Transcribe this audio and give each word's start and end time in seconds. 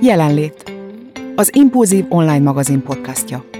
Jelenlét. 0.00 0.72
Az 1.36 1.50
Impulzív 1.54 2.04
online 2.08 2.38
magazin 2.38 2.82
podcastja. 2.82 3.57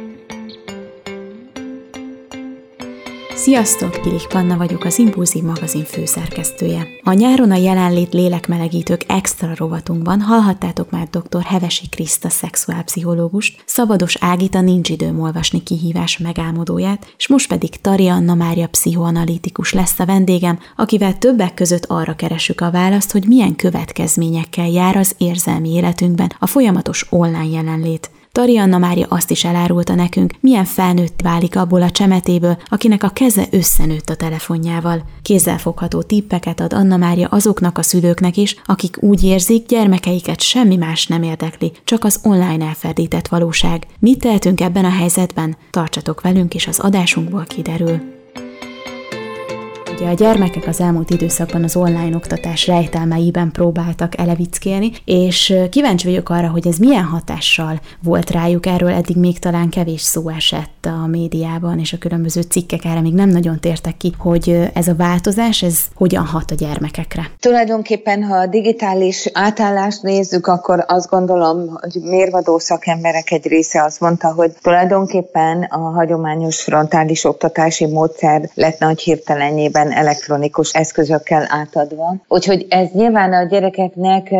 Sziasztok, 3.49 4.01
Pilik 4.03 4.27
Panna 4.27 4.57
vagyok, 4.57 4.85
az 4.85 4.99
Impulzív 4.99 5.43
magazin 5.43 5.85
főszerkesztője. 5.85 6.87
A 7.03 7.13
nyáron 7.13 7.51
a 7.51 7.57
jelenlét 7.57 8.13
lélekmelegítők 8.13 9.05
extra 9.07 9.53
rovatunkban 9.57 10.21
hallhattátok 10.21 10.91
már 10.91 11.09
dr. 11.09 11.43
Hevesi 11.43 11.89
Kriszta 11.89 12.29
szexuálpszichológust, 12.29 13.63
Szabados 13.67 14.17
Ágita 14.21 14.61
nincs 14.61 14.89
időm 14.89 15.21
olvasni 15.21 15.63
kihívás 15.63 16.19
megálmodóját, 16.19 17.15
és 17.17 17.29
most 17.29 17.49
pedig 17.49 17.81
Tari 17.81 18.09
Anna 18.09 18.35
Mária 18.35 18.69
pszichoanalitikus 18.69 19.73
lesz 19.73 19.99
a 19.99 20.07
vendégem, 20.07 20.59
akivel 20.77 21.19
többek 21.19 21.55
között 21.55 21.85
arra 21.85 22.15
keresük 22.15 22.61
a 22.61 22.71
választ, 22.71 23.13
hogy 23.13 23.27
milyen 23.27 23.57
következményekkel 23.57 24.69
jár 24.69 24.97
az 24.97 25.15
érzelmi 25.19 25.73
életünkben 25.73 26.33
a 26.39 26.47
folyamatos 26.47 27.07
online 27.11 27.47
jelenlét. 27.47 28.11
Tari 28.39 28.59
Anna 28.59 28.79
Mária 28.79 29.07
azt 29.09 29.31
is 29.31 29.45
elárulta 29.45 29.95
nekünk, 29.95 30.35
milyen 30.41 30.65
felnőtt 30.65 31.21
válik 31.23 31.57
abból 31.57 31.83
a 31.83 31.91
csemetéből, 31.91 32.59
akinek 32.69 33.03
a 33.03 33.09
keze 33.09 33.47
összenőtt 33.51 34.09
a 34.09 34.17
telefonjával. 34.17 35.03
Kézzelfogható 35.23 36.03
tippeket 36.03 36.61
ad 36.61 36.73
Anna 36.73 36.97
Mária 36.97 37.29
azoknak 37.29 37.79
a 37.79 37.83
szülőknek 37.83 38.37
is, 38.37 38.57
akik 38.65 39.03
úgy 39.03 39.25
érzik, 39.25 39.67
gyermekeiket 39.67 40.41
semmi 40.41 40.77
más 40.77 41.07
nem 41.07 41.23
érdekli, 41.23 41.73
csak 41.85 42.05
az 42.05 42.21
online 42.23 42.65
elferdített 42.65 43.29
valóság. 43.29 43.87
Mit 43.99 44.21
tehetünk 44.21 44.61
ebben 44.61 44.85
a 44.85 44.91
helyzetben? 44.91 45.57
Tartsatok 45.71 46.21
velünk, 46.21 46.55
és 46.55 46.67
az 46.67 46.79
adásunkból 46.79 47.45
kiderül. 47.49 48.18
Ugye 50.01 50.09
a 50.09 50.15
gyermekek 50.15 50.67
az 50.67 50.81
elmúlt 50.81 51.11
időszakban 51.11 51.65
az 51.65 51.77
online 51.77 52.17
oktatás 52.17 52.67
rejtelmeiben 52.67 53.51
próbáltak 53.53 54.19
elevickélni, 54.19 54.91
és 55.05 55.55
kíváncsi 55.71 56.07
vagyok 56.07 56.29
arra, 56.29 56.49
hogy 56.49 56.67
ez 56.67 56.77
milyen 56.77 57.05
hatással 57.05 57.81
volt 58.03 58.31
rájuk, 58.31 58.67
erről 58.67 58.91
eddig 58.91 59.17
még 59.17 59.39
talán 59.39 59.69
kevés 59.69 60.01
szó 60.01 60.29
esett 60.29 60.87
a 60.87 61.07
médiában, 61.07 61.79
és 61.79 61.93
a 61.93 61.99
különböző 61.99 62.41
cikkek 62.41 62.85
erre 62.85 63.01
még 63.01 63.15
nem 63.15 63.29
nagyon 63.29 63.61
tértek 63.61 63.97
ki, 63.97 64.13
hogy 64.19 64.71
ez 64.75 64.89
a 64.89 64.95
változás, 64.95 65.63
ez 65.63 65.85
hogyan 65.95 66.25
hat 66.25 66.51
a 66.51 66.55
gyermekekre. 66.55 67.31
Tulajdonképpen, 67.41 68.23
ha 68.23 68.37
a 68.37 68.47
digitális 68.47 69.31
átállást 69.33 70.03
nézzük, 70.03 70.47
akkor 70.47 70.85
azt 70.87 71.11
gondolom, 71.11 71.79
hogy 71.81 72.03
mérvadó 72.03 72.59
szakemberek 72.59 73.31
egy 73.31 73.47
része 73.47 73.83
azt 73.83 74.01
mondta, 74.01 74.33
hogy 74.33 74.53
tulajdonképpen 74.63 75.63
a 75.63 75.79
hagyományos 75.79 76.63
frontális 76.63 77.25
oktatási 77.25 77.87
módszer 77.87 78.51
lett 78.55 78.79
nagy 78.79 79.01
hirtelenjében 79.01 79.87
ilyen 79.89 80.01
elektronikus 80.01 80.73
eszközökkel 80.73 81.47
átadva. 81.49 82.15
Úgyhogy 82.29 82.67
ez 82.69 82.89
nyilván 82.93 83.33
a 83.33 83.47
gyerekeknek 83.47 84.35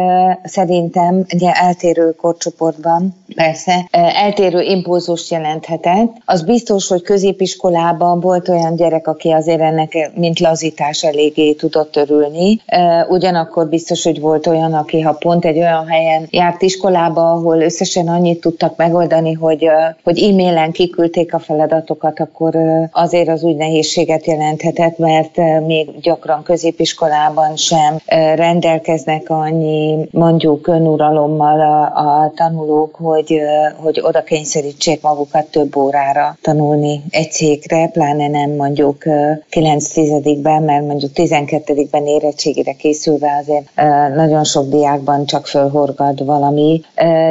szerintem 0.45 1.25
ugye 1.35 1.53
eltérő 1.53 2.11
korcsoportban 2.11 3.15
persze 3.35 3.89
eltérő 3.91 4.61
impulzust 4.61 5.31
jelenthetett. 5.31 6.13
Az 6.25 6.43
biztos, 6.43 6.89
hogy 6.89 7.03
középiskolában 7.03 8.21
volt 8.21 8.49
olyan 8.49 8.77
gyerek, 8.77 9.07
aki 9.07 9.31
azért 9.31 9.61
ennek 9.61 10.11
mint 10.15 10.41
lazítás 10.41 11.05
eléggé 11.05 11.53
tudott 11.53 11.97
örülni. 11.97 12.61
Ugyanakkor 13.09 13.69
biztos, 13.69 14.05
hogy 14.05 14.21
volt 14.21 14.47
olyan, 14.47 14.75
aki 14.75 15.01
ha 15.01 15.13
pont 15.13 15.45
egy 15.45 15.59
olyan 15.59 15.87
helyen 15.87 16.27
járt 16.31 16.63
iskolába, 16.63 17.31
ahol 17.31 17.61
összesen 17.61 18.09
annyit 18.09 18.41
tudtak 18.41 18.77
megoldani, 18.77 19.33
hogy, 19.33 19.69
hogy 20.05 20.19
e-mailen 20.19 20.73
kiküldték 20.73 21.35
a 21.35 21.39
feladatokat, 21.39 22.21
akkor 22.21 22.57
azért 22.93 23.29
az 23.29 23.43
úgy 23.43 23.57
nehézséget 23.57 24.27
jelenthetett, 24.27 24.99
mert 24.99 25.38
még 25.67 26.01
gyakran 26.01 26.43
középiskolában 26.43 27.57
sem 27.57 27.99
rendelkeznek 28.35 29.31
annyi 29.31 30.09
mondjuk 30.11 30.67
önuralommal 30.67 31.61
a, 31.61 31.83
a 31.83 32.33
tanulók, 32.35 32.95
hogy, 32.95 33.41
hogy 33.77 34.01
oda 34.03 34.23
kényszerítsék 34.23 35.03
magukat 35.03 35.47
több 35.47 35.77
órára 35.77 36.37
tanulni 36.43 37.03
egy 37.11 37.31
székre, 37.31 37.89
pláne 37.89 38.29
nem 38.29 38.51
mondjuk 38.51 39.05
9 39.49 39.89
tizedikben, 39.89 40.63
mert 40.63 40.87
mondjuk 40.87 41.11
12-ben 41.15 42.07
érettségére 42.07 42.73
készülve 42.73 43.39
azért 43.41 43.67
nagyon 44.15 44.45
sok 44.45 44.69
diákban 44.69 45.27
csak 45.27 45.47
fölhorgad 45.47 46.25
valami, 46.25 46.81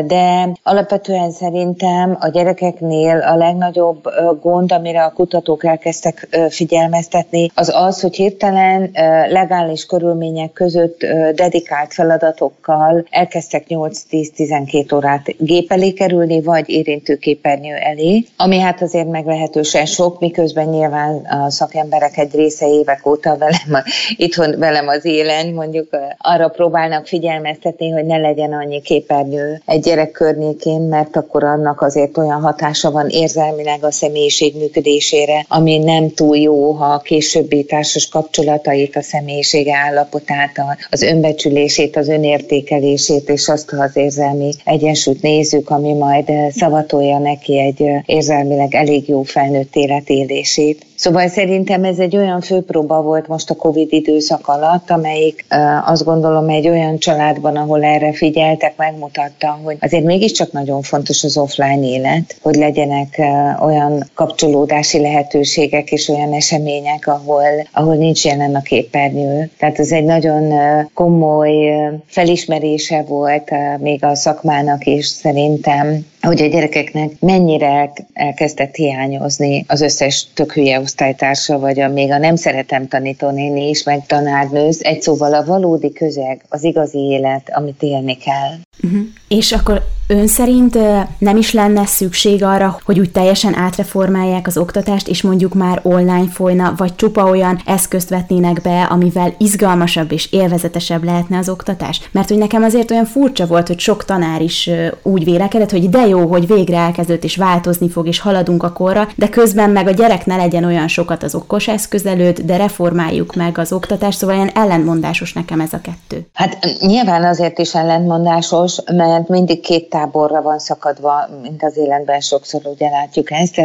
de 0.08 0.50
alapvetően 0.64 1.32
szerintem 1.32 2.18
a 2.20 2.28
gyerekeknél 2.28 3.18
a 3.18 3.36
legnagyobb 3.36 4.04
gond, 4.42 4.72
amire 4.72 5.04
a 5.04 5.14
kutatók 5.14 5.66
elkezdtek 5.66 6.38
figyelmeztetni, 6.50 7.52
az 7.54 7.72
az, 7.76 7.97
az, 7.98 8.04
hogy 8.04 8.16
hirtelen 8.16 8.90
legális 9.30 9.86
körülmények 9.86 10.52
között 10.54 11.00
dedikált 11.36 11.94
feladatokkal 11.94 13.06
elkezdtek 13.10 13.66
8-10-12 13.70 14.96
órát 14.96 15.36
gép 15.38 15.72
elé 15.72 15.92
kerülni, 15.92 16.42
vagy 16.42 16.70
érintőképernyő 16.70 17.74
elé, 17.76 18.24
ami 18.38 18.60
hát 18.60 18.82
azért 18.82 19.10
meglehetősen 19.10 19.86
sok, 19.86 20.20
miközben 20.20 20.68
nyilván 20.68 21.16
a 21.16 21.50
szakemberek 21.50 22.18
egy 22.18 22.36
része 22.36 22.68
évek 22.68 23.08
óta 23.08 23.38
velem, 23.38 23.84
itthon 24.16 24.60
velem 24.60 24.88
az 24.88 25.06
élen 25.06 25.54
mondjuk 25.54 25.88
arra 26.18 26.48
próbálnak 26.48 27.08
figyelmeztetni, 27.08 27.90
hogy 27.90 28.06
ne 28.06 28.18
legyen 28.18 28.54
annyi 28.54 28.82
képernyő 28.82 29.62
egy 29.66 29.80
gyerek 29.80 30.12
környékén, 30.12 30.82
mert 30.82 31.16
akkor 31.16 31.44
annak 31.44 31.82
azért 31.82 32.18
olyan 32.18 32.42
hatása 32.42 32.92
van 32.92 33.10
érzelmileg 33.10 33.84
a 33.84 33.92
személyiség 33.92 34.56
működésére, 34.58 35.46
ami 35.48 35.78
nem 35.78 36.14
túl 36.14 36.38
jó, 36.38 36.72
ha 36.72 36.86
a 36.86 37.00
későbbi 37.00 37.64
társas 37.88 38.10
kapcsolatait, 38.10 38.96
a 38.96 39.02
személyisége 39.02 39.76
állapotát, 39.76 40.52
az 40.90 41.02
önbecsülését, 41.02 41.96
az 41.96 42.08
önértékelését, 42.08 43.30
és 43.30 43.48
azt 43.48 43.72
az 43.72 43.96
érzelmi 43.96 44.52
egyensúlyt 44.64 45.22
nézzük, 45.22 45.70
ami 45.70 45.94
majd 45.94 46.32
szavatolja 46.52 47.18
neki 47.18 47.60
egy 47.60 47.84
érzelmileg 48.06 48.76
elég 48.76 49.08
jó 49.08 49.24
felnőtt 49.24 49.76
életélését. 49.76 50.86
Szóval 50.98 51.28
szerintem 51.28 51.84
ez 51.84 52.00
egy 52.00 52.18
olyan 52.18 52.42
főpróba 52.42 53.02
volt 53.02 53.28
most 53.28 53.50
a 53.50 53.56
Covid 53.56 53.94
időszak 53.94 54.48
alatt, 54.48 54.90
amelyik 54.90 55.46
azt 55.86 56.04
gondolom 56.04 56.50
egy 56.50 56.68
olyan 56.68 56.98
családban, 57.00 57.56
ahol 57.56 57.84
erre 57.84 58.14
figyeltek, 58.14 58.78
megmutatta, 58.78 59.60
hogy 59.64 59.78
azért 59.80 60.04
mégiscsak 60.04 60.52
nagyon 60.52 60.82
fontos 60.82 61.24
az 61.24 61.38
offline 61.38 61.88
élet, 61.88 62.36
hogy 62.42 62.56
legyenek 62.56 63.22
olyan 63.62 64.10
kapcsolódási 64.14 65.00
lehetőségek 65.00 65.92
és 65.92 66.08
olyan 66.08 66.34
események, 66.34 67.08
ahol, 67.08 67.68
ahol 67.72 67.96
nincs 67.96 68.26
jelen 68.26 68.56
a 68.56 68.62
képernyő. 68.62 69.50
Tehát 69.60 69.80
ez 69.80 69.92
egy 69.92 70.06
nagyon 70.06 70.54
komoly 70.94 71.74
felismerése 72.06 73.04
volt 73.08 73.52
még 73.80 74.04
a 74.04 74.16
szakmának 74.16 74.86
is 74.86 75.06
szerintem, 75.06 76.06
hogy 76.22 76.42
a 76.42 76.48
gyerekeknek 76.48 77.12
mennyire 77.20 77.92
elkezdett 78.14 78.76
hiányozni 78.76 79.66
az 79.68 79.82
összes 79.82 80.28
tök 80.34 80.54
hülye 80.54 80.80
osztálytársa, 80.88 81.60
vagy 81.60 81.80
a, 81.80 81.88
még 81.88 82.12
a 82.12 82.18
nem 82.18 82.36
szeretem 82.36 82.88
tanítónéni 82.88 83.70
is, 83.70 83.84
meg 83.84 84.06
tanárnőz. 84.06 84.84
Egy 84.84 85.02
szóval 85.02 85.34
a 85.34 85.46
valódi 85.46 85.92
közeg, 85.92 86.46
az 86.50 86.64
igazi 86.64 86.98
élet, 86.98 87.50
amit 87.54 87.84
élni 87.84 88.18
kell. 88.18 88.54
Uh-huh. 88.84 89.08
És 89.28 89.52
akkor 89.52 89.84
ön 90.08 90.28
szerint 90.28 90.78
nem 91.18 91.38
is 91.38 91.54
lenne 91.54 91.86
szükség 91.86 92.44
arra, 92.44 92.80
hogy 92.84 93.00
úgy 93.00 93.12
teljesen 93.12 93.56
átreformálják 93.56 94.48
az 94.48 94.58
oktatást, 94.58 95.08
és 95.08 95.22
mondjuk 95.22 95.54
már 95.54 95.80
online 95.84 96.28
folyna, 96.32 96.74
vagy 96.78 96.96
csupa 96.96 97.30
olyan 97.30 97.62
eszközt 97.66 98.10
vetnének 98.10 98.62
be, 98.62 98.84
amivel 98.84 99.34
izgalmasabb 99.38 100.12
és 100.12 100.32
élvezetesebb 100.32 101.04
lehetne 101.04 101.38
az 101.38 101.50
oktatás? 101.50 102.10
Mert 102.12 102.30
hogy 102.30 102.38
nekem 102.38 102.64
azért 102.64 102.92
olyan 102.92 103.06
furcsa 103.06 103.46
volt, 103.46 103.68
hogy 103.68 103.80
sok 103.80 104.06
tanár 104.06 104.42
is 104.42 104.70
úgy 105.04 105.24
vélekedett, 105.24 105.72
hogy 105.72 105.90
de 105.90 106.08
jó, 106.08 106.28
hogy 106.28 106.48
végre 106.48 106.78
elkezdődött 106.78 107.24
és 107.24 107.36
változni 107.36 107.90
fog, 107.90 108.08
és 108.08 108.20
haladunk 108.20 108.64
a 108.64 108.72
korra, 108.72 109.08
de 109.16 109.30
közben 109.30 109.70
meg 109.70 109.88
a 109.88 109.92
gyerek 109.92 110.26
ne 110.26 110.36
legyen 110.36 110.64
olyan 110.64 110.88
sokat 110.88 111.24
az 111.24 111.36
okos 111.36 111.68
eszköz 111.68 112.06
előtt, 112.06 112.42
de 112.42 112.58
reformáljuk 112.58 113.36
meg 113.36 113.58
az 113.58 113.72
oktatást, 113.72 114.18
szóval 114.18 114.36
ilyen 114.36 114.52
ellentmondásos 114.54 115.34
nekem 115.34 115.60
ez 115.60 115.74
a 115.74 115.82
kettő. 115.82 116.28
Hát 116.34 116.58
nyilván 116.80 117.24
azért 117.24 117.60
is 117.60 117.76
ellentmondásos, 117.76 118.78
mert 118.96 119.28
mindig 119.28 119.60
két 119.60 119.90
táborra 119.98 120.42
van 120.42 120.60
szakadva, 120.60 121.28
mint 121.42 121.64
az 121.64 121.78
életben 121.78 122.20
sokszor 122.20 122.62
ugye 122.64 122.90
látjuk 122.90 123.32
ezt, 123.32 123.62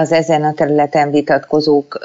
az 0.00 0.12
ezen 0.12 0.44
a 0.44 0.52
területen 0.52 1.10
vitatkozók 1.10 1.98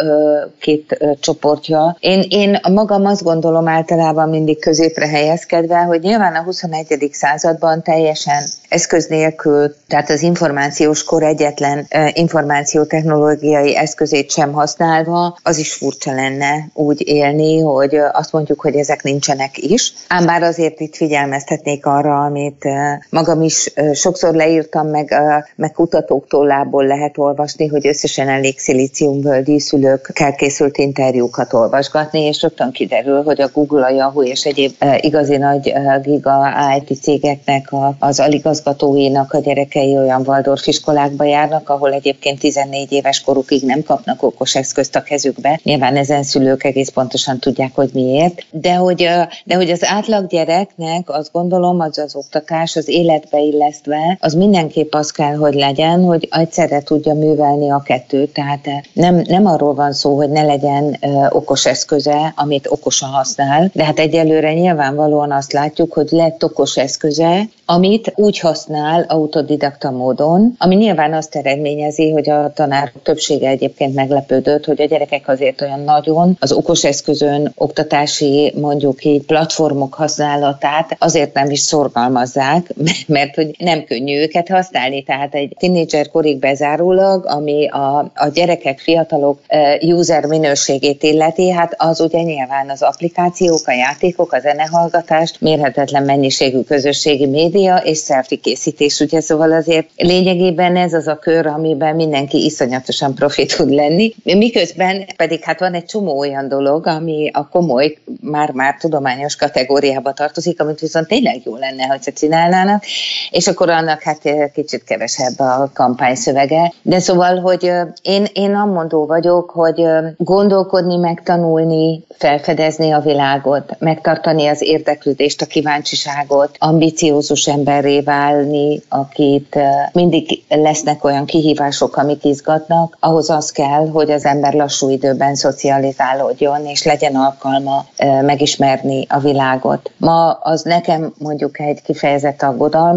két 0.60 0.98
csoportja. 1.20 1.98
Én, 2.00 2.26
én 2.30 2.60
magam 2.74 3.06
azt 3.06 3.24
gondolom 3.24 3.68
általában 3.68 4.30
mindig 4.30 4.60
középre 4.60 5.08
helyezkedve, 5.08 5.78
hogy 5.78 6.02
nyilván 6.02 6.36
a 6.36 6.44
21. 6.44 7.10
században 7.12 7.84
teljesen 7.84 8.44
eszköz 8.70 9.08
nélkül, 9.08 9.76
tehát 9.88 10.10
az 10.10 10.22
információs 10.22 11.04
kor 11.04 11.24
egyetlen 11.24 11.88
információtechnológiai 12.14 13.76
eszközét 13.76 14.32
sem 14.32 14.52
használva, 14.52 15.38
az 15.44 15.58
is 15.58 15.74
furcsa 15.74 16.14
lenne 16.14 16.68
úgy 16.74 17.08
élni, 17.08 17.60
hogy 17.60 17.96
azt 18.12 18.32
mondjuk, 18.32 18.62
hogy 18.62 18.76
ezek 18.76 19.04
nincsenek 19.04 19.58
is. 19.58 19.94
Ám 20.08 20.26
bár 20.26 20.44
azért 20.44 20.80
itt 20.80 20.96
figyelmeztetnék 20.96 21.86
arra, 21.86 22.24
amit 22.24 22.68
magam 23.10 23.42
is 23.48 23.74
sokszor 23.94 24.36
leírtam, 24.36 24.88
meg, 24.88 25.16
meg 25.56 25.72
kutatóktól 25.72 26.46
lából 26.46 26.86
lehet 26.86 27.18
olvasni, 27.18 27.68
hogy 27.68 27.88
összesen 27.88 28.30
elég 28.30 28.60
szilíciumvölgyi 28.60 29.60
szülőkkel 29.60 30.36
készült 30.36 30.78
interjúkat 30.78 31.54
olvasgatni, 31.54 32.22
és 32.22 32.42
rögtön 32.42 32.72
kiderül, 32.72 33.24
hogy 33.24 33.42
a 33.42 33.50
Google, 33.54 33.86
a 33.86 33.90
Yahoo 33.90 34.24
és 34.24 34.46
egyéb 34.46 34.72
igazi 35.00 35.38
nagy 35.38 35.74
giga 36.02 36.54
IT 36.78 37.02
cégeknek 37.02 37.70
az 38.00 38.20
aligazgatóinak 38.20 39.34
a 39.34 39.40
gyerekei 39.40 39.98
olyan 39.98 40.24
Waldorf 40.26 40.68
iskolákba 40.68 41.24
járnak, 41.24 41.70
ahol 41.70 41.94
egyébként 41.94 42.40
14 42.40 42.92
éves 42.92 43.22
korukig 43.22 43.64
nem 43.64 43.84
kapnak 43.84 44.24
okos 44.24 44.56
eszközt 44.56 44.96
a 44.96 45.02
kezükbe. 45.02 45.60
Nyilván 45.64 45.96
ezen 45.96 46.24
szülők 46.24 46.64
egész 46.64 46.90
pontosan 46.90 47.40
tudják, 47.40 47.72
hogy 47.76 47.90
miért. 47.94 48.46
De 48.52 48.74
hogy, 48.74 49.10
de 49.44 49.56
hogy 49.56 49.70
az 49.70 49.86
átlag 49.86 50.28
gyereknek 50.28 51.10
azt 51.10 51.32
gondolom, 51.32 51.80
az 51.80 51.98
az 51.98 52.16
oktatás 52.16 52.76
az 52.76 52.88
életbe 52.88 53.37
illesztve, 53.40 54.18
az 54.20 54.34
mindenképp 54.34 54.94
az 54.94 55.12
kell, 55.12 55.36
hogy 55.36 55.54
legyen, 55.54 56.04
hogy 56.04 56.28
egyszerre 56.32 56.82
tudja 56.82 57.14
művelni 57.14 57.70
a 57.72 57.82
kettőt. 57.86 58.34
Tehát 58.34 58.66
nem, 58.94 59.22
nem 59.28 59.46
arról 59.46 59.74
van 59.74 59.94
szó, 59.94 60.16
hogy 60.16 60.30
ne 60.30 60.44
legyen 60.44 60.98
okos 61.30 61.66
eszköze, 61.66 62.34
amit 62.36 62.68
okosan 62.70 63.10
használ, 63.10 63.70
de 63.74 63.84
hát 63.84 64.00
egyelőre 64.00 64.54
nyilvánvalóan 64.54 65.32
azt 65.32 65.54
látjuk, 65.54 65.94
hogy 65.94 66.08
lett 66.12 66.44
okos 66.44 66.78
eszköze, 66.78 67.48
amit 67.66 68.14
úgy 68.16 68.40
használ 68.40 69.06
autodidakta 69.08 69.92
módon, 69.92 70.56
ami 70.58 70.76
nyilván 70.76 71.14
azt 71.14 71.36
eredményezi, 71.36 72.12
hogy 72.12 72.30
a 72.30 72.52
tanárok 72.54 73.02
többsége 73.04 73.50
egyébként 73.50 73.96
meglepődött, 73.96 74.66
hogy 74.66 74.82
a 74.82 74.86
gyerekek 74.86 75.28
azért 75.28 75.62
olyan 75.62 75.80
nagyon 75.80 76.38
az 76.40 76.52
okos 76.52 76.84
eszközön 76.84 77.52
oktatási 77.56 78.54
mondjuk 78.56 79.06
így 79.06 79.26
platformok 79.26 79.94
használatát 79.94 80.96
azért 81.00 81.34
nem 81.34 81.50
is 81.50 81.60
szorgalmazzák, 81.60 82.74
mert 83.08 83.27
hogy 83.36 83.56
nem 83.58 83.84
könnyű 83.84 84.20
őket 84.20 84.48
használni. 84.48 85.04
Tehát 85.04 85.36
egy 85.36 85.56
tínédzser 85.60 86.10
korig 86.10 86.40
bezárólag, 86.40 87.26
ami 87.26 87.68
a, 87.68 88.12
a 88.16 88.28
gyerekek, 88.34 88.80
fiatalok 88.80 89.40
user 89.82 90.26
minőségét 90.26 91.04
illeti, 91.04 91.52
hát 91.52 91.74
az 91.78 92.00
ugye 92.00 92.22
nyilván 92.22 92.70
az 92.70 92.82
applikációk, 92.82 93.68
a 93.68 93.72
játékok, 93.72 94.34
a 94.34 94.40
zenehallgatást, 94.40 95.42
mérhetetlen 95.42 96.04
mennyiségű 96.04 96.62
közösségi 96.62 97.26
média 97.26 97.76
és 97.76 98.00
selfie 98.00 98.38
készítés, 98.38 99.00
ugye 99.00 99.22
szóval 99.22 99.52
azért 99.52 99.88
lényegében 99.96 100.76
ez 100.76 100.94
az 100.94 101.08
a 101.08 101.16
kör, 101.16 101.48
amiben 101.48 101.96
mindenki 101.96 102.46
iszonyatosan 102.46 103.16
profi 103.16 103.46
tud 103.46 103.70
lenni, 103.70 104.14
miközben 104.24 105.06
pedig 105.16 105.44
hát 105.44 105.60
van 105.60 105.74
egy 105.74 105.86
csomó 105.86 106.18
olyan 106.18 106.48
dolog, 106.48 106.88
ami 106.88 107.30
a 107.34 107.48
komoly, 107.50 107.98
már-már 108.22 108.76
tudományos 108.80 109.36
kategóriába 109.36 110.14
tartozik, 110.14 110.62
amit 110.62 110.80
viszont 110.80 111.08
tényleg 111.08 111.42
jó 111.44 111.56
lenne, 111.56 111.86
hogyha 111.86 112.12
csinálnának, 112.12 112.84
és 113.30 113.48
akkor 113.48 113.70
annak 113.70 114.02
hát 114.02 114.22
kicsit 114.54 114.84
kevesebb 114.84 115.40
a 115.40 115.70
kampányszövege. 115.74 116.74
De 116.82 117.00
szóval, 117.00 117.40
hogy 117.40 117.72
én, 118.02 118.26
én 118.34 118.56
amondó 118.56 119.06
vagyok, 119.06 119.50
hogy 119.50 119.84
gondolkodni, 120.18 120.98
megtanulni, 120.98 122.04
felfedezni 122.18 122.92
a 122.92 123.00
világot, 123.00 123.76
megtartani 123.80 124.48
az 124.48 124.62
érdeklődést, 124.62 125.42
a 125.42 125.46
kíváncsiságot, 125.46 126.56
ambiciózus 126.60 127.48
emberré 127.48 128.02
válni, 128.02 128.82
akit 128.90 129.58
mindig 129.92 130.44
lesznek 130.50 131.04
olyan 131.04 131.26
kihívások, 131.26 131.98
amik 131.98 132.24
izgatnak, 132.24 132.98
ahhoz 133.00 133.30
az 133.30 133.52
kell, 133.52 133.90
hogy 133.90 134.12
az 134.12 134.26
ember 134.26 134.54
lassú 134.54 134.90
időben 134.90 135.36
szocializálódjon, 135.36 136.66
és 136.66 136.84
legyen 136.84 137.16
alkalma 137.16 137.86
megismerni 138.22 139.06
a 139.10 139.20
világot. 139.20 139.92
Ma 139.98 140.32
az 140.32 140.62
nekem 140.62 141.14
mondjuk 141.18 141.60
egy 141.60 141.82
kifejezett 141.82 142.42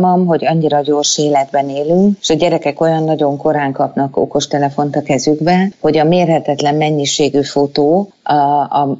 aggodalmam, 0.00 0.26
hogy 0.26 0.46
annyira 0.46 0.80
gyors 0.80 1.18
életben 1.18 1.68
élünk, 1.68 2.18
és 2.20 2.30
a 2.30 2.34
gyerekek 2.34 2.80
olyan 2.80 3.04
nagyon 3.04 3.36
korán 3.36 3.72
kapnak 3.72 4.16
okostelefont 4.16 4.96
a 4.96 5.02
kezükbe, 5.02 5.70
hogy 5.80 5.98
a 5.98 6.04
mérhetetlen 6.04 6.74
mennyiségű 6.74 7.42
fotó, 7.42 8.12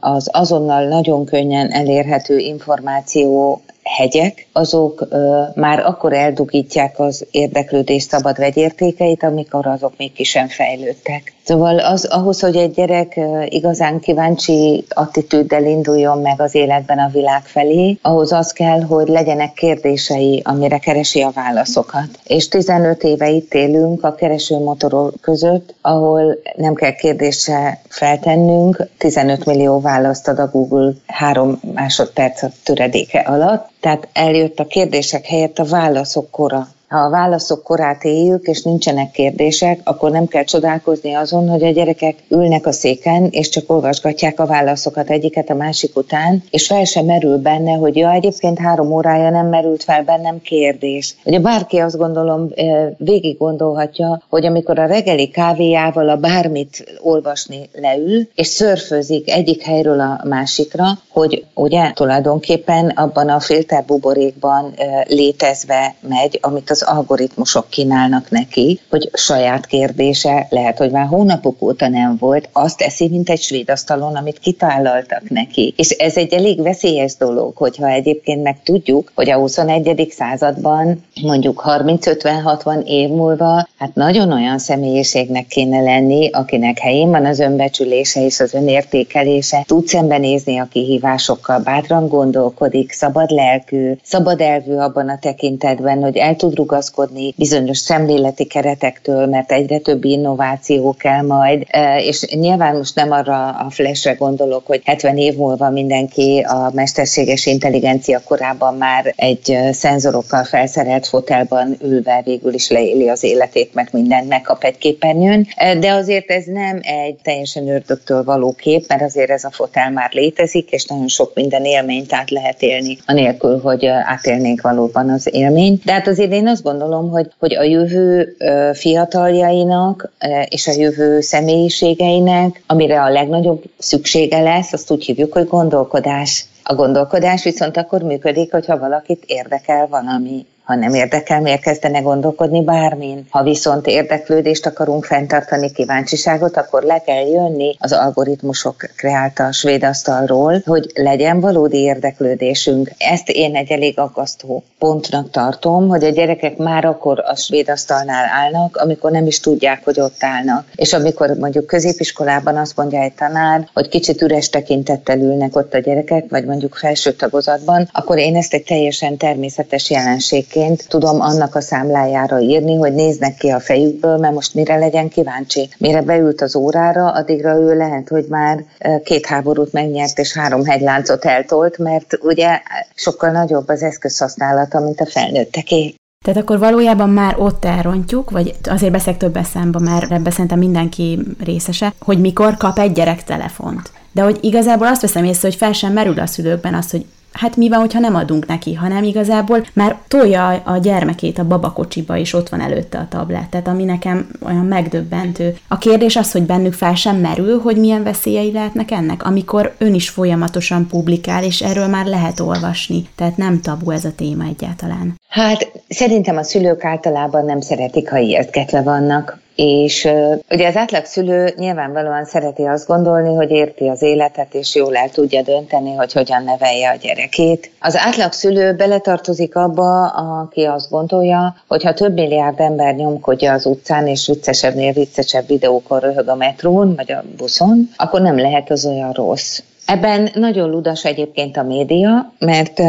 az 0.00 0.29
azonnal 0.32 0.88
nagyon 0.88 1.25
könnyen 1.25 1.70
elérhető 1.70 2.38
információ 2.38 3.61
hegyek, 3.82 4.49
azok 4.52 5.06
ö, 5.11 5.43
már 5.55 5.79
akkor 5.79 6.12
eldugítják 6.12 6.99
az 6.99 7.26
érdeklődés 7.31 8.03
szabad 8.03 8.37
vegyértékeit, 8.37 9.23
amikor 9.23 9.67
azok 9.67 9.93
még 9.96 10.12
ki 10.12 10.25
sem 10.25 10.49
fejlődtek. 10.49 11.35
Szóval 11.44 11.78
az, 11.78 12.04
ahhoz, 12.04 12.40
hogy 12.40 12.56
egy 12.56 12.70
gyerek 12.70 13.20
igazán 13.44 14.00
kíváncsi 14.00 14.84
attitűddel 14.88 15.64
induljon 15.64 16.20
meg 16.20 16.40
az 16.40 16.54
életben 16.54 16.98
a 16.98 17.10
világ 17.12 17.42
felé, 17.44 17.98
ahhoz 18.02 18.32
az 18.32 18.52
kell, 18.52 18.81
hogy 18.81 19.08
legyenek 19.08 19.52
kérdései, 19.52 20.42
amire 20.44 20.78
keresi 20.78 21.22
a 21.22 21.31
válaszokat. 21.34 22.08
És 22.25 22.48
15 22.48 23.02
éve 23.02 23.28
itt 23.28 23.54
élünk 23.54 24.04
a 24.04 24.14
keresőmotorok 24.14 25.14
között, 25.20 25.75
ahol 25.81 26.38
nem 26.56 26.75
kell 26.75 26.94
kérdése 26.94 27.81
feltennünk, 27.88 28.88
15 28.98 29.44
millió 29.44 29.81
választ 29.81 30.28
ad 30.28 30.38
a 30.38 30.50
Google 30.50 30.93
három 31.06 31.60
másodperc 31.75 32.44
töredéke 32.64 33.19
alatt, 33.19 33.69
tehát 33.81 34.08
eljött 34.12 34.58
a 34.58 34.66
kérdések 34.66 35.26
helyett 35.26 35.58
a 35.58 35.64
válaszok 35.64 36.31
kora. 36.31 36.69
Ha 36.90 36.98
a 36.98 37.10
válaszok 37.10 37.62
korát 37.62 38.04
éljük, 38.04 38.46
és 38.46 38.62
nincsenek 38.62 39.10
kérdések, 39.10 39.81
akkor 39.84 40.10
nem 40.10 40.26
kell 40.26 40.44
csodálkozni 40.44 41.14
azon, 41.14 41.48
hogy 41.48 41.62
a 41.62 41.70
gyerekek 41.70 42.14
ülnek 42.28 42.66
a 42.66 42.72
széken, 42.72 43.28
és 43.31 43.48
csak 43.48 43.70
olvasgatják 43.70 44.40
a 44.40 44.46
válaszokat 44.46 45.10
egyiket 45.10 45.50
a 45.50 45.54
másik 45.54 45.96
után, 45.96 46.42
és 46.50 46.66
fel 46.66 46.84
sem 46.84 47.04
merül 47.04 47.38
benne, 47.38 47.72
hogy 47.72 47.96
ja, 47.96 48.12
egyébként 48.12 48.58
három 48.58 48.92
órája 48.92 49.31
nem 49.31 49.46
merült 49.46 49.82
fel 49.82 50.02
bennem 50.02 50.40
kérdés. 50.42 51.16
Ugye 51.25 51.38
bárki 51.38 51.78
azt 51.78 51.96
gondolom 51.96 52.48
végig 52.96 53.36
gondolhatja, 53.38 54.22
hogy 54.28 54.46
amikor 54.46 54.78
a 54.78 54.86
reggeli 54.86 55.28
kávéjával 55.28 56.08
a 56.08 56.16
bármit 56.16 56.84
olvasni 57.00 57.69
leül, 57.72 58.28
és 58.34 58.46
szörfözik 58.46 59.31
egyik 59.31 59.62
helyről 59.62 60.00
a 60.00 60.20
másikra, 60.25 60.86
hogy 61.08 61.44
ugye 61.54 61.93
tulajdonképpen 61.93 62.88
abban 62.88 63.28
a 63.28 63.40
filterbuborékban 63.40 64.75
létezve 65.06 65.94
megy, 66.00 66.38
amit 66.43 66.70
az 66.70 66.78
az 66.81 66.97
algoritmusok 66.97 67.69
kínálnak 67.69 68.31
neki, 68.31 68.81
hogy 68.91 69.11
saját 69.12 69.67
kérdése, 69.67 70.47
lehet, 70.50 70.79
hogy 70.79 70.91
már 70.91 71.06
hónapok 71.06 71.62
óta 71.62 71.88
nem 71.88 72.17
volt, 72.19 72.49
azt 72.53 72.77
teszi, 72.77 73.09
mint 73.09 73.31
egy 73.31 73.41
svéd 73.41 73.71
asztalon, 73.71 74.17
amit 74.17 74.38
kitállaltak 74.38 75.29
neki. 75.29 75.75
És 75.77 75.91
ez 75.91 76.17
egy 76.17 76.32
elég 76.32 76.62
veszélyes 76.62 77.17
dolog, 77.17 77.56
hogyha 77.56 77.88
egyébként 77.88 78.43
meg 78.43 78.62
tudjuk, 78.62 79.12
hogy 79.15 79.31
a 79.31 79.37
21. 79.37 80.06
században 80.11 81.05
mondjuk 81.23 81.62
30-50-60 81.67 82.85
év 82.85 83.09
múlva, 83.09 83.69
hát 83.79 83.94
nagyon 83.94 84.32
olyan 84.32 84.59
személyiségnek 84.59 85.47
kéne 85.47 85.81
lenni, 85.81 86.31
akinek 86.31 86.79
helyén 86.79 87.11
van 87.11 87.27
az 87.27 87.38
önbecsülése 87.38 88.25
és 88.25 88.41
az 88.41 88.55
önértékelése, 88.55 89.65
tud 89.67 89.87
szembenézni 89.87 90.59
a 90.59 90.69
kihívásokkal, 90.71 91.59
bátran 91.59 92.09
gondolkodik, 92.09 92.93
szabad 92.93 93.31
lelkű, 93.31 93.93
szabad 94.03 94.41
elvű 94.41 94.75
abban 94.75 95.09
a 95.09 95.19
tekintetben, 95.19 96.03
hogy 96.03 96.17
el 96.17 96.37
tud 96.37 96.59
rugaszkodni 96.70 97.34
bizonyos 97.36 97.79
szemléleti 97.79 98.44
keretektől, 98.44 99.27
mert 99.27 99.53
egyre 99.53 99.79
több 99.79 100.05
innováció 100.05 100.94
kell 100.98 101.22
majd, 101.22 101.65
e, 101.69 102.03
és 102.03 102.22
nyilván 102.22 102.77
most 102.77 102.94
nem 102.94 103.10
arra 103.10 103.48
a 103.48 103.70
flashre 103.70 104.12
gondolok, 104.12 104.67
hogy 104.67 104.81
70 104.84 105.19
év 105.19 105.36
múlva 105.36 105.70
mindenki 105.70 106.44
a 106.48 106.70
mesterséges 106.74 107.46
intelligencia 107.46 108.20
korában 108.24 108.74
már 108.77 109.12
egy 109.17 109.50
e, 109.50 109.72
szenzorokkal 109.72 110.44
felszerelt 110.44 111.06
fotelban 111.06 111.77
ülve 111.82 112.22
végül 112.24 112.55
is 112.55 112.70
leéli 112.70 113.08
az 113.08 113.22
életét, 113.22 113.74
mert 113.74 113.93
mindent 113.93 114.29
megkap 114.29 114.65
egy 114.65 114.79
képernyőn, 114.79 115.46
e, 115.56 115.74
de 115.74 115.93
azért 115.93 116.31
ez 116.31 116.44
nem 116.44 116.79
egy 116.82 117.17
teljesen 117.22 117.69
ördögtől 117.69 118.24
való 118.24 118.53
kép, 118.53 118.84
mert 118.89 119.03
azért 119.03 119.31
ez 119.31 119.44
a 119.44 119.50
fotel 119.50 119.91
már 119.91 120.10
létezik, 120.12 120.70
és 120.70 120.84
nagyon 120.84 121.08
sok 121.08 121.34
minden 121.34 121.65
élményt 121.65 122.12
át 122.12 122.31
lehet 122.31 122.62
élni, 122.62 122.98
anélkül, 123.06 123.60
hogy 123.60 123.86
átélnénk 123.86 124.60
valóban 124.60 125.10
az 125.10 125.29
élményt. 125.34 125.84
De 125.84 125.93
hát 125.93 126.06
azért 126.06 126.32
én 126.32 126.48
azt 126.48 126.59
gondolom, 126.62 127.10
hogy, 127.10 127.32
hogy 127.38 127.55
a 127.55 127.62
jövő 127.62 128.36
fiataljainak 128.72 130.12
és 130.48 130.67
a 130.67 130.72
jövő 130.72 131.20
személyiségeinek, 131.20 132.62
amire 132.67 133.02
a 133.02 133.10
legnagyobb 133.10 133.62
szüksége 133.79 134.40
lesz, 134.40 134.72
azt 134.72 134.90
úgy 134.90 135.05
hívjuk, 135.05 135.32
hogy 135.32 135.46
gondolkodás. 135.46 136.44
A 136.62 136.74
gondolkodás 136.74 137.44
viszont 137.44 137.76
akkor 137.76 138.02
működik, 138.02 138.52
hogyha 138.52 138.79
valakit 138.79 139.24
érdekel 139.26 139.86
valami 139.86 140.46
ha 140.70 140.77
nem 140.77 140.94
érdekel, 140.94 141.41
miért 141.41 141.60
kezdene 141.60 142.00
gondolkodni 142.00 142.62
bármin. 142.65 143.27
Ha 143.31 143.43
viszont 143.43 143.86
érdeklődést 143.86 144.67
akarunk 144.67 145.05
fenntartani, 145.05 145.72
kíváncsiságot, 145.72 146.56
akkor 146.56 146.82
le 146.82 146.98
kell 146.98 147.27
jönni 147.27 147.77
az 147.79 147.93
algoritmusok 147.93 148.77
kreálta 148.96 149.44
a 149.44 149.53
svéd 149.53 149.84
asztalról, 149.84 150.62
hogy 150.65 150.91
legyen 150.94 151.41
valódi 151.41 151.77
érdeklődésünk. 151.77 152.91
Ezt 152.98 153.29
én 153.29 153.56
egy 153.56 153.70
elég 153.70 153.98
aggasztó 153.98 154.62
pontnak 154.79 155.31
tartom, 155.31 155.89
hogy 155.89 156.05
a 156.05 156.10
gyerekek 156.10 156.56
már 156.56 156.84
akkor 156.84 157.22
a 157.27 157.36
svéd 157.36 157.69
asztalnál 157.69 158.24
állnak, 158.32 158.77
amikor 158.77 159.10
nem 159.10 159.27
is 159.27 159.41
tudják, 159.41 159.84
hogy 159.84 160.00
ott 160.00 160.22
állnak. 160.22 160.67
És 160.74 160.93
amikor 160.93 161.36
mondjuk 161.39 161.67
középiskolában 161.67 162.56
azt 162.56 162.77
mondja 162.77 163.00
egy 163.00 163.12
tanár, 163.12 163.69
hogy 163.74 163.89
kicsit 163.89 164.22
üres 164.22 164.48
tekintettel 164.48 165.19
ülnek 165.19 165.56
ott 165.56 165.74
a 165.74 165.79
gyerekek, 165.79 166.24
vagy 166.29 166.44
mondjuk 166.44 166.74
felső 166.74 167.12
tagozatban, 167.12 167.89
akkor 167.93 168.19
én 168.19 168.36
ezt 168.36 168.55
egy 168.55 168.65
teljesen 168.65 169.17
természetes 169.17 169.91
jelenségként 169.91 170.58
egyébként 170.60 170.88
tudom 170.88 171.20
annak 171.20 171.55
a 171.55 171.60
számlájára 171.60 172.40
írni, 172.40 172.76
hogy 172.76 172.93
néznek 172.93 173.34
ki 173.34 173.48
a 173.48 173.60
fejükből, 173.60 174.17
mert 174.17 174.34
most 174.34 174.55
mire 174.55 174.76
legyen 174.76 175.08
kíváncsi. 175.08 175.69
Mire 175.79 176.02
beült 176.02 176.40
az 176.40 176.56
órára, 176.56 177.12
addigra 177.12 177.55
ő 177.55 177.76
lehet, 177.76 178.08
hogy 178.08 178.24
már 178.29 178.64
két 179.05 179.26
háborút 179.26 179.72
megnyert 179.72 180.19
és 180.19 180.32
három 180.32 180.64
hegyláncot 180.64 181.24
eltolt, 181.24 181.79
mert 181.79 182.19
ugye 182.20 182.60
sokkal 182.94 183.31
nagyobb 183.31 183.69
az 183.69 183.82
eszközhasználata, 183.82 184.81
mint 184.81 185.00
a 185.00 185.06
felnőtteké. 185.06 185.94
Tehát 186.24 186.40
akkor 186.40 186.58
valójában 186.58 187.10
már 187.10 187.34
ott 187.38 187.64
elrontjuk, 187.64 188.31
vagy 188.31 188.55
azért 188.64 188.93
beszek 188.93 189.17
több 189.17 189.36
eszembe, 189.36 189.79
mert 189.79 190.10
ebbe 190.10 190.31
szerintem 190.31 190.58
mindenki 190.58 191.19
részese, 191.44 191.93
hogy 191.98 192.20
mikor 192.20 192.56
kap 192.56 192.79
egy 192.79 192.93
gyerek 192.93 193.24
telefont. 193.24 193.90
De 194.12 194.22
hogy 194.22 194.38
igazából 194.40 194.86
azt 194.86 195.00
veszem 195.00 195.24
észre, 195.24 195.48
hogy 195.48 195.56
fel 195.56 195.72
sem 195.72 195.93
merül 195.93 196.19
a 196.19 196.26
szülőkben 196.26 196.74
az, 196.74 196.90
hogy 196.90 197.06
hát 197.32 197.56
mi 197.56 197.69
van, 197.69 197.79
hogyha 197.79 197.99
nem 197.99 198.15
adunk 198.15 198.46
neki, 198.46 198.75
hanem 198.75 199.03
igazából 199.03 199.67
már 199.72 199.99
tolja 200.08 200.49
a 200.49 200.77
gyermekét 200.77 201.39
a 201.39 201.46
babakocsiba, 201.46 202.17
és 202.17 202.32
ott 202.32 202.49
van 202.49 202.60
előtte 202.60 202.99
a 202.99 203.08
tablet, 203.08 203.49
tehát 203.49 203.69
ami 203.69 203.84
nekem 203.84 204.29
olyan 204.44 204.65
megdöbbentő. 204.65 205.56
A 205.69 205.79
kérdés 205.79 206.17
az, 206.17 206.32
hogy 206.32 206.43
bennük 206.43 206.72
fel 206.72 206.94
sem 206.94 207.17
merül, 207.17 207.60
hogy 207.60 207.77
milyen 207.77 208.03
veszélyei 208.03 208.53
lehetnek 208.53 208.91
ennek, 208.91 209.25
amikor 209.25 209.75
ön 209.79 209.94
is 209.94 210.08
folyamatosan 210.08 210.87
publikál, 210.87 211.44
és 211.44 211.60
erről 211.60 211.87
már 211.87 212.06
lehet 212.06 212.41
olvasni, 212.41 213.08
tehát 213.17 213.37
nem 213.37 213.60
tabu 213.60 213.91
ez 213.91 214.05
a 214.05 214.15
téma 214.17 214.44
egyáltalán. 214.44 215.15
Hát 215.29 215.70
szerintem 215.89 216.37
a 216.37 216.43
szülők 216.43 216.84
általában 216.84 217.44
nem 217.44 217.60
szeretik, 217.60 218.10
ha 218.10 218.19
értketve 218.19 218.82
vannak 218.82 219.39
és 219.62 220.08
ugye 220.50 220.69
az 220.69 220.76
átlag 220.76 221.05
szülő 221.05 221.55
nyilvánvalóan 221.56 222.24
szereti 222.24 222.62
azt 222.62 222.86
gondolni, 222.86 223.34
hogy 223.34 223.50
érti 223.50 223.88
az 223.88 224.02
életet, 224.02 224.55
és 224.55 224.74
jól 224.74 224.96
el 224.96 225.10
tudja 225.10 225.43
dönteni, 225.43 225.94
hogy 225.94 226.12
hogyan 226.12 226.44
nevelje 226.44 226.90
a 226.90 226.96
gyerekét. 226.96 227.70
Az 227.81 227.96
átlag 227.96 228.32
szülő 228.32 228.74
beletartozik 228.74 229.56
abba, 229.56 230.06
aki 230.06 230.64
azt 230.64 230.90
gondolja, 230.90 231.56
hogy 231.69 231.82
ha 231.82 231.94
több 231.94 232.14
milliárd 232.14 232.60
ember 232.60 232.94
nyomkodja 232.94 233.52
az 233.52 233.67
utcán, 233.67 234.06
és 234.06 234.26
viccesebbnél 234.26 234.93
viccesebb 234.93 235.46
videókon 235.46 236.00
röhög 236.00 236.29
a 236.29 236.34
metrón, 236.34 236.94
vagy 236.96 237.12
a 237.12 237.24
buszon, 237.36 237.90
akkor 237.96 238.20
nem 238.20 238.38
lehet 238.38 238.70
az 238.70 238.86
olyan 238.86 239.12
rossz. 239.12 239.62
Ebben 239.86 240.31
nagyon 240.34 240.70
ludas 240.70 241.05
egyébként 241.05 241.56
a 241.56 241.62
média, 241.62 242.32
mert 242.38 242.81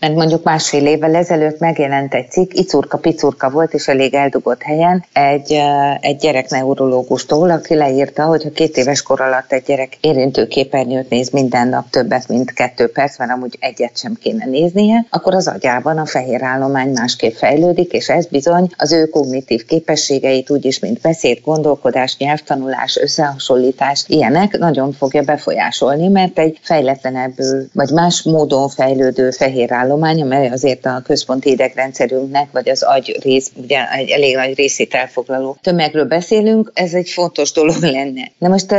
mert 0.00 0.14
mondjuk 0.14 0.42
másfél 0.42 0.86
évvel 0.86 1.14
ezelőtt 1.14 1.58
megjelent 1.58 2.14
egy 2.14 2.30
cikk, 2.30 2.52
icurka-picurka 2.52 3.50
volt, 3.50 3.74
és 3.74 3.88
elég 3.88 4.14
eldugott 4.14 4.62
helyen, 4.62 5.04
egy, 5.12 5.58
egy 6.00 6.16
gyerek 6.16 6.48
neurológustól, 6.50 7.50
aki 7.50 7.74
leírta, 7.74 8.24
hogy 8.24 8.42
ha 8.42 8.50
két 8.50 8.76
éves 8.76 9.02
kor 9.02 9.20
alatt 9.20 9.52
egy 9.52 9.62
gyerek 9.66 9.96
érintő 10.00 10.46
képernyőt 10.46 11.10
néz 11.10 11.30
minden 11.30 11.68
nap 11.68 11.90
többet, 11.90 12.28
mint 12.28 12.52
kettő 12.52 12.90
perc, 12.90 13.18
mert 13.18 13.30
amúgy 13.30 13.56
egyet 13.60 13.98
sem 13.98 14.14
kéne 14.22 14.44
néznie, 14.44 15.06
akkor 15.10 15.34
az 15.34 15.48
agyában 15.48 15.98
a 15.98 16.06
fehér 16.06 16.42
állomány 16.42 16.92
másképp 16.92 17.34
fejlődik, 17.34 17.92
és 17.92 18.08
ez 18.08 18.26
bizony 18.26 18.68
az 18.76 18.92
ő 18.92 19.06
kognitív 19.06 19.64
képességeit, 19.64 20.50
úgyis, 20.50 20.78
mint 20.78 21.00
beszéd, 21.00 21.38
gondolkodás, 21.44 22.16
nyelvtanulás, 22.18 22.96
összehasonlítás, 22.96 24.04
ilyenek 24.06 24.58
nagyon 24.58 24.92
fogja 24.92 25.22
befolyásolni, 25.22 26.08
mert 26.08 26.38
egy 26.38 26.58
fejletlenebbül, 26.62 27.68
vagy 27.72 27.90
más 27.90 28.22
módon 28.22 28.68
fejlődő 28.68 29.30
fehér 29.30 29.72
állomány 29.72 29.85
állomány, 29.86 30.22
amely 30.22 30.48
azért 30.48 30.86
a 30.86 31.02
központi 31.04 31.50
idegrendszerünknek, 31.50 32.48
vagy 32.52 32.68
az 32.68 32.82
agy 32.82 33.18
rész, 33.22 33.50
ugye 33.54 33.90
egy 33.90 34.10
elég 34.10 34.36
nagy 34.36 34.54
részét 34.54 34.94
elfoglaló 34.94 35.56
tömegről 35.62 36.04
beszélünk, 36.04 36.70
ez 36.74 36.92
egy 36.92 37.08
fontos 37.08 37.52
dolog 37.52 37.82
lenne. 37.96 38.30
Na 38.38 38.48
most 38.48 38.74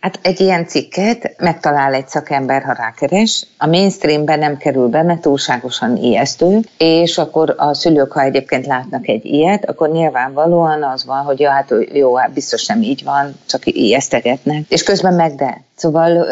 Hát 0.00 0.18
egy 0.22 0.40
ilyen 0.40 0.66
cikket 0.66 1.34
megtalál 1.38 1.94
egy 1.94 2.08
szakember, 2.08 2.62
ha 2.62 2.72
rákeres, 2.72 3.46
a 3.58 3.66
mainstreamben 3.66 4.38
nem 4.38 4.56
kerül 4.56 4.88
be, 4.88 5.02
mert 5.02 5.20
túlságosan 5.20 5.96
ijesztő, 5.96 6.60
és 6.78 7.18
akkor 7.18 7.54
a 7.56 7.74
szülők, 7.74 8.12
ha 8.12 8.22
egyébként 8.22 8.66
látnak 8.66 9.08
egy 9.08 9.24
ilyet, 9.24 9.64
akkor 9.64 9.90
nyilvánvalóan 9.90 10.82
az 10.82 11.04
van, 11.04 11.22
hogy 11.22 11.40
ja, 11.40 11.50
hát 11.50 11.74
jó, 11.92 12.14
hát 12.14 12.32
biztos 12.32 12.66
nem 12.66 12.82
így 12.82 13.04
van, 13.04 13.38
csak 13.46 13.66
ijesztegetnek. 13.66 14.64
És 14.68 14.82
közben 14.82 15.14
meg 15.14 15.34
de. 15.34 15.62
Szóval 15.76 16.26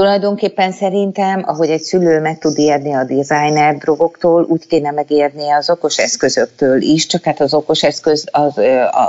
Tulajdonképpen 0.00 0.72
szerintem, 0.72 1.42
ahogy 1.46 1.68
egy 1.68 1.82
szülő 1.82 2.20
meg 2.20 2.38
tud 2.38 2.58
ijedni 2.58 2.92
a 2.94 3.04
designer 3.04 3.76
drogoktól, 3.76 4.46
úgy 4.48 4.66
kéne 4.66 4.90
megérnie 4.90 5.56
az 5.56 5.70
okos 5.70 5.98
eszközöktől 5.98 6.80
is, 6.80 7.06
csak 7.06 7.24
hát 7.24 7.40
az 7.40 7.54
okos 7.54 7.82
eszköz, 7.82 8.28
az, 8.30 8.52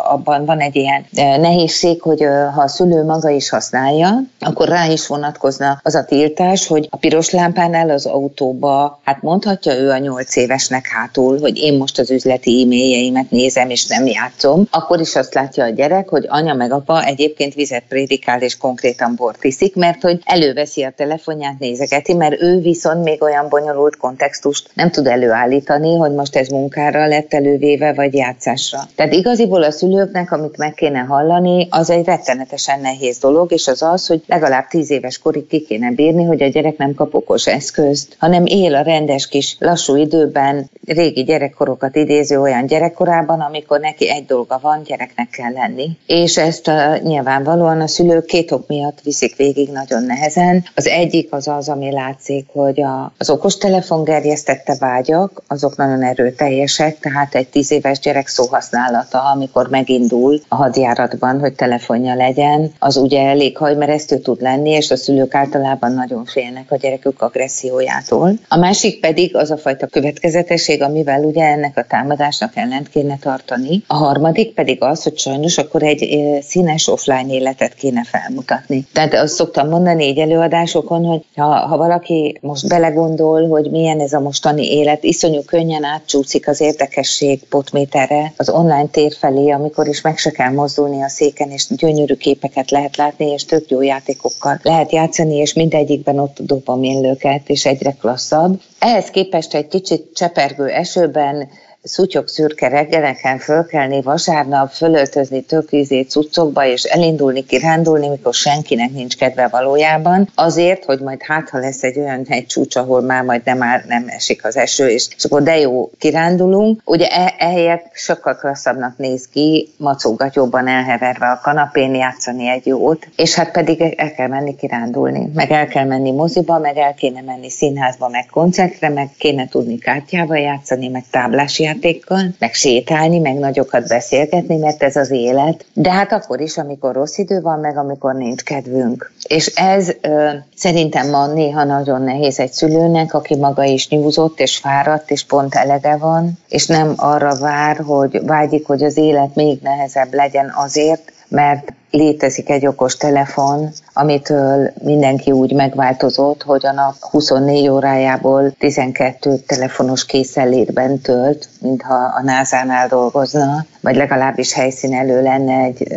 abban 0.04 0.46
van 0.46 0.60
egy 0.60 0.76
ilyen 0.76 1.06
nehézség, 1.42 2.02
hogy 2.02 2.24
ha 2.54 2.62
a 2.62 2.68
szülő 2.68 3.04
maga 3.04 3.30
is 3.30 3.50
használja, 3.50 4.24
akkor 4.40 4.68
rá 4.68 4.86
is 4.86 5.08
vonatkozna 5.08 5.80
az 5.84 5.96
a 5.96 6.06
tiltás, 6.06 6.68
hogy 6.68 6.88
a 6.90 6.98
piros 6.98 7.30
lámpánál 7.30 7.90
az 7.90 8.06
autóba, 8.06 9.00
hát 9.04 9.22
mondhatja 9.22 9.78
ő 9.78 9.90
a 9.90 9.98
nyolc 9.98 10.36
évesnek 10.36 10.88
hátul, 10.88 11.40
hogy 11.40 11.58
én 11.58 11.78
most 11.78 12.00
az 12.00 12.12
üzleti 12.12 12.62
e-mailjeimet 12.64 13.32
nézem 13.32 13.70
és 13.70 13.88
nem 13.88 14.06
játszom, 14.06 14.68
akkor 14.72 15.00
is 15.00 15.16
azt 15.16 15.34
látja 15.34 15.64
a 15.64 15.70
gyerek, 15.70 16.10
hogy 16.10 16.26
anya 16.30 16.54
meg 16.54 16.72
apa 16.72 17.06
egyébként 17.06 17.54
vizet 17.54 17.84
prédikál 17.88 18.42
és 18.42 18.58
konkrétan 18.58 19.16
bort 19.16 19.44
iszik, 19.44 19.76
mert 19.76 20.02
hogy 20.02 20.22
előveszi 20.26 20.80
a 20.84 20.94
telefonját, 20.96 21.60
nézegeti, 21.60 22.14
mert 22.14 22.42
ő 22.42 22.60
viszont 22.60 23.04
még 23.04 23.22
olyan 23.22 23.50
bonyolult 23.50 23.98
kontextust 23.98 24.70
nem 24.74 24.92
tud 24.92 25.08
előállítani, 25.08 25.96
hogy 25.96 26.12
most 26.12 26.36
ez 26.36 26.48
munkára 26.48 27.08
lett 27.08 27.34
elővéve, 27.34 27.94
vagy 27.94 28.14
játszásra. 28.14 28.80
Tehát 28.96 29.14
igaziból 29.14 29.64
a 29.64 29.72
szülőknek, 29.72 30.32
amit 30.32 30.58
meg 30.58 30.74
kéne 30.74 31.00
hallani, 31.00 31.68
az 31.70 31.90
egy 31.90 32.06
rettenetesen 32.06 32.80
nehéz 32.80 33.18
dolog, 33.18 33.52
és 33.52 33.68
az 33.68 33.82
az, 33.82 34.08
hogy 34.08 34.24
legalább 34.28 34.68
tíz 34.68 34.92
éves 34.92 35.18
korig 35.18 35.48
ki 35.48 35.62
kéne 35.62 35.92
bírni, 35.92 36.24
hogy 36.24 36.42
a 36.42 36.48
gyerek 36.48 36.78
nem 36.78 36.94
kap 36.94 37.14
okos 37.14 37.48
eszközt, 37.48 38.16
hanem 38.20 38.46
él 38.46 38.76
a 38.76 38.82
rendes 38.82 39.28
kis 39.28 39.56
lassú 39.60 39.96
időben, 39.96 40.70
régi 40.86 41.24
gyerekkorokat 41.24 41.96
idéző 41.96 42.40
olyan 42.42 42.66
gyerekkorában, 42.66 43.40
amikor 43.40 43.80
neki 43.80 44.10
egy 44.10 44.26
dolga 44.26 44.60
van, 44.62 44.84
gyereknek 44.84 45.30
kell 45.30 45.52
lenni. 45.52 45.90
És 46.06 46.38
ezt 46.38 46.68
a, 46.68 46.98
nyilvánvalóan 46.98 47.82
a 47.82 47.88
szülők 47.88 48.26
két 48.26 48.52
ok 48.52 48.68
miatt 48.68 49.02
viszik 49.04 49.36
végig 49.36 49.70
nagyon 49.70 50.04
nehezen. 50.04 50.64
Az 50.76 50.88
egyik 50.88 51.34
az 51.34 51.48
az, 51.48 51.70
ami 51.70 51.92
látszik, 51.92 52.46
hogy 52.52 52.82
a, 52.82 53.14
az 53.18 53.30
okostelefon 53.30 54.04
gerjesztette 54.04 54.76
vágyak, 54.80 55.42
azok 55.48 55.78
nagyon 55.78 56.04
erőteljesek, 56.04 57.00
tehát 57.00 57.36
egy 57.36 57.48
tíz 57.48 57.72
éves 57.72 58.00
gyerek 58.00 58.28
szóhasználata, 58.28 59.20
amikor 59.20 59.70
megindul 59.70 60.42
a 60.48 60.56
hadjáratban, 60.56 61.40
hogy 61.40 61.54
telefonja 61.54 62.16
legyen, 62.16 62.72
az 62.80 62.98
ugye 62.98 63.22
elég 63.22 63.58
hajmeresztő 63.58 64.18
tud 64.18 64.42
lenni, 64.42 64.70
és 64.70 64.92
a 64.92 64.96
szülők 64.96 65.36
általában 65.36 65.92
nagyon 65.92 66.26
félnek 66.26 66.72
a 66.72 66.76
gyerekük 66.76 67.22
agressziójától. 67.22 68.34
A 68.48 68.58
másik 68.58 69.00
pedig 69.00 69.36
az 69.36 69.52
a 69.52 69.58
fajta 69.58 69.88
következetesség, 69.88 70.82
amivel 70.82 71.24
ugye 71.24 71.44
ennek 71.44 71.78
a 71.78 71.86
támadásnak 71.90 72.56
ellent 72.56 72.90
kéne 72.90 73.18
tartani. 73.18 73.84
A 73.88 73.96
harmadik 73.96 74.54
pedig 74.54 74.84
az, 74.84 75.04
hogy 75.04 75.18
sajnos 75.18 75.58
akkor 75.58 75.84
egy 75.84 76.40
színes 76.42 76.88
offline 76.88 77.34
életet 77.34 77.74
kéne 77.74 78.04
felmutatni. 78.04 78.88
Tehát 78.94 79.14
azt 79.14 79.34
szoktam 79.34 79.70
mondani 79.70 80.06
egy 80.06 80.18
előadás, 80.18 80.51
előadásokon, 80.52 81.06
hogy 81.06 81.26
ha, 81.36 81.46
ha 81.46 81.78
valaki 81.78 82.38
most 82.42 82.68
belegondol, 82.68 83.48
hogy 83.48 83.72
milyen 83.72 84.00
ez 84.00 84.14
a 84.14 84.20
mostani 84.20 84.72
élet, 84.72 85.04
iszonyú 85.04 85.42
könnyen 85.46 85.84
átcsúszik 85.84 86.48
az 86.48 86.62
érdekesség 86.62 87.44
potméterre 87.50 88.34
az 88.38 88.50
online 88.50 88.88
tér 88.88 89.14
felé, 89.20 89.50
amikor 89.50 89.88
is 89.88 90.02
meg 90.02 90.18
se 90.18 90.32
kell 90.32 90.52
mozdulni 90.52 91.02
a 91.04 91.10
széken, 91.10 91.50
és 91.50 91.68
gyönyörű 91.70 92.14
képeket 92.14 92.72
lehet 92.72 92.98
látni, 92.98 93.26
és 93.26 93.46
tök 93.46 93.70
jó 93.70 93.82
játékokkal 93.82 94.60
lehet 94.64 94.92
játszani, 94.92 95.36
és 95.36 95.54
mindegyikben 95.54 96.20
ott 96.20 96.40
a 96.40 96.44
dopaminlőket, 96.44 97.50
és 97.50 97.66
egyre 97.66 97.92
klasszabb. 97.92 98.62
Ehhez 98.80 99.10
képest 99.10 99.54
egy 99.54 99.68
kicsit 99.68 100.14
csepergő 100.14 100.68
esőben 100.68 101.50
szutyok 101.84 102.28
szürke 102.28 102.68
reggeleken 102.68 103.38
fölkelni, 103.38 104.02
vasárnap 104.02 104.72
fölöltözni 104.72 105.42
tök 105.42 105.72
ízét 105.72 106.10
cuccokba, 106.10 106.66
és 106.66 106.84
elindulni 106.84 107.46
kirándulni, 107.46 108.08
mikor 108.08 108.34
senkinek 108.34 108.92
nincs 108.92 109.18
kedve 109.18 109.48
valójában, 109.48 110.30
azért, 110.36 110.86
hogy 110.86 111.00
majd 111.00 111.22
hát, 111.22 111.50
ha 111.50 111.58
lesz 111.58 111.84
egy 111.84 111.98
olyan 111.98 112.26
egy 112.28 112.46
csúcs, 112.46 112.76
ahol 112.76 113.02
már 113.02 113.24
majd 113.24 113.42
nem, 113.46 113.58
már 113.58 113.84
nem 113.88 114.06
esik 114.08 114.46
az 114.46 114.58
eső, 114.58 114.88
és, 114.88 115.08
és 115.18 115.24
akkor 115.24 115.44
de 115.44 115.60
jó 115.60 115.90
kirándulunk. 115.98 116.82
Ugye 116.86 117.08
e, 117.08 117.36
ehelyett 117.38 117.86
sokkal 117.94 118.36
klasszabbnak 118.36 118.98
néz 118.98 119.28
ki, 119.32 119.70
macogatyóban 119.78 120.68
elheverve 120.68 121.28
a 121.28 121.40
kanapén 121.44 121.96
játszani 121.96 122.50
egy 122.50 122.66
jót, 122.66 123.08
és 123.16 123.36
hát 123.36 123.52
pedig 123.52 123.82
el 123.82 124.12
kell 124.12 124.28
menni 124.28 124.56
kirándulni, 124.56 125.32
meg 125.34 125.52
el 125.52 125.68
kell 125.68 125.86
menni 125.86 126.12
moziba, 126.12 126.58
meg 126.58 126.78
el 126.78 126.94
kéne 126.94 127.22
menni 127.22 127.50
színházba, 127.50 128.08
meg 128.08 128.26
koncertre, 128.32 128.90
meg 128.90 129.10
kéne 129.18 129.48
tudni 129.48 129.78
kártyával 129.78 130.38
játszani, 130.38 130.88
meg 130.88 131.04
táblás 131.12 131.60
játékkal, 131.72 132.34
meg 132.40 132.54
sétálni, 132.54 133.20
meg 133.20 133.36
nagyokat 133.36 133.88
beszélgetni, 133.88 134.58
mert 134.58 134.84
ez 134.84 134.96
az 134.96 135.12
élet. 135.12 135.66
De 135.74 135.92
hát 135.92 136.12
akkor 136.12 136.42
is, 136.42 136.58
amikor 136.58 136.94
rossz 136.94 137.18
idő 137.18 137.42
van, 137.42 137.60
meg 137.60 137.78
amikor 137.78 138.16
nincs 138.16 138.44
kedvünk. 138.44 139.12
És 139.28 139.48
ez 139.48 139.92
ö, 140.02 140.30
szerintem 140.56 141.10
ma 141.10 141.28
néha 141.28 141.64
nagyon 141.64 142.02
nehéz 142.02 142.40
egy 142.40 142.52
szülőnek, 142.52 143.14
aki 143.14 143.36
maga 143.36 143.64
is 143.64 143.90
nyúzott 143.90 144.40
és 144.40 144.58
fáradt, 144.58 145.12
és 145.12 145.26
pont 145.26 145.56
elege 145.56 145.96
van, 145.96 146.40
és 146.50 146.68
nem 146.68 146.94
arra 146.96 147.36
vár, 147.36 147.78
hogy 147.78 148.22
vágyik, 148.26 148.68
hogy 148.68 148.84
az 148.84 148.98
élet 148.98 149.36
még 149.36 149.60
nehezebb 149.62 150.14
legyen 150.14 150.54
azért, 150.56 151.12
mert 151.28 151.74
létezik 151.92 152.50
egy 152.50 152.68
okos 152.68 152.98
telefon, 152.98 153.70
amitől 153.94 154.72
mindenki 154.84 155.32
úgy 155.32 155.54
megváltozott, 155.54 156.44
hogy 156.44 156.66
a 156.66 156.72
nap 156.72 156.96
24 157.00 157.68
órájából 157.68 158.52
12 158.52 159.36
telefonos 159.38 160.06
készenlétben 160.06 161.00
tölt, 161.00 161.50
mintha 161.62 161.94
a 161.94 162.22
NASA-nál 162.24 162.88
dolgozna, 162.88 163.66
vagy 163.82 163.96
legalábbis 163.96 164.54
helyszínelő 164.54 165.22
lenne 165.22 165.64
egy 165.64 165.88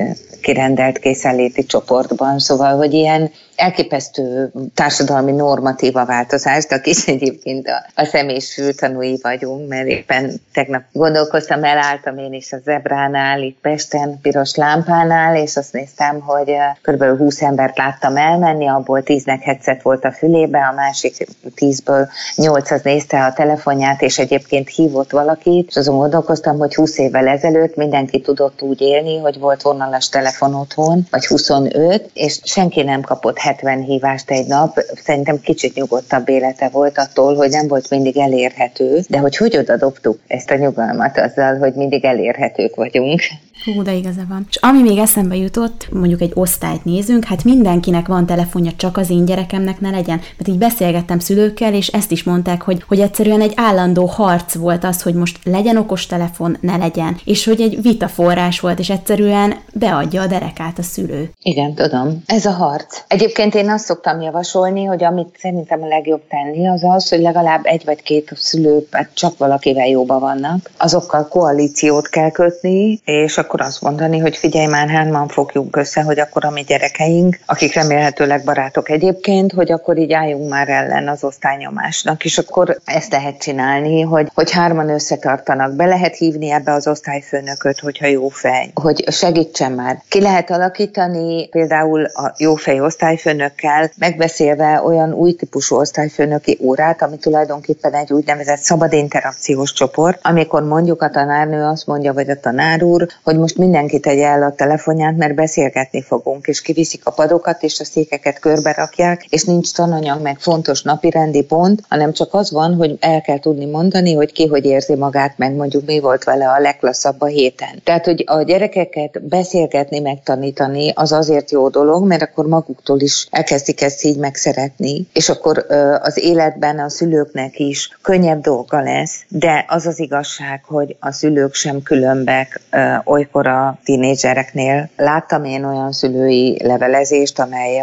kirendelt 0.44 0.98
készenléti 0.98 1.64
csoportban. 1.64 2.38
Szóval, 2.38 2.76
hogy 2.76 2.92
ilyen 2.92 3.30
elképesztő 3.56 4.52
társadalmi 4.74 5.32
normatíva 5.32 6.04
változás, 6.04 6.66
de 6.66 6.74
akik 6.74 6.96
egyébként 7.06 7.68
a, 7.68 7.86
a 7.94 8.04
személyes 8.04 8.54
fültanúi 8.54 9.18
vagyunk, 9.22 9.68
mert 9.68 9.86
éppen 9.86 10.32
tegnap 10.52 10.82
gondolkoztam, 10.92 11.64
elálltam 11.64 12.18
én 12.18 12.32
is 12.32 12.52
a 12.52 12.56
Zebránál, 12.64 13.42
itt 13.42 13.58
Pesten, 13.60 14.20
piros 14.22 14.54
lámpánál, 14.54 15.36
és 15.36 15.56
azt 15.56 15.72
néztem, 15.72 16.20
hogy 16.20 16.52
kb. 16.82 17.04
20 17.18 17.42
embert 17.42 17.78
láttam 17.78 18.16
elmenni, 18.16 18.68
abból 18.68 19.02
10-nek 19.04 19.40
headset 19.42 19.82
volt 19.82 20.04
a 20.04 20.12
fülébe, 20.12 20.58
a 20.58 20.74
másik 20.74 21.26
10-ből 21.56 22.08
8 22.36 22.70
az 22.70 22.82
nézte 22.82 23.24
a 23.24 23.32
telefonját, 23.32 24.02
és 24.02 24.18
egyébként 24.18 24.68
hívott 24.68 25.10
valakit, 25.10 25.68
és 25.68 25.76
azon 25.76 25.96
gondolkoztam, 25.96 26.58
hogy 26.58 26.74
20 26.74 26.98
évvel 26.98 27.28
ezelőtt 27.28 27.76
mindenki 27.76 28.20
tudott 28.20 28.62
úgy 28.62 28.80
élni, 28.80 29.18
hogy 29.18 29.38
volt 29.38 29.62
vonalas 29.62 30.08
telefon 30.08 30.33
otthon, 30.40 31.06
vagy 31.10 31.26
25, 31.26 32.10
és 32.12 32.40
senki 32.44 32.82
nem 32.82 33.00
kapott 33.00 33.38
70 33.38 33.82
hívást 33.82 34.30
egy 34.30 34.46
nap, 34.46 34.78
szerintem 35.04 35.40
kicsit 35.40 35.74
nyugodtabb 35.74 36.28
élete 36.28 36.68
volt 36.68 36.98
attól, 36.98 37.34
hogy 37.34 37.50
nem 37.50 37.68
volt 37.68 37.90
mindig 37.90 38.16
elérhető, 38.16 39.00
de 39.08 39.18
hogy 39.18 39.36
hogy 39.36 39.56
oda 39.56 39.76
dobtuk 39.76 40.18
ezt 40.26 40.50
a 40.50 40.56
nyugalmat 40.56 41.18
azzal, 41.18 41.58
hogy 41.58 41.74
mindig 41.74 42.04
elérhetők 42.04 42.74
vagyunk. 42.74 43.20
Hú, 43.64 43.82
de 43.82 43.92
igaza 43.92 44.20
van. 44.28 44.46
És 44.48 44.56
ami 44.56 44.82
még 44.82 44.98
eszembe 44.98 45.36
jutott, 45.36 45.88
mondjuk 45.92 46.20
egy 46.20 46.32
osztályt 46.34 46.84
nézünk, 46.84 47.24
hát 47.24 47.44
mindenkinek 47.44 48.06
van 48.06 48.26
telefonja, 48.26 48.70
csak 48.76 48.96
az 48.96 49.10
én 49.10 49.24
gyerekemnek 49.24 49.80
ne 49.80 49.90
legyen. 49.90 50.20
Mert 50.36 50.48
így 50.48 50.58
beszélgettem 50.58 51.18
szülőkkel, 51.18 51.74
és 51.74 51.88
ezt 51.88 52.10
is 52.10 52.22
mondták, 52.22 52.62
hogy, 52.62 52.84
hogy 52.88 53.00
egyszerűen 53.00 53.40
egy 53.40 53.52
állandó 53.56 54.06
harc 54.06 54.54
volt 54.54 54.84
az, 54.84 55.02
hogy 55.02 55.14
most 55.14 55.38
legyen 55.44 55.76
okos 55.76 56.06
telefon, 56.06 56.56
ne 56.60 56.76
legyen. 56.76 57.16
És 57.24 57.44
hogy 57.44 57.60
egy 57.60 57.82
vitaforrás 57.82 58.60
volt, 58.60 58.78
és 58.78 58.90
egyszerűen 58.90 59.54
beadja 59.72 60.22
a 60.22 60.26
derekát 60.26 60.78
a 60.78 60.82
szülő. 60.82 61.30
Igen, 61.42 61.74
tudom. 61.74 62.22
Ez 62.26 62.46
a 62.46 62.52
harc. 62.52 63.02
Egyébként 63.08 63.54
én 63.54 63.70
azt 63.70 63.84
szoktam 63.84 64.20
javasolni, 64.20 64.84
hogy 64.84 65.04
amit 65.04 65.36
szerintem 65.38 65.82
a 65.82 65.86
legjobb 65.86 66.22
tenni, 66.28 66.68
az 66.68 66.84
az, 66.84 67.08
hogy 67.08 67.20
legalább 67.20 67.60
egy 67.62 67.84
vagy 67.84 68.02
két 68.02 68.30
szülő, 68.34 68.86
hát 68.90 69.10
csak 69.14 69.38
valakivel 69.38 69.86
jóban 69.86 70.20
vannak, 70.20 70.70
azokkal 70.78 71.28
koalíciót 71.28 72.08
kell 72.08 72.30
kötni, 72.30 73.00
és 73.04 73.38
akkor 73.38 73.53
azt 73.60 73.82
mondani, 73.82 74.18
hogy 74.18 74.36
figyelj 74.36 74.66
már, 74.66 74.88
hárman 74.88 75.28
fogjuk 75.28 75.76
össze, 75.76 76.02
hogy 76.02 76.18
akkor 76.18 76.44
a 76.44 76.50
mi 76.50 76.62
gyerekeink, 76.62 77.38
akik 77.46 77.74
remélhetőleg 77.74 78.44
barátok 78.44 78.90
egyébként, 78.90 79.52
hogy 79.52 79.72
akkor 79.72 79.98
így 79.98 80.12
álljunk 80.12 80.48
már 80.48 80.68
ellen 80.68 81.08
az 81.08 81.24
osztálynyomásnak, 81.24 82.24
és 82.24 82.38
akkor 82.38 82.78
ezt 82.84 83.12
lehet 83.12 83.38
csinálni, 83.38 84.00
hogy, 84.00 84.30
hogy 84.34 84.50
hárman 84.50 84.88
összetartanak, 84.88 85.74
be 85.74 85.86
lehet 85.86 86.16
hívni 86.16 86.50
ebbe 86.50 86.72
az 86.72 86.86
osztályfőnököt, 86.86 87.80
hogyha 87.80 88.06
jó 88.06 88.28
fej, 88.28 88.70
hogy 88.74 89.04
segítsen 89.12 89.72
már. 89.72 90.02
Ki 90.08 90.20
lehet 90.20 90.50
alakítani 90.50 91.48
például 91.48 92.04
a 92.04 92.34
jó 92.38 92.54
fej 92.54 92.80
osztályfőnökkel, 92.80 93.90
megbeszélve 93.98 94.82
olyan 94.82 95.12
új 95.12 95.32
típusú 95.32 95.76
osztályfőnöki 95.76 96.58
órát, 96.60 97.02
ami 97.02 97.16
tulajdonképpen 97.16 97.94
egy 97.94 98.12
úgynevezett 98.12 98.58
szabad 98.58 98.92
interakciós 98.92 99.72
csoport, 99.72 100.18
amikor 100.22 100.62
mondjuk 100.62 101.02
a 101.02 101.10
tanárnő 101.10 101.64
azt 101.64 101.86
mondja, 101.86 102.12
vagy 102.12 102.30
a 102.30 102.40
tanár 102.40 102.82
úr, 102.82 103.06
hogy 103.22 103.38
most 103.44 103.58
mindenki 103.58 104.00
tegye 104.00 104.26
el 104.26 104.42
a 104.42 104.54
telefonját, 104.54 105.16
mert 105.16 105.34
beszélgetni 105.34 106.02
fogunk, 106.02 106.46
és 106.46 106.60
kiviszik 106.60 107.06
a 107.06 107.10
padokat, 107.10 107.62
és 107.62 107.80
a 107.80 107.84
székeket 107.84 108.38
körbe 108.38 108.72
rakják, 108.72 109.24
és 109.28 109.44
nincs 109.44 109.72
tananyag, 109.72 110.22
meg 110.22 110.38
fontos 110.38 110.82
napirendi 110.82 111.42
pont, 111.42 111.80
hanem 111.88 112.12
csak 112.12 112.34
az 112.34 112.50
van, 112.50 112.74
hogy 112.74 112.96
el 113.00 113.20
kell 113.20 113.38
tudni 113.38 113.64
mondani, 113.64 114.14
hogy 114.14 114.32
ki 114.32 114.46
hogy 114.46 114.64
érzi 114.64 114.94
magát, 114.94 115.38
meg 115.38 115.54
mondjuk 115.54 115.86
mi 115.86 116.00
volt 116.00 116.24
vele 116.24 116.48
a 116.48 116.60
legklasszabb 116.60 117.20
a 117.20 117.26
héten. 117.26 117.80
Tehát, 117.82 118.04
hogy 118.04 118.24
a 118.26 118.42
gyerekeket 118.42 119.22
beszélgetni, 119.22 120.00
megtanítani, 120.00 120.92
az 120.94 121.12
azért 121.12 121.50
jó 121.50 121.68
dolog, 121.68 122.06
mert 122.06 122.22
akkor 122.22 122.46
maguktól 122.46 123.00
is 123.00 123.26
elkezdik 123.30 123.82
ezt 123.82 124.04
így 124.04 124.18
megszeretni, 124.18 125.06
és 125.12 125.28
akkor 125.28 125.66
az 126.02 126.18
életben 126.18 126.78
a 126.78 126.88
szülőknek 126.88 127.58
is 127.58 127.98
könnyebb 128.02 128.40
dolga 128.40 128.80
lesz, 128.80 129.24
de 129.28 129.64
az 129.68 129.86
az 129.86 129.98
igazság, 130.00 130.60
hogy 130.64 130.96
a 131.00 131.12
szülők 131.12 131.54
sem 131.54 131.82
különbek 131.82 132.60
olykor 133.04 133.33
amikor 133.34 133.52
a 133.52 133.78
tínédzsereknél 133.84 134.88
láttam 134.96 135.44
én 135.44 135.64
olyan 135.64 135.92
szülői 135.92 136.60
levelezést, 136.64 137.38
amely, 137.38 137.82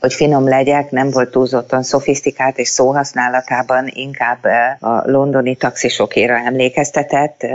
hogy 0.00 0.12
finom 0.12 0.48
legyek, 0.48 0.90
nem 0.90 1.10
volt 1.10 1.30
túlzottan 1.30 1.82
szofisztikált 1.82 2.58
és 2.58 2.68
szóhasználatában 2.68 3.86
inkább 3.86 4.44
a 4.80 5.10
londoni 5.10 5.56
taxisokéra 5.56 6.36
emlékeztetett, 6.36 7.46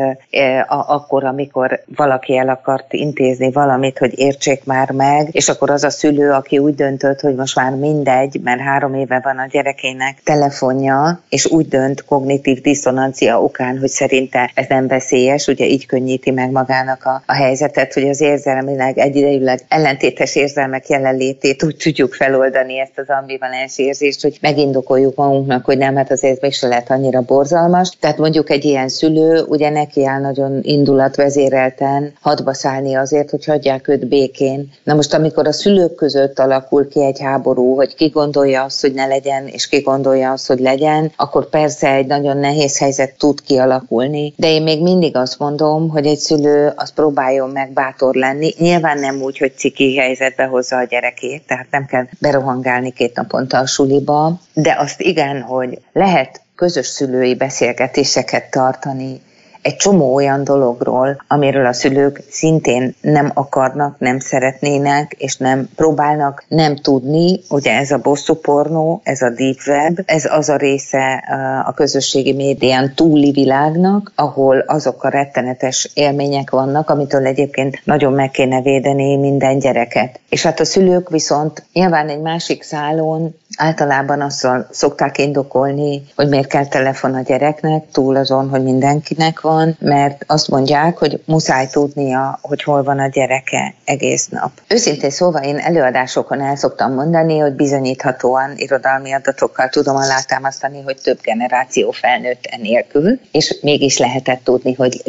akkor, 0.67 1.23
amikor 1.23 1.79
valaki 1.95 2.37
el 2.37 2.49
akart 2.49 2.93
intézni 2.93 3.51
valamit, 3.51 3.97
hogy 3.97 4.19
értsék 4.19 4.63
már 4.63 4.91
meg, 4.91 5.27
és 5.31 5.49
akkor 5.49 5.69
az 5.69 5.83
a 5.83 5.89
szülő, 5.89 6.31
aki 6.31 6.57
úgy 6.57 6.75
döntött, 6.75 7.19
hogy 7.19 7.35
most 7.35 7.55
már 7.55 7.71
mindegy, 7.71 8.39
mert 8.43 8.61
három 8.61 8.93
éve 8.93 9.19
van 9.23 9.37
a 9.37 9.47
gyerekének 9.51 10.21
telefonja, 10.23 11.19
és 11.29 11.45
úgy 11.45 11.67
dönt 11.67 12.05
kognitív 12.05 12.61
diszonancia 12.61 13.41
okán, 13.41 13.79
hogy 13.79 13.89
szerinte 13.89 14.51
ez 14.53 14.65
nem 14.69 14.87
veszélyes, 14.87 15.47
ugye 15.47 15.65
így 15.65 15.85
könnyíti 15.85 16.31
meg 16.31 16.51
magának 16.51 17.05
a, 17.05 17.21
a 17.29 17.33
helyzetet, 17.33 17.93
hogy 17.93 18.09
az 18.09 18.21
érzelmileg 18.21 18.97
egyidejűleg 18.97 19.61
ellentétes 19.67 20.35
érzelmek 20.35 20.89
jelenlétét 20.89 21.63
úgy 21.63 21.75
tudjuk 21.75 22.13
feloldani 22.13 22.79
ezt 22.79 22.97
az 22.97 23.05
ambivalens 23.19 23.77
érzést, 23.77 24.21
hogy 24.21 24.37
megindokoljuk 24.41 25.15
magunknak, 25.15 25.65
hogy 25.65 25.77
nem, 25.77 25.95
hát 25.95 26.11
azért 26.11 26.41
mégse 26.41 26.67
lehet 26.67 26.89
annyira 26.89 27.21
borzalmas. 27.21 27.89
Tehát 27.99 28.17
mondjuk 28.17 28.49
egy 28.49 28.65
ilyen 28.65 28.89
szülő 28.89 29.43
ugye 29.47 29.69
neki 29.69 30.05
áll 30.05 30.21
nagyon 30.21 30.59
indulatvezérelten 30.61 32.13
hadba 32.21 32.53
szállni 32.53 32.93
azért, 32.93 33.29
hogy 33.29 33.45
hagyják 33.45 33.87
őt 33.87 34.07
békén. 34.07 34.71
Na 34.83 34.93
most 34.93 35.13
amikor 35.13 35.47
a 35.47 35.51
szülők 35.51 35.95
között 35.95 36.39
alakul 36.39 36.87
ki 36.87 37.05
egy 37.05 37.19
háború, 37.19 37.75
hogy 37.75 37.95
ki 37.95 38.07
gondolja 38.07 38.63
azt, 38.63 38.81
hogy 38.81 38.93
ne 38.93 39.05
legyen, 39.05 39.47
és 39.47 39.67
ki 39.67 39.79
gondolja 39.79 40.31
azt, 40.31 40.47
hogy 40.47 40.59
legyen, 40.59 41.11
akkor 41.15 41.49
persze 41.49 41.91
egy 41.93 42.07
nagyon 42.07 42.37
nehéz 42.37 42.79
helyzet 42.79 43.17
tud 43.17 43.41
kialakulni. 43.41 44.33
De 44.37 44.51
én 44.51 44.63
még 44.63 44.81
mindig 44.81 45.15
azt 45.15 45.39
mondom, 45.39 45.89
hogy 45.89 46.05
egy 46.05 46.17
szülő 46.17 46.73
az 46.75 46.89
próbál 46.93 47.06
próbáljon 47.07 47.49
meg 47.49 47.71
bátor 47.71 48.15
lenni. 48.15 48.53
Nyilván 48.57 48.99
nem 48.99 49.21
úgy, 49.21 49.37
hogy 49.37 49.53
ciki 49.55 49.97
helyzetbe 49.97 50.43
hozza 50.43 50.77
a 50.77 50.83
gyerekét, 50.83 51.43
tehát 51.47 51.67
nem 51.71 51.85
kell 51.85 52.07
berohangálni 52.19 52.91
két 52.91 53.15
naponta 53.15 53.57
a 53.57 53.65
suliba, 53.65 54.39
de 54.53 54.75
azt 54.79 55.01
igen, 55.01 55.41
hogy 55.41 55.79
lehet 55.93 56.41
közös 56.55 56.87
szülői 56.87 57.35
beszélgetéseket 57.35 58.51
tartani, 58.51 59.21
egy 59.67 59.75
csomó 59.75 60.13
olyan 60.13 60.43
dologról, 60.43 61.23
amiről 61.27 61.65
a 61.65 61.73
szülők 61.73 62.23
szintén 62.29 62.95
nem 63.01 63.31
akarnak, 63.33 63.99
nem 63.99 64.19
szeretnének, 64.19 65.15
és 65.17 65.37
nem 65.37 65.69
próbálnak 65.75 66.43
nem 66.47 66.75
tudni. 66.75 67.39
Ugye 67.49 67.71
ez 67.71 67.91
a 67.91 67.97
bosszú 67.97 68.33
pornó, 68.33 69.01
ez 69.03 69.21
a 69.21 69.29
deep 69.29 69.57
web, 69.67 69.99
ez 70.05 70.25
az 70.25 70.49
a 70.49 70.55
része 70.55 71.23
a 71.65 71.73
közösségi 71.73 72.33
médián 72.33 72.93
túli 72.95 73.31
világnak, 73.31 74.11
ahol 74.15 74.59
azok 74.59 75.03
a 75.03 75.09
rettenetes 75.09 75.91
élmények 75.93 76.49
vannak, 76.49 76.89
amitől 76.89 77.25
egyébként 77.25 77.81
nagyon 77.83 78.13
meg 78.13 78.31
kéne 78.31 78.61
védeni 78.61 79.17
minden 79.17 79.59
gyereket. 79.59 80.19
És 80.29 80.43
hát 80.43 80.59
a 80.59 80.65
szülők 80.65 81.09
viszont 81.09 81.63
nyilván 81.73 82.09
egy 82.09 82.21
másik 82.21 82.63
szálon 82.63 83.35
általában 83.57 84.21
azzal 84.21 84.67
szokták 84.71 85.17
indokolni, 85.17 86.03
hogy 86.15 86.29
miért 86.29 86.47
kell 86.47 86.67
telefon 86.67 87.13
a 87.13 87.21
gyereknek, 87.21 87.85
túl 87.91 88.15
azon, 88.15 88.49
hogy 88.49 88.63
mindenkinek 88.63 89.41
van, 89.41 89.56
mert 89.79 90.23
azt 90.27 90.47
mondják, 90.47 90.97
hogy 90.97 91.21
muszáj 91.25 91.67
tudnia, 91.67 92.39
hogy 92.41 92.63
hol 92.63 92.83
van 92.83 92.99
a 92.99 93.07
gyereke 93.07 93.73
egész 93.85 94.27
nap. 94.27 94.51
Őszintén 94.67 95.09
szóval 95.09 95.43
én 95.43 95.57
előadásokon 95.57 96.41
el 96.41 96.55
szoktam 96.55 96.93
mondani, 96.93 97.37
hogy 97.37 97.53
bizonyíthatóan 97.53 98.53
irodalmi 98.55 99.13
adatokkal 99.13 99.69
tudom 99.69 99.95
alátámasztani, 99.95 100.81
hogy 100.81 100.97
több 101.03 101.19
generáció 101.21 101.91
felnőtt 101.91 102.45
enélkül, 102.45 103.19
és 103.31 103.57
mégis 103.61 103.97
lehetett 103.97 104.43
tudni, 104.43 104.73
hogy 104.73 105.01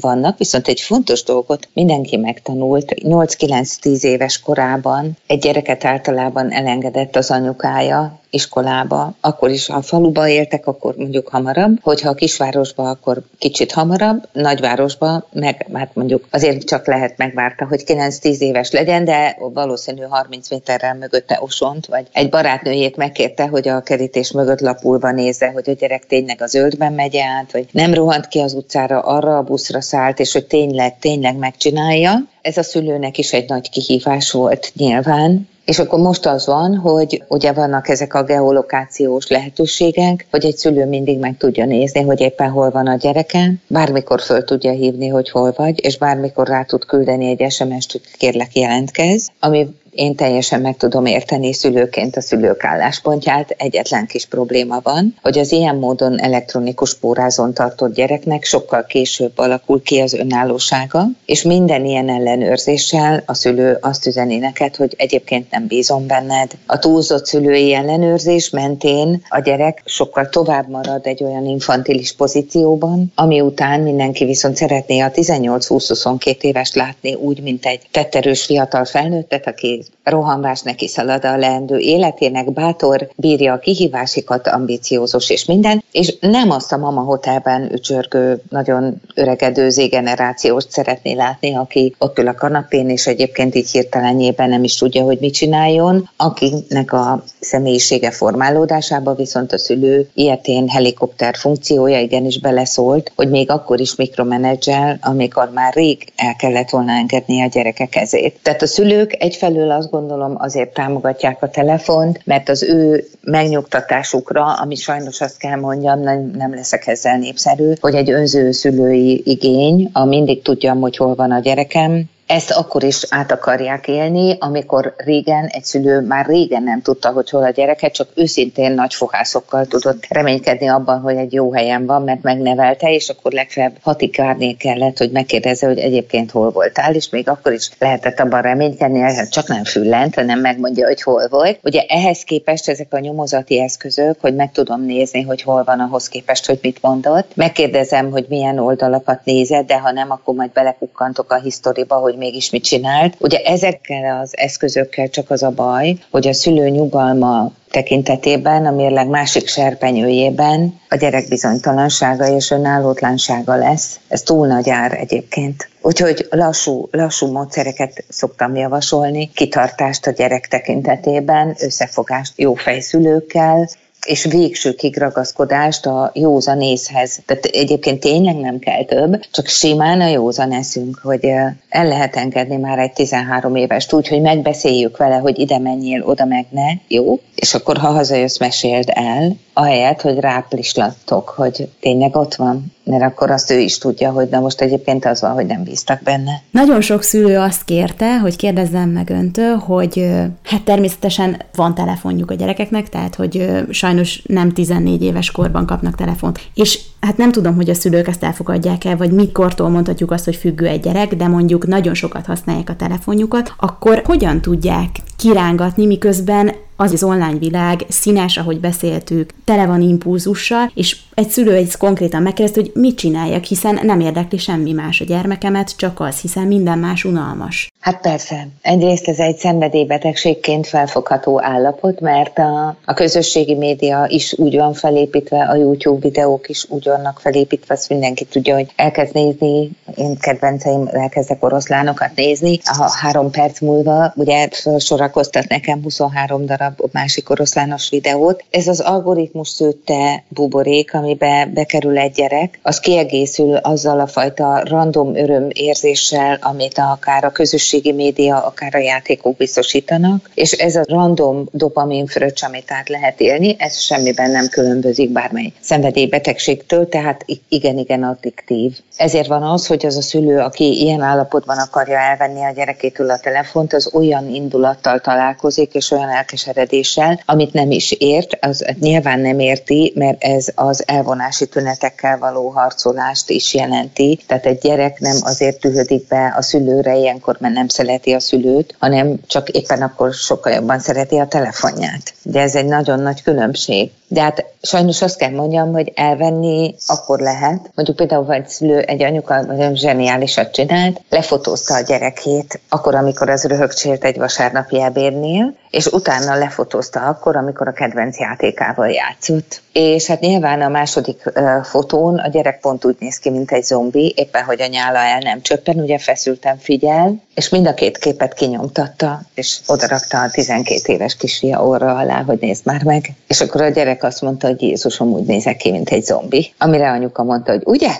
vannak. 0.00 0.38
Viszont 0.38 0.68
egy 0.68 0.80
fontos 0.80 1.22
dolgot 1.22 1.68
mindenki 1.72 2.16
megtanult, 2.16 2.94
8-9-10 2.96 4.00
éves 4.00 4.40
korában 4.40 5.16
egy 5.26 5.38
gyereket 5.38 5.84
általában 5.84 6.52
elengedett 6.52 7.16
az 7.16 7.30
anyukája, 7.30 8.20
iskolába, 8.30 9.14
akkor 9.20 9.50
is, 9.50 9.66
ha 9.66 9.82
faluba 9.82 10.28
éltek, 10.28 10.66
akkor 10.66 10.94
mondjuk 10.96 11.28
hamarabb, 11.28 11.78
hogyha 11.82 12.08
a 12.08 12.14
kisvárosba, 12.14 12.90
akkor 12.90 13.22
kicsit 13.38 13.72
hamarabb, 13.72 13.87
nagyvárosba, 14.32 15.28
meg 15.32 15.66
hát 15.72 15.94
mondjuk 15.94 16.26
azért 16.30 16.64
csak 16.64 16.86
lehet 16.86 17.16
megvárta, 17.16 17.66
hogy 17.66 17.82
9-10 17.86 18.38
éves 18.38 18.70
legyen, 18.70 19.04
de 19.04 19.36
valószínű 19.52 20.02
30 20.02 20.50
méterrel 20.50 20.94
mögötte 20.94 21.38
osont, 21.40 21.86
vagy 21.86 22.06
egy 22.12 22.28
barátnőjét 22.28 22.96
megkérte, 22.96 23.46
hogy 23.46 23.68
a 23.68 23.80
kerítés 23.80 24.32
mögött 24.32 24.60
lapulva 24.60 25.10
nézze, 25.10 25.50
hogy 25.50 25.70
a 25.70 25.72
gyerek 25.72 26.06
tényleg 26.06 26.42
a 26.42 26.46
zöldben 26.46 26.92
megy 26.92 27.16
át, 27.16 27.52
vagy 27.52 27.66
nem 27.70 27.94
rohant 27.94 28.28
ki 28.28 28.40
az 28.40 28.54
utcára, 28.54 29.00
arra 29.00 29.36
a 29.36 29.42
buszra 29.42 29.80
szállt, 29.80 30.18
és 30.18 30.32
hogy 30.32 30.46
tényleg, 30.46 30.98
tényleg 30.98 31.36
megcsinálja. 31.36 32.12
Ez 32.42 32.56
a 32.56 32.62
szülőnek 32.62 33.18
is 33.18 33.32
egy 33.32 33.48
nagy 33.48 33.70
kihívás 33.70 34.30
volt 34.30 34.72
nyilván, 34.76 35.48
És 35.68 35.78
akkor 35.78 35.98
most 35.98 36.26
az 36.26 36.46
van, 36.46 36.76
hogy 36.76 37.24
ugye 37.28 37.52
vannak 37.52 37.88
ezek 37.88 38.14
a 38.14 38.22
geolokációs 38.22 39.28
lehetőségek, 39.28 40.26
hogy 40.30 40.44
egy 40.44 40.56
szülő 40.56 40.86
mindig 40.86 41.18
meg 41.18 41.36
tudja 41.36 41.64
nézni, 41.64 42.02
hogy 42.02 42.20
éppen 42.20 42.50
hol 42.50 42.70
van 42.70 42.86
a 42.86 42.96
gyereke, 42.96 43.52
bármikor 43.66 44.20
föl 44.20 44.44
tudja 44.44 44.70
hívni, 44.70 45.08
hogy 45.08 45.30
hol 45.30 45.52
vagy, 45.56 45.84
és 45.84 45.98
bármikor 45.98 46.46
rá 46.46 46.62
tud 46.62 46.84
küldeni 46.84 47.26
egy 47.26 47.52
SMS-t, 47.52 47.92
hogy 47.92 48.00
kérlek 48.18 48.56
jelentkez, 48.56 49.28
ami 49.40 49.68
én 49.90 50.14
teljesen 50.14 50.60
meg 50.60 50.76
tudom 50.76 51.06
érteni 51.06 51.52
szülőként 51.52 52.16
a 52.16 52.20
szülők 52.20 52.64
álláspontját. 52.64 53.50
Egyetlen 53.50 54.06
kis 54.06 54.26
probléma 54.26 54.80
van, 54.82 55.14
hogy 55.22 55.38
az 55.38 55.52
ilyen 55.52 55.76
módon 55.76 56.20
elektronikus 56.20 56.94
pórázon 56.94 57.54
tartott 57.54 57.94
gyereknek 57.94 58.44
sokkal 58.44 58.84
később 58.84 59.32
alakul 59.38 59.82
ki 59.82 60.00
az 60.00 60.14
önállósága, 60.14 61.06
és 61.26 61.42
minden 61.42 61.84
ilyen 61.84 62.08
ellenőrzéssel 62.08 63.22
a 63.26 63.34
szülő 63.34 63.78
azt 63.80 64.06
üzeni 64.06 64.36
neked, 64.36 64.76
hogy 64.76 64.94
egyébként 64.96 65.50
nem 65.50 65.66
bízom 65.66 66.06
benned. 66.06 66.50
A 66.66 66.78
túlzott 66.78 67.26
szülői 67.26 67.74
ellenőrzés 67.74 68.50
mentén 68.50 69.22
a 69.28 69.40
gyerek 69.40 69.82
sokkal 69.84 70.28
tovább 70.28 70.68
marad 70.68 71.06
egy 71.06 71.24
olyan 71.24 71.46
infantilis 71.46 72.12
pozícióban, 72.12 73.12
ami 73.14 73.40
után 73.40 73.80
mindenki 73.80 74.24
viszont 74.24 74.56
szeretné 74.56 75.00
a 75.00 75.10
18-20-22 75.10 76.40
éves 76.40 76.74
látni 76.74 77.14
úgy, 77.14 77.42
mint 77.42 77.66
egy 77.66 77.80
tetterős 77.90 78.44
fiatal 78.44 78.84
felnőttet, 78.84 79.46
aki 79.46 79.77
rohanvás 80.02 80.62
neki 80.62 80.88
szalad 80.88 81.24
a 81.24 81.36
leendő 81.36 81.78
életének, 81.78 82.52
bátor, 82.52 83.08
bírja 83.16 83.52
a 83.52 83.58
kihívásikat, 83.58 84.48
ambiciózus 84.48 85.30
és 85.30 85.44
minden, 85.44 85.84
és 85.92 86.16
nem 86.20 86.50
azt 86.50 86.72
a 86.72 86.76
mama 86.76 87.00
hotelben 87.00 87.72
ücsörgő, 87.72 88.42
nagyon 88.50 89.00
öregedő 89.14 89.70
generációt 89.90 90.70
szeretné 90.70 91.12
látni, 91.12 91.54
aki 91.54 91.94
ott 91.98 92.18
ül 92.18 92.28
a 92.28 92.34
kanapén, 92.34 92.88
és 92.88 93.06
egyébként 93.06 93.54
így 93.54 93.70
hirtelenjében 93.70 94.48
nem 94.48 94.64
is 94.64 94.76
tudja, 94.76 95.02
hogy 95.02 95.18
mit 95.20 95.34
csináljon, 95.34 96.10
akinek 96.16 96.92
a 96.92 97.24
személyisége 97.40 98.10
formálódásába 98.10 99.14
viszont 99.14 99.52
a 99.52 99.58
szülő 99.58 100.08
ilyetén 100.14 100.68
helikopter 100.68 101.36
funkciója 101.36 102.00
igenis 102.00 102.40
beleszólt, 102.40 103.12
hogy 103.16 103.30
még 103.30 103.50
akkor 103.50 103.80
is 103.80 103.94
mikromenedzsel, 103.94 104.98
amikor 105.00 105.50
már 105.54 105.74
rég 105.74 106.12
el 106.16 106.36
kellett 106.36 106.70
volna 106.70 106.92
engedni 106.92 107.42
a 107.42 107.48
gyerekek 107.48 107.88
kezét. 107.88 108.38
Tehát 108.42 108.62
a 108.62 108.66
szülők 108.66 109.22
egyfelől 109.22 109.67
azt 109.70 109.90
gondolom 109.90 110.34
azért 110.38 110.74
támogatják 110.74 111.42
a 111.42 111.48
telefont, 111.48 112.20
mert 112.24 112.48
az 112.48 112.62
ő 112.62 113.04
megnyugtatásukra, 113.20 114.44
ami 114.44 114.74
sajnos 114.74 115.20
azt 115.20 115.38
kell 115.38 115.56
mondjam, 115.56 116.00
nem, 116.00 116.30
nem 116.36 116.54
leszek 116.54 116.86
ezzel 116.86 117.18
népszerű, 117.18 117.72
hogy 117.80 117.94
egy 117.94 118.10
önző 118.10 118.50
szülői 118.50 119.22
igény, 119.24 119.90
a 119.92 120.04
mindig 120.04 120.42
tudjam, 120.42 120.80
hogy 120.80 120.96
hol 120.96 121.14
van 121.14 121.30
a 121.30 121.40
gyerekem, 121.40 122.04
ezt 122.28 122.50
akkor 122.50 122.82
is 122.82 123.04
át 123.08 123.32
akarják 123.32 123.88
élni, 123.88 124.36
amikor 124.40 124.94
régen 124.96 125.46
egy 125.46 125.64
szülő 125.64 126.00
már 126.00 126.26
régen 126.26 126.62
nem 126.62 126.82
tudta, 126.82 127.10
hogy 127.10 127.30
hol 127.30 127.42
a 127.42 127.50
gyereke, 127.50 127.88
csak 127.88 128.08
őszintén 128.14 128.72
nagy 128.72 128.94
fogászokkal 128.94 129.66
tudott 129.66 130.06
reménykedni 130.08 130.68
abban, 130.68 131.00
hogy 131.00 131.16
egy 131.16 131.32
jó 131.32 131.52
helyen 131.52 131.86
van, 131.86 132.02
mert 132.02 132.22
megnevelte, 132.22 132.92
és 132.92 133.08
akkor 133.08 133.32
legfeljebb 133.32 133.76
hatig 133.82 134.14
várni 134.16 134.56
kellett, 134.56 134.98
hogy 134.98 135.10
megkérdezze, 135.10 135.66
hogy 135.66 135.78
egyébként 135.78 136.30
hol 136.30 136.50
voltál, 136.50 136.94
és 136.94 137.08
még 137.10 137.28
akkor 137.28 137.52
is 137.52 137.70
lehetett 137.78 138.20
abban 138.20 138.42
reménykedni, 138.42 139.28
csak 139.30 139.48
nem 139.48 139.64
füllent, 139.64 140.14
hanem 140.14 140.40
megmondja, 140.40 140.86
hogy 140.86 141.02
hol 141.02 141.28
volt. 141.28 141.58
Ugye 141.62 141.82
ehhez 141.88 142.22
képest 142.22 142.68
ezek 142.68 142.92
a 142.94 142.98
nyomozati 142.98 143.60
eszközök, 143.60 144.20
hogy 144.20 144.34
meg 144.34 144.52
tudom 144.52 144.84
nézni, 144.84 145.22
hogy 145.22 145.42
hol 145.42 145.64
van 145.64 145.80
ahhoz 145.80 146.08
képest, 146.08 146.46
hogy 146.46 146.58
mit 146.62 146.82
mondott. 146.82 147.36
Megkérdezem, 147.36 148.10
hogy 148.10 148.26
milyen 148.28 148.58
oldalakat 148.58 149.24
nézed, 149.24 149.66
de 149.66 149.78
ha 149.78 149.92
nem, 149.92 150.10
akkor 150.10 150.34
majd 150.34 150.50
belekukkantok 150.50 151.32
a 151.32 151.40
historiba, 151.40 151.94
hogy 151.94 152.16
mégis 152.18 152.50
mit 152.50 152.64
csinált. 152.64 153.14
Ugye 153.18 153.38
ezekkel 153.38 154.20
az 154.20 154.36
eszközökkel 154.36 155.08
csak 155.08 155.30
az 155.30 155.42
a 155.42 155.50
baj, 155.50 155.96
hogy 156.10 156.28
a 156.28 156.32
szülő 156.32 156.68
nyugalma 156.68 157.52
tekintetében, 157.70 158.66
a 158.66 158.70
mérleg 158.70 159.08
másik 159.08 159.48
serpenyőjében 159.48 160.80
a 160.88 160.96
gyerek 160.96 161.28
bizonytalansága 161.28 162.26
és 162.34 162.50
önállótlansága 162.50 163.56
lesz. 163.56 164.00
Ez 164.08 164.22
túl 164.22 164.46
nagy 164.46 164.70
ár 164.70 164.92
egyébként. 164.92 165.68
Úgyhogy 165.82 166.26
lassú, 166.30 166.88
lassú 166.90 167.32
módszereket 167.32 168.04
szoktam 168.08 168.56
javasolni, 168.56 169.30
kitartást 169.34 170.06
a 170.06 170.10
gyerek 170.10 170.48
tekintetében, 170.48 171.56
összefogást 171.60 172.32
jó 172.36 172.54
fejszülőkkel, 172.54 173.68
és 174.06 174.24
végsőkig 174.24 174.96
ragaszkodást 174.96 175.86
a 175.86 176.10
józan 176.14 176.60
észhez. 176.60 177.20
Tehát 177.26 177.44
egyébként 177.44 178.00
tényleg 178.00 178.36
nem 178.36 178.58
kell 178.58 178.84
több, 178.84 179.20
csak 179.30 179.46
simán 179.46 180.00
a 180.00 180.06
józan 180.06 180.52
eszünk, 180.52 181.00
hogy 181.02 181.24
el 181.68 181.86
lehet 181.86 182.16
engedni 182.16 182.56
már 182.56 182.78
egy 182.78 182.92
13 182.92 183.54
éves 183.54 183.92
úgy, 183.92 184.08
hogy 184.08 184.20
megbeszéljük 184.20 184.96
vele, 184.96 185.16
hogy 185.16 185.38
ide 185.38 185.58
menjél, 185.58 186.02
oda 186.02 186.24
meg 186.24 186.46
ne, 186.50 186.66
jó? 186.88 187.20
És 187.34 187.54
akkor, 187.54 187.76
ha 187.76 187.88
hazajössz, 187.88 188.38
meséld 188.38 188.88
el, 188.88 189.36
ahelyett, 189.52 190.00
hogy 190.00 190.18
ráplislattok, 190.18 191.28
hogy 191.28 191.68
tényleg 191.80 192.16
ott 192.16 192.34
van, 192.34 192.72
mert 192.84 193.02
akkor 193.02 193.30
azt 193.30 193.50
ő 193.50 193.58
is 193.58 193.78
tudja, 193.78 194.10
hogy 194.10 194.28
na 194.28 194.40
most 194.40 194.60
egyébként 194.60 195.04
az 195.04 195.20
van, 195.20 195.32
hogy 195.32 195.46
nem 195.46 195.62
bíztak 195.62 196.02
benne. 196.02 196.42
Nagyon 196.50 196.80
sok 196.80 197.02
szülő 197.02 197.38
azt 197.38 197.64
kérte, 197.64 198.18
hogy 198.18 198.36
kérdezzem 198.36 198.88
meg 198.88 199.10
öntől, 199.10 199.56
hogy 199.56 200.06
hát 200.44 200.62
természetesen 200.62 201.42
van 201.54 201.74
telefonjuk 201.74 202.30
a 202.30 202.34
gyerekeknek, 202.34 202.88
tehát 202.88 203.14
hogy 203.14 203.50
sajnos 203.70 203.87
nem 204.26 204.52
14 204.52 205.02
éves 205.02 205.30
korban 205.30 205.66
kapnak 205.66 205.94
telefont. 205.94 206.40
És 206.54 206.80
hát 207.00 207.16
nem 207.16 207.32
tudom, 207.32 207.54
hogy 207.54 207.70
a 207.70 207.74
szülők 207.74 208.08
ezt 208.08 208.24
elfogadják 208.24 208.84
el, 208.84 208.96
vagy 208.96 209.10
mikortól 209.10 209.68
mondhatjuk 209.68 210.10
azt, 210.10 210.24
hogy 210.24 210.36
függő 210.36 210.66
egy 210.66 210.80
gyerek, 210.80 211.14
de 211.14 211.28
mondjuk 211.28 211.66
nagyon 211.66 211.94
sokat 211.94 212.26
használják 212.26 212.68
a 212.68 212.76
telefonjukat, 212.76 213.52
akkor 213.56 214.02
hogyan 214.04 214.40
tudják 214.40 214.90
kirángatni, 215.16 215.86
miközben 215.86 216.52
az 216.80 216.92
az 216.92 217.02
online 217.02 217.38
világ 217.38 217.84
színes, 217.88 218.36
ahogy 218.36 218.60
beszéltük, 218.60 219.30
tele 219.44 219.66
van 219.66 219.80
impulzussal, 219.80 220.70
és 220.74 220.96
egy 221.14 221.28
szülő 221.28 221.52
egy 221.54 221.76
konkrétan 221.76 222.22
megkérdezte, 222.22 222.60
hogy 222.60 222.70
mit 222.74 222.96
csináljak, 222.96 223.44
hiszen 223.44 223.78
nem 223.82 224.00
érdekli 224.00 224.38
semmi 224.38 224.72
más 224.72 225.00
a 225.00 225.04
gyermekemet, 225.04 225.76
csak 225.76 226.00
az, 226.00 226.20
hiszen 226.20 226.46
minden 226.46 226.78
más 226.78 227.04
unalmas. 227.04 227.72
Hát 227.80 228.00
persze. 228.00 228.48
Egyrészt 228.62 229.08
ez 229.08 229.18
egy 229.18 229.36
szenvedélybetegségként 229.36 230.66
felfogható 230.66 231.42
állapot, 231.42 232.00
mert 232.00 232.38
a, 232.38 232.76
a 232.84 232.94
közösségi 232.94 233.54
média 233.54 234.06
is 234.08 234.34
úgy 234.38 234.56
van 234.56 234.72
felépítve, 234.72 235.44
a 235.44 235.54
YouTube 235.54 236.00
videók 236.00 236.48
is 236.48 236.66
úgy 236.68 236.87
vannak 236.88 237.20
felépítve, 237.20 237.74
azt 237.74 237.88
mindenki 237.88 238.24
tudja, 238.24 238.54
hogy 238.54 238.72
elkezd 238.76 239.14
nézni, 239.14 239.70
én 239.96 240.16
kedvenceim 240.18 240.88
elkezdek 240.92 241.44
oroszlánokat 241.44 242.10
nézni, 242.14 242.58
a 242.64 242.96
három 243.00 243.30
perc 243.30 243.60
múlva 243.60 244.12
ugye 244.16 244.48
felsorakoztat 244.50 245.48
nekem 245.48 245.82
23 245.82 246.46
darab 246.46 246.80
másik 246.92 247.30
oroszlános 247.30 247.88
videót. 247.90 248.44
Ez 248.50 248.68
az 248.68 248.80
algoritmus 248.80 249.48
szőtte 249.48 250.24
buborék, 250.28 250.94
amibe 250.94 251.50
bekerül 251.54 251.98
egy 251.98 252.12
gyerek, 252.12 252.58
az 252.62 252.80
kiegészül 252.80 253.56
azzal 253.56 254.00
a 254.00 254.06
fajta 254.06 254.62
random 254.64 255.16
öröm 255.16 255.46
érzéssel, 255.52 256.38
amit 256.40 256.78
akár 256.78 257.24
a 257.24 257.30
közösségi 257.30 257.92
média, 257.92 258.44
akár 258.44 258.74
a 258.74 258.78
játékok 258.78 259.36
biztosítanak, 259.36 260.30
és 260.34 260.52
ez 260.52 260.76
a 260.76 260.84
random 260.88 261.48
dopamin 261.52 262.06
fröccs, 262.06 262.42
amit 262.42 262.70
át 262.70 262.88
lehet 262.88 263.20
élni, 263.20 263.56
ez 263.58 263.78
semmiben 263.80 264.30
nem 264.30 264.48
különbözik 264.48 265.10
bármely 265.10 265.52
szenvedélybetegségtől, 265.60 266.77
tehát 266.84 267.24
igen-igen 267.48 268.02
addiktív. 268.02 268.78
Ezért 268.96 269.26
van 269.26 269.42
az, 269.42 269.66
hogy 269.66 269.86
az 269.86 269.96
a 269.96 270.02
szülő, 270.02 270.38
aki 270.38 270.80
ilyen 270.80 271.00
állapotban 271.00 271.58
akarja 271.58 271.98
elvenni 271.98 272.44
a 272.44 272.52
gyerekétől 272.52 273.10
a 273.10 273.18
telefont, 273.18 273.72
az 273.72 273.90
olyan 273.94 274.28
indulattal 274.28 275.00
találkozik, 275.00 275.74
és 275.74 275.90
olyan 275.90 276.08
elkeseredéssel, 276.08 277.20
amit 277.26 277.52
nem 277.52 277.70
is 277.70 277.92
ért, 277.92 278.38
az 278.40 278.64
nyilván 278.80 279.20
nem 279.20 279.38
érti, 279.38 279.92
mert 279.94 280.22
ez 280.22 280.48
az 280.54 280.82
elvonási 280.86 281.46
tünetekkel 281.46 282.18
való 282.18 282.48
harcolást 282.48 283.30
is 283.30 283.54
jelenti. 283.54 284.18
Tehát 284.26 284.46
egy 284.46 284.58
gyerek 284.58 284.98
nem 285.00 285.16
azért 285.20 285.60
tühödik 285.60 286.06
be 286.06 286.34
a 286.36 286.42
szülőre 286.42 286.96
ilyenkor, 286.96 287.36
mert 287.40 287.54
nem 287.54 287.68
szereti 287.68 288.12
a 288.12 288.20
szülőt, 288.20 288.74
hanem 288.78 289.20
csak 289.26 289.48
éppen 289.48 289.82
akkor 289.82 290.12
sokkal 290.12 290.52
jobban 290.52 290.78
szereti 290.78 291.18
a 291.18 291.26
telefonját. 291.26 292.14
De 292.22 292.40
ez 292.40 292.54
egy 292.54 292.66
nagyon 292.66 293.00
nagy 293.00 293.22
különbség. 293.22 293.90
De 294.08 294.20
hát 294.20 294.44
sajnos 294.62 295.02
azt 295.02 295.18
kell 295.18 295.30
mondjam, 295.30 295.72
hogy 295.72 295.92
elvenni 295.94 296.74
akkor 296.86 297.18
lehet. 297.18 297.70
Mondjuk 297.74 297.96
például 297.96 298.32
egy 298.32 298.48
szülő, 298.48 298.78
egy 298.78 299.02
anyuka 299.02 299.42
nagyon 299.42 299.76
zseniálisat 299.76 300.52
csinált, 300.52 301.00
lefotózta 301.08 301.74
a 301.74 301.80
gyerekét, 301.80 302.60
akkor, 302.68 302.94
amikor 302.94 303.28
az 303.28 303.44
röhögcsélt 303.44 304.04
egy 304.04 304.18
vasárnapi 304.18 304.80
ebédnél, 304.80 305.54
és 305.70 305.86
utána 305.86 306.34
lefotózta 306.34 307.00
akkor, 307.00 307.36
amikor 307.36 307.68
a 307.68 307.72
kedvenc 307.72 308.18
játékával 308.18 308.88
játszott. 308.88 309.60
És 309.72 310.06
hát 310.06 310.20
nyilván 310.20 310.60
a 310.60 310.68
második 310.68 311.22
uh, 311.34 311.64
fotón 311.64 312.18
a 312.18 312.28
gyerek 312.28 312.60
pont 312.60 312.84
úgy 312.84 312.96
néz 312.98 313.18
ki, 313.18 313.30
mint 313.30 313.52
egy 313.52 313.64
zombi, 313.64 314.14
éppen 314.16 314.44
hogy 314.44 314.62
a 314.62 314.66
nyála 314.66 314.98
el 314.98 315.18
nem 315.18 315.40
csöppen, 315.42 315.80
ugye 315.80 315.98
feszülten 315.98 316.58
figyel, 316.58 317.22
és 317.34 317.48
mind 317.48 317.66
a 317.66 317.74
két 317.74 317.98
képet 317.98 318.34
kinyomtatta, 318.34 319.20
és 319.34 319.58
odarakta 319.66 320.20
a 320.20 320.30
12 320.30 320.92
éves 320.92 321.16
kisfia 321.16 321.66
orra 321.66 321.96
alá, 321.96 322.22
hogy 322.22 322.38
nézd 322.40 322.66
már 322.66 322.82
meg. 322.84 323.10
És 323.26 323.40
akkor 323.40 323.60
a 323.60 323.68
gyerek 323.68 323.97
gyerek 323.98 324.02
azt 324.02 324.22
mondta, 324.22 324.46
hogy 324.46 324.62
Jézusom 324.62 325.12
úgy 325.12 325.24
nézek 325.24 325.56
ki, 325.56 325.70
mint 325.70 325.90
egy 325.90 326.04
zombi. 326.04 326.52
Amire 326.58 326.90
anyuka 326.90 327.22
mondta, 327.22 327.52
hogy 327.52 327.62
ugye? 327.64 327.90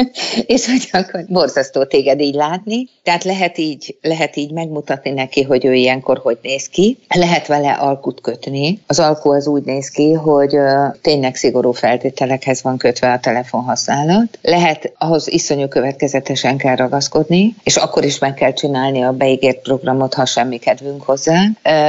és 0.54 0.66
hogy 0.66 0.88
akkor 0.92 1.24
borzasztó 1.28 1.84
téged 1.84 2.20
így 2.20 2.34
látni. 2.34 2.88
Tehát 3.02 3.24
lehet 3.24 3.58
így, 3.58 3.96
lehet 4.02 4.36
így 4.36 4.52
megmutatni 4.52 5.10
neki, 5.10 5.42
hogy 5.42 5.64
ő 5.64 5.74
ilyenkor 5.74 6.18
hogy 6.22 6.38
néz 6.42 6.68
ki. 6.68 6.98
Lehet 7.14 7.46
vele 7.46 7.72
alkut 7.72 8.20
kötni. 8.20 8.80
Az 8.86 8.98
alkú 8.98 9.30
az 9.30 9.46
úgy 9.46 9.62
néz 9.64 9.88
ki, 9.88 10.12
hogy 10.12 10.56
tényleg 11.02 11.34
szigorú 11.34 11.72
feltételekhez 11.72 12.62
van 12.62 12.76
kötve 12.76 13.12
a 13.12 13.20
telefonhasználat. 13.20 14.38
Lehet 14.42 14.92
ahhoz 14.98 15.28
iszonyú 15.28 15.68
következetesen 15.68 16.56
kell 16.56 16.76
ragaszkodni, 16.76 17.54
és 17.62 17.76
akkor 17.76 18.04
is 18.04 18.18
meg 18.18 18.34
kell 18.34 18.52
csinálni 18.52 19.02
a 19.02 19.12
beígért 19.12 19.62
programot, 19.62 20.14
ha 20.14 20.24
semmi 20.24 20.58
kedvünk 20.58 21.02
hozzá. 21.02 21.42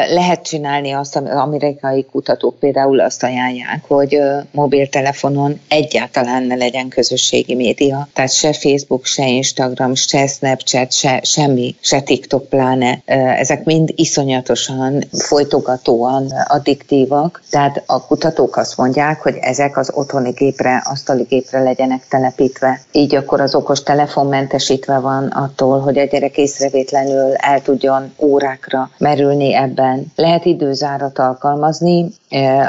Lehet 0.10 0.42
csinálni 0.42 0.92
azt, 0.92 1.16
az 1.16 1.24
amerikai 1.24 2.06
kutatók 2.12 2.60
például 2.60 3.00
azt 3.00 3.24
ajánlják, 3.24 3.57
hogy 3.88 4.20
mobiltelefonon 4.52 5.60
egyáltalán 5.68 6.44
ne 6.44 6.56
legyen 6.56 6.88
közösségi 6.88 7.56
média. 7.56 8.08
Tehát 8.14 8.34
se 8.34 8.54
Facebook, 8.54 9.06
se 9.06 9.28
Instagram, 9.28 9.96
se 9.96 10.28
Snapchat, 10.28 10.92
se 10.92 11.20
semmi, 11.24 11.76
se 11.80 12.02
TikTok 12.02 12.50
pláne. 12.50 13.02
Ezek 13.38 13.64
mind 13.64 13.92
iszonyatosan, 13.96 15.04
folytogatóan 15.12 16.32
addiktívak. 16.48 17.42
Tehát 17.50 17.84
a 17.86 18.06
kutatók 18.06 18.58
azt 18.58 18.78
mondják, 18.78 19.22
hogy 19.22 19.36
ezek 19.42 19.78
az 19.78 19.92
otthoni 19.94 20.32
gépre, 20.32 20.84
asztali 20.86 21.24
gépre 21.24 21.60
legyenek 21.60 22.08
telepítve. 22.10 22.82
Így 22.92 23.16
akkor 23.16 23.42
az 23.42 23.56
okos 23.56 23.84
telefon 23.84 24.28
mentesítve 24.28 25.00
van 25.00 25.28
attól, 25.28 25.80
hogy 25.80 25.98
a 25.98 26.06
gyerek 26.06 26.38
észrevétlenül 26.38 27.34
el 27.34 27.62
tudjon 27.62 28.14
órákra 28.18 28.90
merülni 28.98 29.56
ebben. 29.56 30.12
Lehet 30.16 30.46
időzárat 30.46 31.20
alkalmazni, 31.20 32.06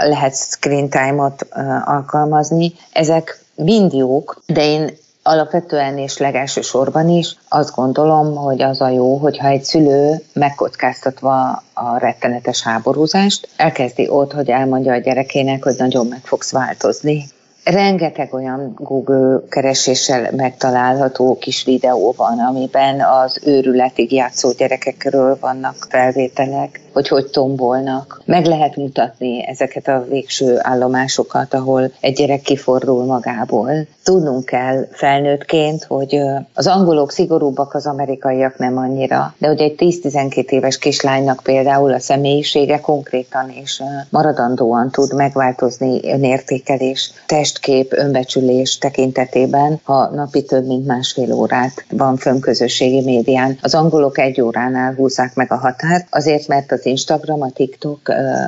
lehet 0.01 0.35
screen 0.35 0.77
time-ot 0.86 1.46
alkalmazni. 1.84 2.72
Ezek 2.92 3.44
mind 3.54 3.92
jók, 3.92 4.42
de 4.46 4.64
én 4.64 4.96
alapvetően 5.22 5.98
és 5.98 6.18
legelső 6.18 6.60
sorban 6.60 7.08
is 7.08 7.36
azt 7.48 7.74
gondolom, 7.74 8.36
hogy 8.36 8.62
az 8.62 8.80
a 8.80 8.88
jó, 8.88 9.16
hogyha 9.16 9.48
egy 9.48 9.62
szülő 9.62 10.22
megkockáztatva 10.32 11.62
a 11.72 11.98
rettenetes 11.98 12.62
háborúzást, 12.62 13.48
elkezdi 13.56 14.08
ott, 14.08 14.32
hogy 14.32 14.48
elmondja 14.48 14.92
a 14.92 14.98
gyerekének, 14.98 15.64
hogy 15.64 15.74
nagyon 15.78 16.06
meg 16.06 16.20
fogsz 16.24 16.52
változni. 16.52 17.24
Rengeteg 17.70 18.35
olyan 18.35 18.72
Google 18.74 19.40
kereséssel 19.48 20.31
megtalálható 20.37 21.38
kis 21.38 21.64
videó 21.64 22.14
van, 22.16 22.38
amiben 22.38 23.00
az 23.00 23.40
őrületig 23.44 24.12
játszó 24.12 24.52
gyerekekről 24.52 25.37
vannak 25.40 25.87
felvételek, 25.88 26.81
hogy 26.92 27.09
hogy 27.09 27.26
tombolnak. 27.26 28.22
Meg 28.24 28.44
lehet 28.44 28.76
mutatni 28.76 29.46
ezeket 29.46 29.88
a 29.88 30.04
végső 30.09 30.59
állomásokat, 30.59 31.54
ahol 31.54 31.92
egy 32.00 32.14
gyerek 32.14 32.40
kifordul 32.40 33.04
magából. 33.04 33.70
Tudnunk 34.04 34.44
kell 34.44 34.87
felnőttként, 34.90 35.85
hogy 35.85 36.20
az 36.54 36.66
angolok 36.66 37.12
szigorúbbak, 37.12 37.74
az 37.74 37.87
amerikaiak 37.87 38.59
nem 38.59 38.76
annyira, 38.76 39.35
de 39.38 39.46
hogy 39.48 39.61
egy 39.61 39.74
10-12 39.78 40.48
éves 40.48 40.78
kislánynak 40.78 41.40
például 41.42 41.92
a 41.92 41.98
személyisége 41.98 42.81
konkrétan 42.81 43.50
és 43.50 43.83
maradandóan 44.11 44.90
tud 44.90 45.14
megváltozni 45.14 46.12
önértékelés, 46.12 47.12
testkép, 47.58 47.92
önbecsülés 47.92 48.78
tekintetében, 48.78 49.80
ha 49.82 50.10
napi 50.10 50.42
több 50.42 50.66
mint 50.66 50.86
másfél 50.86 51.32
órát 51.32 51.84
van 51.90 52.16
fönn 52.16 52.40
közösségi 52.40 53.00
médián. 53.00 53.58
Az 53.62 53.74
angolok 53.74 54.18
egy 54.18 54.40
óránál 54.40 54.94
húzzák 54.94 55.34
meg 55.34 55.52
a 55.52 55.56
határt, 55.56 56.06
azért 56.10 56.48
mert 56.48 56.72
az 56.72 56.86
Instagram, 56.86 57.42
a 57.42 57.50
TikTok, 57.50 58.00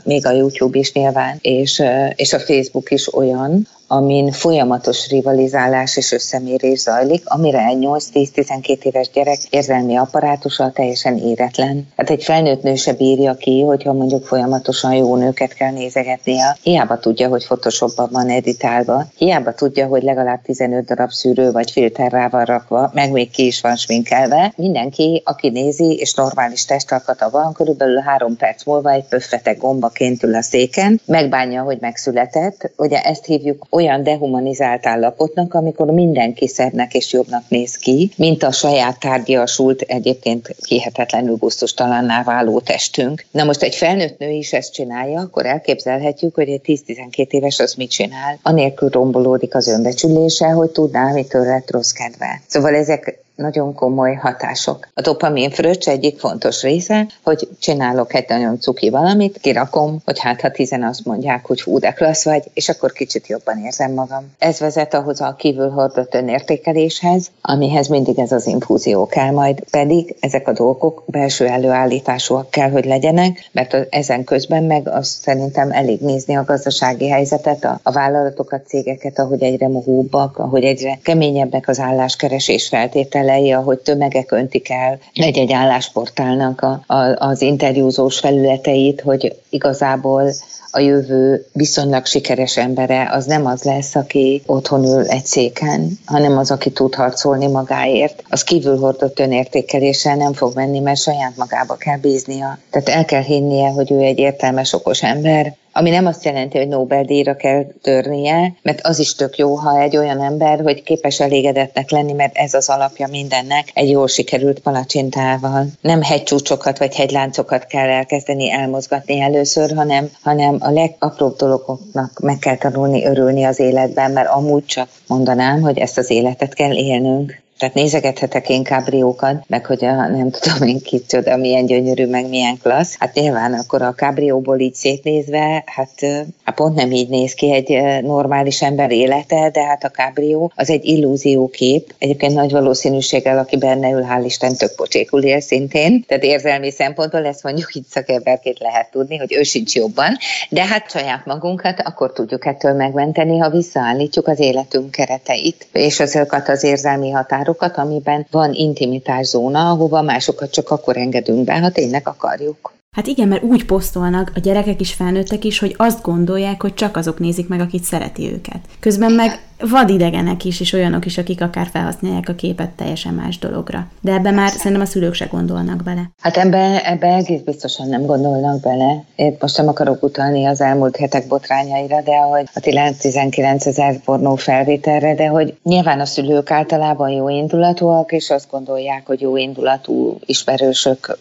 még 0.05 0.27
a 0.27 0.31
YouTube 0.31 0.79
is 0.79 0.93
nyilván, 0.93 1.39
és, 1.41 1.83
és 2.15 2.33
a 2.33 2.39
Facebook 2.39 2.91
is 2.91 3.15
olyan, 3.15 3.67
amin 3.93 4.33
folyamatos 4.33 5.09
rivalizálás 5.09 5.97
és 5.97 6.13
összemérés 6.13 6.79
zajlik, 6.79 7.23
amire 7.25 7.67
egy 7.67 7.79
8-10-12 7.81 8.83
éves 8.83 9.11
gyerek 9.11 9.39
érzelmi 9.49 9.97
apparátusa 9.97 10.71
teljesen 10.75 11.19
éretlen. 11.19 11.89
Hát 11.97 12.11
egy 12.11 12.25
felnőtt 12.25 12.63
nő 12.63 12.75
se 12.75 12.93
bírja 12.93 13.35
ki, 13.35 13.63
hogyha 13.63 13.93
mondjuk 13.93 14.27
folyamatosan 14.27 14.95
jó 14.95 15.17
nőket 15.17 15.55
kell 15.55 15.73
nézegetnie. 15.73 16.57
Hiába 16.63 16.99
tudja, 16.99 17.29
hogy 17.29 17.45
Photoshopban 17.45 18.09
van 18.13 18.29
editálva, 18.29 19.07
hiába 19.17 19.53
tudja, 19.53 19.87
hogy 19.87 20.03
legalább 20.03 20.43
15 20.43 20.85
darab 20.85 21.11
szűrő 21.11 21.51
vagy 21.51 21.71
filter 21.71 22.13
rá 22.13 22.29
van 22.29 22.45
rakva, 22.45 22.91
meg 22.95 23.11
még 23.11 23.31
ki 23.31 23.47
is 23.47 23.61
van 23.61 23.77
sminkelve. 23.77 24.53
Mindenki, 24.57 25.23
aki 25.25 25.49
nézi 25.49 25.97
és 25.97 26.15
normális 26.15 26.65
testalkata 26.65 27.31
van, 27.31 27.53
körülbelül 27.53 28.01
három 28.01 28.37
perc 28.37 28.65
múlva 28.65 28.91
egy 28.91 29.05
pöffeteg 29.09 29.59
gombaként 29.59 30.23
ül 30.23 30.35
a 30.35 30.43
széken, 30.43 31.01
megbánja, 31.05 31.63
hogy 31.63 31.79
megszületett. 31.81 32.71
Ugye 32.77 33.01
ezt 33.01 33.25
hívjuk 33.25 33.67
olyan 33.81 34.03
dehumanizált 34.03 34.87
állapotnak, 34.87 35.55
amikor 35.55 35.87
mindenki 35.87 36.49
szebbnek 36.49 36.95
és 36.95 37.13
jobbnak 37.13 37.43
néz 37.49 37.77
ki, 37.77 38.11
mint 38.17 38.43
a 38.43 38.53
saját 38.53 39.01
tárgyasult, 39.01 39.81
egyébként 39.81 40.55
hihetetlenül 40.67 41.37
gusztustalanná 41.37 42.23
váló 42.23 42.61
testünk. 42.61 43.27
Na 43.31 43.45
most 43.45 43.63
egy 43.63 43.75
felnőtt 43.75 44.19
nő 44.19 44.31
is 44.31 44.53
ezt 44.53 44.73
csinálja, 44.73 45.21
akkor 45.21 45.47
elképzelhetjük, 45.47 46.35
hogy 46.35 46.49
egy 46.49 46.83
10-12 46.87 47.29
éves 47.29 47.59
az 47.59 47.75
mit 47.75 47.91
csinál. 47.91 48.39
Anélkül 48.43 48.89
rombolódik 48.89 49.55
az 49.55 49.69
önbecsülése, 49.69 50.47
hogy 50.47 50.71
tudná, 50.71 51.13
mitől 51.13 51.45
lett 51.45 51.71
rossz 51.71 51.91
kedve. 51.91 52.43
Szóval 52.47 52.75
ezek 52.75 53.19
nagyon 53.41 53.75
komoly 53.75 54.15
hatások. 54.15 54.89
A 54.95 55.01
dopamin 55.01 55.51
fröccs 55.51 55.89
egyik 55.89 56.19
fontos 56.19 56.63
része, 56.63 57.07
hogy 57.23 57.49
csinálok 57.59 58.15
egy 58.15 58.29
nagyon 58.29 58.61
cuki 58.61 58.91
valamit, 58.91 59.39
kirakom, 59.39 59.99
hogy 60.05 60.19
hát 60.19 60.41
ha 60.41 60.51
tizen 60.51 60.83
azt 60.83 61.05
mondják, 61.05 61.47
hogy 61.47 61.63
hú, 61.63 61.79
de 61.79 61.91
klassz 61.91 62.25
vagy, 62.25 62.43
és 62.55 62.69
akkor 62.69 62.93
kicsit 62.93 63.27
jobban 63.27 63.59
érzem 63.59 63.93
magam. 63.93 64.31
Ez 64.39 64.59
vezet 64.59 64.95
ahhoz 64.95 65.21
a 65.21 65.35
kívül 65.39 65.71
hordott 65.71 66.15
önértékeléshez, 66.15 67.31
amihez 67.43 67.89
mindig 67.89 68.19
ez 68.19 68.33
az 68.33 68.47
infúzió 68.47 69.07
kell 69.07 69.31
majd, 69.31 69.65
pedig 69.71 70.17
ezek 70.21 70.49
a 70.49 70.53
dolgok 70.53 71.03
belső 71.07 71.47
előállításúak 71.47 72.51
kell, 72.51 72.71
hogy 72.71 72.85
legyenek, 72.85 73.49
mert 73.53 73.87
ezen 73.91 74.25
közben 74.25 74.65
meg 74.65 74.89
azt 74.89 75.23
szerintem 75.23 75.71
elég 75.71 76.01
nézni 76.01 76.37
a 76.37 76.45
gazdasági 76.45 77.09
helyzetet, 77.09 77.65
a, 77.65 77.81
a 77.83 77.93
vállalatokat, 77.93 78.67
cégeket, 78.67 79.19
ahogy 79.19 79.43
egyre 79.43 79.69
mohóbbak, 79.69 80.39
ahogy 80.39 80.65
egyre 80.65 80.99
keményebbek 81.03 81.69
az 81.69 81.79
álláskeresés 81.79 82.69
feltétele, 82.69 83.30
felei, 83.31 83.53
ahogy 83.53 83.79
tömegek 83.79 84.33
öntik 84.33 84.71
el 84.71 84.99
egy-egy 85.15 85.53
állásportálnak 85.53 86.61
a, 86.61 86.83
a, 86.87 87.27
az 87.29 87.43
interjúzós 87.43 88.19
felületeit, 88.19 89.01
hogy 89.01 89.37
igazából 89.49 90.33
a 90.71 90.81
jövő 90.81 91.47
viszonylag 91.53 92.07
sikeres 92.07 92.57
embere 92.57 93.09
az 93.13 93.25
nem 93.25 93.47
az 93.47 93.63
lesz, 93.63 93.95
aki 93.95 94.43
otthon 94.47 94.85
ül 94.85 95.07
egy 95.07 95.27
széken, 95.27 95.99
hanem 96.05 96.39
az, 96.39 96.51
aki 96.51 96.71
tud 96.71 96.95
harcolni 96.95 97.47
magáért. 97.47 98.23
Az 98.29 98.45
kívül 98.45 98.79
hordott 98.79 99.19
önértékeléssel 99.19 100.17
nem 100.17 100.33
fog 100.33 100.55
menni, 100.55 100.79
mert 100.79 101.01
saját 101.01 101.37
magába 101.37 101.75
kell 101.75 101.99
bíznia. 101.99 102.59
Tehát 102.71 102.89
el 102.89 103.05
kell 103.05 103.23
hinnie, 103.23 103.69
hogy 103.69 103.93
ő 103.93 103.99
egy 103.99 104.19
értelmes, 104.19 104.73
okos 104.73 105.03
ember, 105.03 105.57
ami 105.73 105.91
nem 105.91 106.07
azt 106.07 106.25
jelenti, 106.25 106.59
hogy 106.59 106.69
Nobel-díjra 106.69 107.37
kell 107.37 107.67
törnie, 107.83 108.55
mert 108.63 108.87
az 108.87 108.99
is 108.99 109.15
tök 109.15 109.37
jó, 109.39 109.55
ha 109.55 109.81
egy 109.81 109.97
olyan 109.97 110.23
ember, 110.23 110.61
hogy 110.61 110.83
képes 110.83 111.21
elégedetnek 111.21 111.91
lenni, 111.91 112.13
mert 112.13 112.37
ez 112.37 112.55
az 112.55 112.69
alapja 112.69 113.07
mindennek, 113.07 113.71
egy 113.75 113.91
jól 113.91 114.09
sikerült 114.09 114.59
palacsintával. 114.59 115.67
Nem 115.81 116.03
hegycsúcsokat 116.03 116.79
vagy 116.79 116.97
hegyláncokat 116.97 117.67
kell 117.67 117.89
elkezdeni 117.89 118.51
elmozgatni 118.51 119.21
először, 119.21 119.75
hanem, 119.77 120.11
hanem 120.23 120.57
a 120.61 120.71
legapróbb 120.71 121.37
dolgoknak 121.37 122.19
meg 122.21 122.39
kell 122.39 122.57
tanulni 122.57 123.07
örülni 123.07 123.45
az 123.45 123.59
életben, 123.59 124.11
mert 124.11 124.29
amúgy 124.29 124.65
csak 124.65 124.89
mondanám, 125.07 125.61
hogy 125.61 125.79
ezt 125.79 125.99
az 125.99 126.11
életet 126.11 126.55
kell 126.55 126.77
élnünk. 126.77 127.43
Tehát 127.61 127.75
nézegethetek 127.75 128.49
én 128.49 128.63
kábriókat, 128.63 129.45
meg 129.47 129.67
hogy 129.67 129.85
a, 129.85 130.07
nem 130.07 130.31
tudom 130.31 130.69
én 130.69 130.81
kit 130.81 131.07
csoda, 131.09 131.37
milyen 131.37 131.67
gyönyörű, 131.67 132.07
meg 132.07 132.29
milyen 132.29 132.59
klassz. 132.63 132.97
Hát 132.99 133.15
nyilván 133.15 133.53
akkor 133.53 133.83
a 133.83 133.93
kábrióból 133.93 134.59
így 134.59 134.75
szétnézve, 134.75 135.63
hát, 135.67 136.01
hát 136.43 136.55
pont 136.55 136.75
nem 136.75 136.91
így 136.91 137.09
néz 137.09 137.35
ki 137.35 137.53
egy 137.53 138.03
normális 138.03 138.63
ember 138.63 138.91
élete, 138.91 139.51
de 139.51 139.65
hát 139.65 139.85
a 139.85 139.89
kábrió 139.89 140.53
az 140.55 140.71
egy 140.71 140.85
illúziókép. 140.85 141.95
Egyébként 141.99 142.35
nagy 142.35 142.51
valószínűséggel, 142.51 143.39
aki 143.39 143.57
benne 143.57 143.91
ül, 143.91 144.07
hál' 144.11 144.23
Isten 144.25 144.57
tök 144.57 144.75
pocsékul 144.75 145.23
él 145.23 145.41
szintén. 145.41 146.05
Tehát 146.07 146.25
érzelmi 146.25 146.71
szempontból 146.71 147.27
ezt 147.27 147.43
mondjuk 147.43 147.75
így 147.75 147.87
szakemberként 147.87 148.59
lehet 148.59 148.91
tudni, 148.91 149.17
hogy 149.17 149.35
ő 149.35 149.43
sincs 149.43 149.75
jobban. 149.75 150.17
De 150.49 150.67
hát 150.67 150.91
saját 150.91 151.27
magunkat 151.27 151.81
akkor 151.81 152.13
tudjuk 152.13 152.47
ettől 152.47 152.73
megmenteni, 152.73 153.39
ha 153.39 153.51
visszaállítjuk 153.51 154.29
az 154.29 154.41
életünk 154.41 154.91
kereteit, 154.91 155.67
és 155.73 156.01
azokat 156.01 156.49
az 156.49 156.65
érzelmi 156.65 157.11
határokat, 157.11 157.49
határokat, 157.51 157.77
amiben 157.77 158.27
van 158.31 158.53
intimitás 158.53 159.27
zóna, 159.27 159.71
ahova 159.71 160.03
másokat 160.03 160.51
csak 160.51 160.71
akkor 160.71 160.97
engedünk 160.97 161.45
be, 161.45 161.61
ha 161.61 161.71
tényleg 161.71 162.09
akarjuk. 162.09 162.73
Hát 162.97 163.07
igen, 163.07 163.29
mert 163.29 163.43
úgy 163.43 163.65
posztolnak 163.65 164.33
a 164.35 164.39
gyerekek 164.39 164.81
is, 164.81 164.93
felnőttek 164.93 165.45
is, 165.45 165.59
hogy 165.59 165.75
azt 165.77 166.03
gondolják, 166.03 166.63
hogy 166.63 166.75
csak 166.75 166.97
azok 166.97 167.19
nézik 167.19 167.49
meg, 167.49 167.61
akit 167.61 167.83
szereti 167.83 168.33
őket. 168.33 168.61
Közben 168.81 169.13
meg 169.13 169.41
vadidegenek 169.69 170.45
is, 170.45 170.61
és 170.61 170.73
olyanok 170.73 171.07
is, 171.07 171.19
akik 171.19 171.43
akár 171.43 171.67
felhasználják 171.73 172.29
a 172.29 172.35
képet 172.35 172.71
teljesen 172.71 173.15
más 173.15 173.39
dologra. 173.39 173.87
De 174.01 174.13
ebbe 174.13 174.31
már 174.31 174.51
szerintem 174.51 174.81
a 174.81 174.85
szülők 174.85 175.15
se 175.15 175.25
gondolnak 175.25 175.83
bele. 175.83 176.11
Hát 176.21 176.37
ebbe, 176.37 176.91
ebbe 176.91 177.07
egész 177.07 177.41
biztosan 177.41 177.89
nem 177.89 178.07
gondolnak 178.07 178.61
bele. 178.61 179.05
Én 179.17 179.37
most 179.41 179.57
nem 179.57 179.69
akarok 179.69 180.03
utalni 180.03 180.45
az 180.45 180.61
elmúlt 180.61 180.97
hetek 180.97 181.27
botrányaira, 181.27 182.01
de 182.03 182.17
hogy 182.17 182.49
a 182.55 182.95
19 182.99 183.67
ezer 183.67 184.01
pornó 184.05 184.35
felvételre, 184.35 185.15
de 185.15 185.27
hogy 185.27 185.55
nyilván 185.63 186.01
a 186.01 186.05
szülők 186.05 186.51
általában 186.51 187.11
jó 187.11 187.29
indulatúak, 187.29 188.13
és 188.13 188.31
azt 188.31 188.51
gondolják, 188.51 189.07
hogy 189.07 189.21
jó 189.21 189.37
indulatú 189.37 190.19
ismerősök 190.27 191.19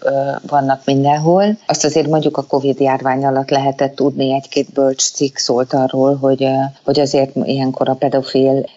vannak 0.48 0.82
mindenhol. 0.86 1.58
Azt 1.66 1.86
azért 1.86 2.08
mondjuk 2.08 2.38
a 2.38 2.44
Covid 2.44 2.80
járvány 2.80 3.26
alatt 3.26 3.50
lehetett 3.50 3.96
tudni, 3.96 4.34
egy-két 4.34 4.74
bölcs 4.74 5.12
cikk 5.12 5.38
szólt 5.38 5.74
arról, 5.74 6.16
hogy, 6.16 6.48
hogy 6.84 7.00
azért 7.00 7.36
ilyenkor 7.36 7.90
a 7.90 7.94
pedofil 7.94 8.29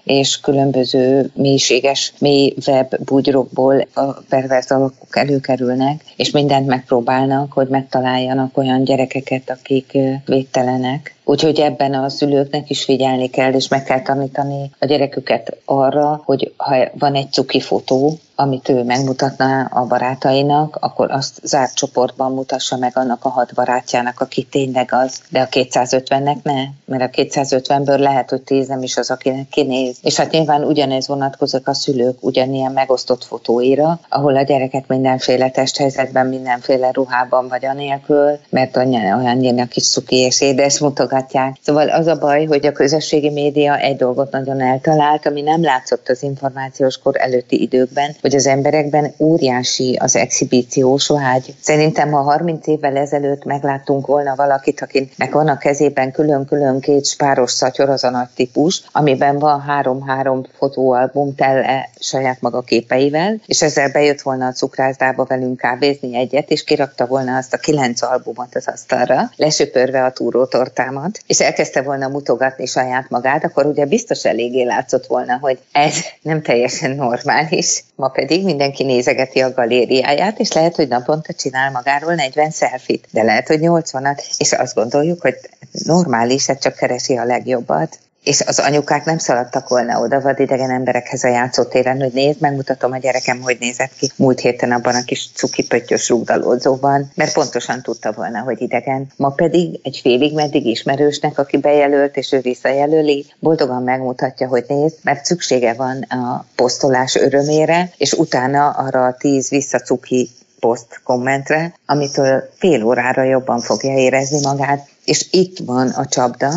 és 0.05 0.41
különböző 0.41 1.31
mélységes, 1.35 2.13
mély 2.19 2.55
web 2.67 2.95
bugyrokból 3.05 3.87
a 3.95 4.13
perverz 4.29 4.71
alakok 4.71 5.17
előkerülnek, 5.17 6.05
és 6.17 6.31
mindent 6.31 6.67
megpróbálnak, 6.67 7.53
hogy 7.53 7.69
megtaláljanak 7.69 8.57
olyan 8.57 8.85
gyerekeket, 8.85 9.51
akik 9.51 9.99
védtelenek. 10.25 11.15
Úgyhogy 11.25 11.61
ebben 11.61 11.95
a 11.95 12.09
szülőknek 12.09 12.71
is 12.71 12.85
figyelni 12.85 13.31
kell, 13.31 13.53
és 13.53 13.69
meg 13.69 13.83
kell 13.83 14.03
tanítani 14.03 14.71
a 14.79 14.87
gyereküket 14.87 15.57
arra, 15.65 16.23
hogy 16.25 16.53
ha 16.57 16.77
van 16.99 17.15
egy 17.15 17.33
cuki 17.33 17.61
fotó, 17.61 18.19
amit 18.35 18.69
ő 18.69 18.83
megmutatná 18.83 19.69
a 19.73 19.87
barátainak, 19.87 20.77
akkor 20.81 21.11
azt 21.11 21.41
zárt 21.43 21.75
csoportban 21.75 22.33
mutassa 22.33 22.77
meg 22.77 22.93
annak 22.95 23.25
a 23.25 23.29
hat 23.29 23.55
barátjának, 23.55 24.21
aki 24.21 24.43
tényleg 24.43 24.89
az, 24.93 25.21
de 25.31 25.41
a 25.41 25.49
250-nek 25.49 26.43
ne, 26.43 26.63
mert 26.85 27.03
a 27.03 27.23
250-ből 27.23 27.99
lehet, 27.99 28.31
hogy 28.31 28.41
10 28.43 28.69
nem 28.69 28.83
is 28.83 28.97
az, 28.97 29.11
akinek 29.11 29.49
kinéz. 29.49 29.97
És 30.03 30.17
hát 30.17 30.31
nyilván 30.31 30.65
ugyanez 30.65 31.07
vonatkozik 31.07 31.69
a 31.69 31.75
szülők 31.75 32.25
ugyanilyen 32.25 32.73
megosztott 32.73 33.25
fotóira, 33.25 34.01
ahol 34.09 34.37
a 34.37 34.43
gyereket 34.43 34.89
mindenféle 34.89 35.51
testhelyzetben, 35.51 36.27
mindenféle 36.27 36.91
ruhában 36.91 37.49
vagy 37.49 37.65
anélkül, 37.65 38.39
mert 38.49 38.77
olyan 38.77 39.69
kis 39.69 39.91
cuki 39.91 40.17
és 40.17 40.41
édes 40.41 40.79
mutogatják. 41.13 41.57
Szóval 41.63 41.89
az 41.89 42.07
a 42.07 42.19
baj, 42.19 42.45
hogy 42.45 42.67
a 42.67 42.73
közösségi 42.73 43.31
média 43.31 43.77
egy 43.77 43.97
dolgot 43.97 44.31
nagyon 44.31 44.61
eltalált, 44.61 45.27
ami 45.27 45.41
nem 45.41 45.63
látszott 45.63 46.09
az 46.09 46.23
információs 46.23 46.99
kor 46.99 47.15
előtti 47.19 47.61
időkben, 47.63 48.17
hogy 48.21 48.35
az 48.35 48.47
emberekben 48.47 49.15
óriási 49.19 49.97
az 50.01 50.17
exhibíciós 50.17 51.09
vágy. 51.09 51.55
Szerintem, 51.61 52.11
ha 52.11 52.21
30 52.21 52.67
évvel 52.67 52.97
ezelőtt 52.97 53.45
megláttunk 53.45 54.07
volna 54.07 54.35
valakit, 54.35 54.81
akinek 54.81 55.33
van 55.33 55.49
a 55.49 55.59
kezében 55.59 56.13
külön-külön 56.13 56.81
két 56.81 57.07
spáros 57.07 57.51
szatyor, 57.51 57.89
az 57.89 58.05
a 58.05 58.11
nagy 58.11 58.29
típus, 58.35 58.83
amiben 58.93 59.39
van 59.39 59.61
három-három 59.61 60.45
fotóalbum 60.57 61.35
tele 61.35 61.89
saját 61.99 62.41
maga 62.41 62.61
képeivel, 62.61 63.41
és 63.47 63.63
ezzel 63.63 63.91
bejött 63.91 64.21
volna 64.21 64.47
a 64.47 64.53
cukrászdába 64.53 65.25
velünk 65.25 65.57
kávézni 65.57 66.17
egyet, 66.17 66.51
és 66.51 66.65
kirakta 66.65 67.07
volna 67.07 67.37
azt 67.37 67.55
a 67.55 67.57
kilenc 67.57 68.03
albumot 68.03 68.55
az 68.55 68.69
asztalra, 68.69 69.31
lesöpörve 69.37 70.05
a 70.05 70.13
túrótortámat, 70.13 71.02
és 71.27 71.41
elkezdte 71.41 71.83
volna 71.83 72.09
mutogatni 72.09 72.67
saját 72.67 73.11
magát, 73.11 73.45
akkor 73.45 73.67
ugye 73.67 73.85
biztos 73.85 74.25
eléggé 74.25 74.63
látszott 74.63 75.07
volna, 75.07 75.39
hogy 75.41 75.59
ez 75.73 75.95
nem 76.23 76.43
teljesen 76.43 76.91
normális. 76.91 77.85
Ma 77.95 78.09
pedig 78.09 78.45
mindenki 78.45 78.85
nézegeti 78.85 79.41
a 79.41 79.53
galériáját, 79.53 80.39
és 80.39 80.53
lehet, 80.53 80.77
hogy 80.77 80.89
naponta 80.89 81.33
csinál 81.33 81.71
magáról 81.71 82.15
40 82.15 82.51
szelfit, 82.51 83.07
de 83.11 83.23
lehet, 83.23 83.47
hogy 83.47 83.59
80-at, 83.63 84.23
és 84.39 84.53
azt 84.53 84.75
gondoljuk, 84.75 85.21
hogy 85.21 85.37
normális, 85.73 86.47
hát 86.47 86.61
csak 86.61 86.75
keresi 86.75 87.17
a 87.17 87.25
legjobbat 87.25 87.99
és 88.23 88.41
az 88.41 88.59
anyukák 88.59 89.05
nem 89.05 89.19
szaladtak 89.19 89.69
volna 89.69 90.01
oda 90.01 90.21
vad 90.21 90.41
idegen 90.41 90.71
emberekhez 90.71 91.25
a 91.25 91.29
játszótéren, 91.29 92.01
hogy 92.01 92.13
nézd, 92.13 92.41
megmutatom 92.41 92.93
a 92.93 92.99
gyerekem, 92.99 93.41
hogy 93.41 93.57
nézett 93.61 93.95
ki 93.99 94.11
múlt 94.17 94.41
héten 94.41 94.73
abban 94.73 94.95
a 94.95 95.05
kis 95.05 95.31
cuki 95.35 95.67
pöttyös 95.67 96.09
rúgdalódzóban, 96.09 97.11
mert 97.15 97.33
pontosan 97.33 97.83
tudta 97.83 98.13
volna, 98.13 98.41
hogy 98.41 98.61
idegen. 98.61 99.07
Ma 99.17 99.29
pedig 99.29 99.81
egy 99.83 99.99
félig 100.03 100.35
meddig 100.35 100.67
ismerősnek, 100.67 101.39
aki 101.39 101.57
bejelölt 101.57 102.17
és 102.17 102.33
ő 102.33 102.41
visszajelöli, 102.41 103.27
boldogan 103.39 103.83
megmutatja, 103.83 104.49
hogy 104.49 104.65
nézd, 104.69 104.97
mert 105.03 105.25
szüksége 105.25 105.75
van 105.75 106.03
a 106.03 106.45
posztolás 106.57 107.15
örömére, 107.15 107.91
és 107.97 108.13
utána 108.13 108.71
arra 108.71 109.05
a 109.05 109.17
tíz 109.19 109.49
visszacuki 109.49 110.31
poszt 110.61 111.01
kommentre, 111.05 111.75
amitől 111.87 112.49
fél 112.59 112.85
órára 112.85 113.23
jobban 113.23 113.61
fogja 113.61 113.97
érezni 113.97 114.41
magát. 114.41 114.89
És 115.05 115.27
itt 115.31 115.59
van 115.59 115.89
a 115.89 116.07
csapda, 116.07 116.53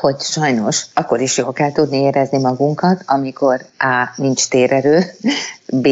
hogy 0.00 0.20
sajnos 0.20 0.86
akkor 0.94 1.20
is 1.20 1.36
jól 1.36 1.52
kell 1.52 1.72
tudni 1.72 1.96
érezni 1.96 2.38
magunkat, 2.38 3.02
amikor 3.06 3.66
A. 3.78 4.12
nincs 4.16 4.48
térerő, 4.48 5.04
B. 5.66 5.86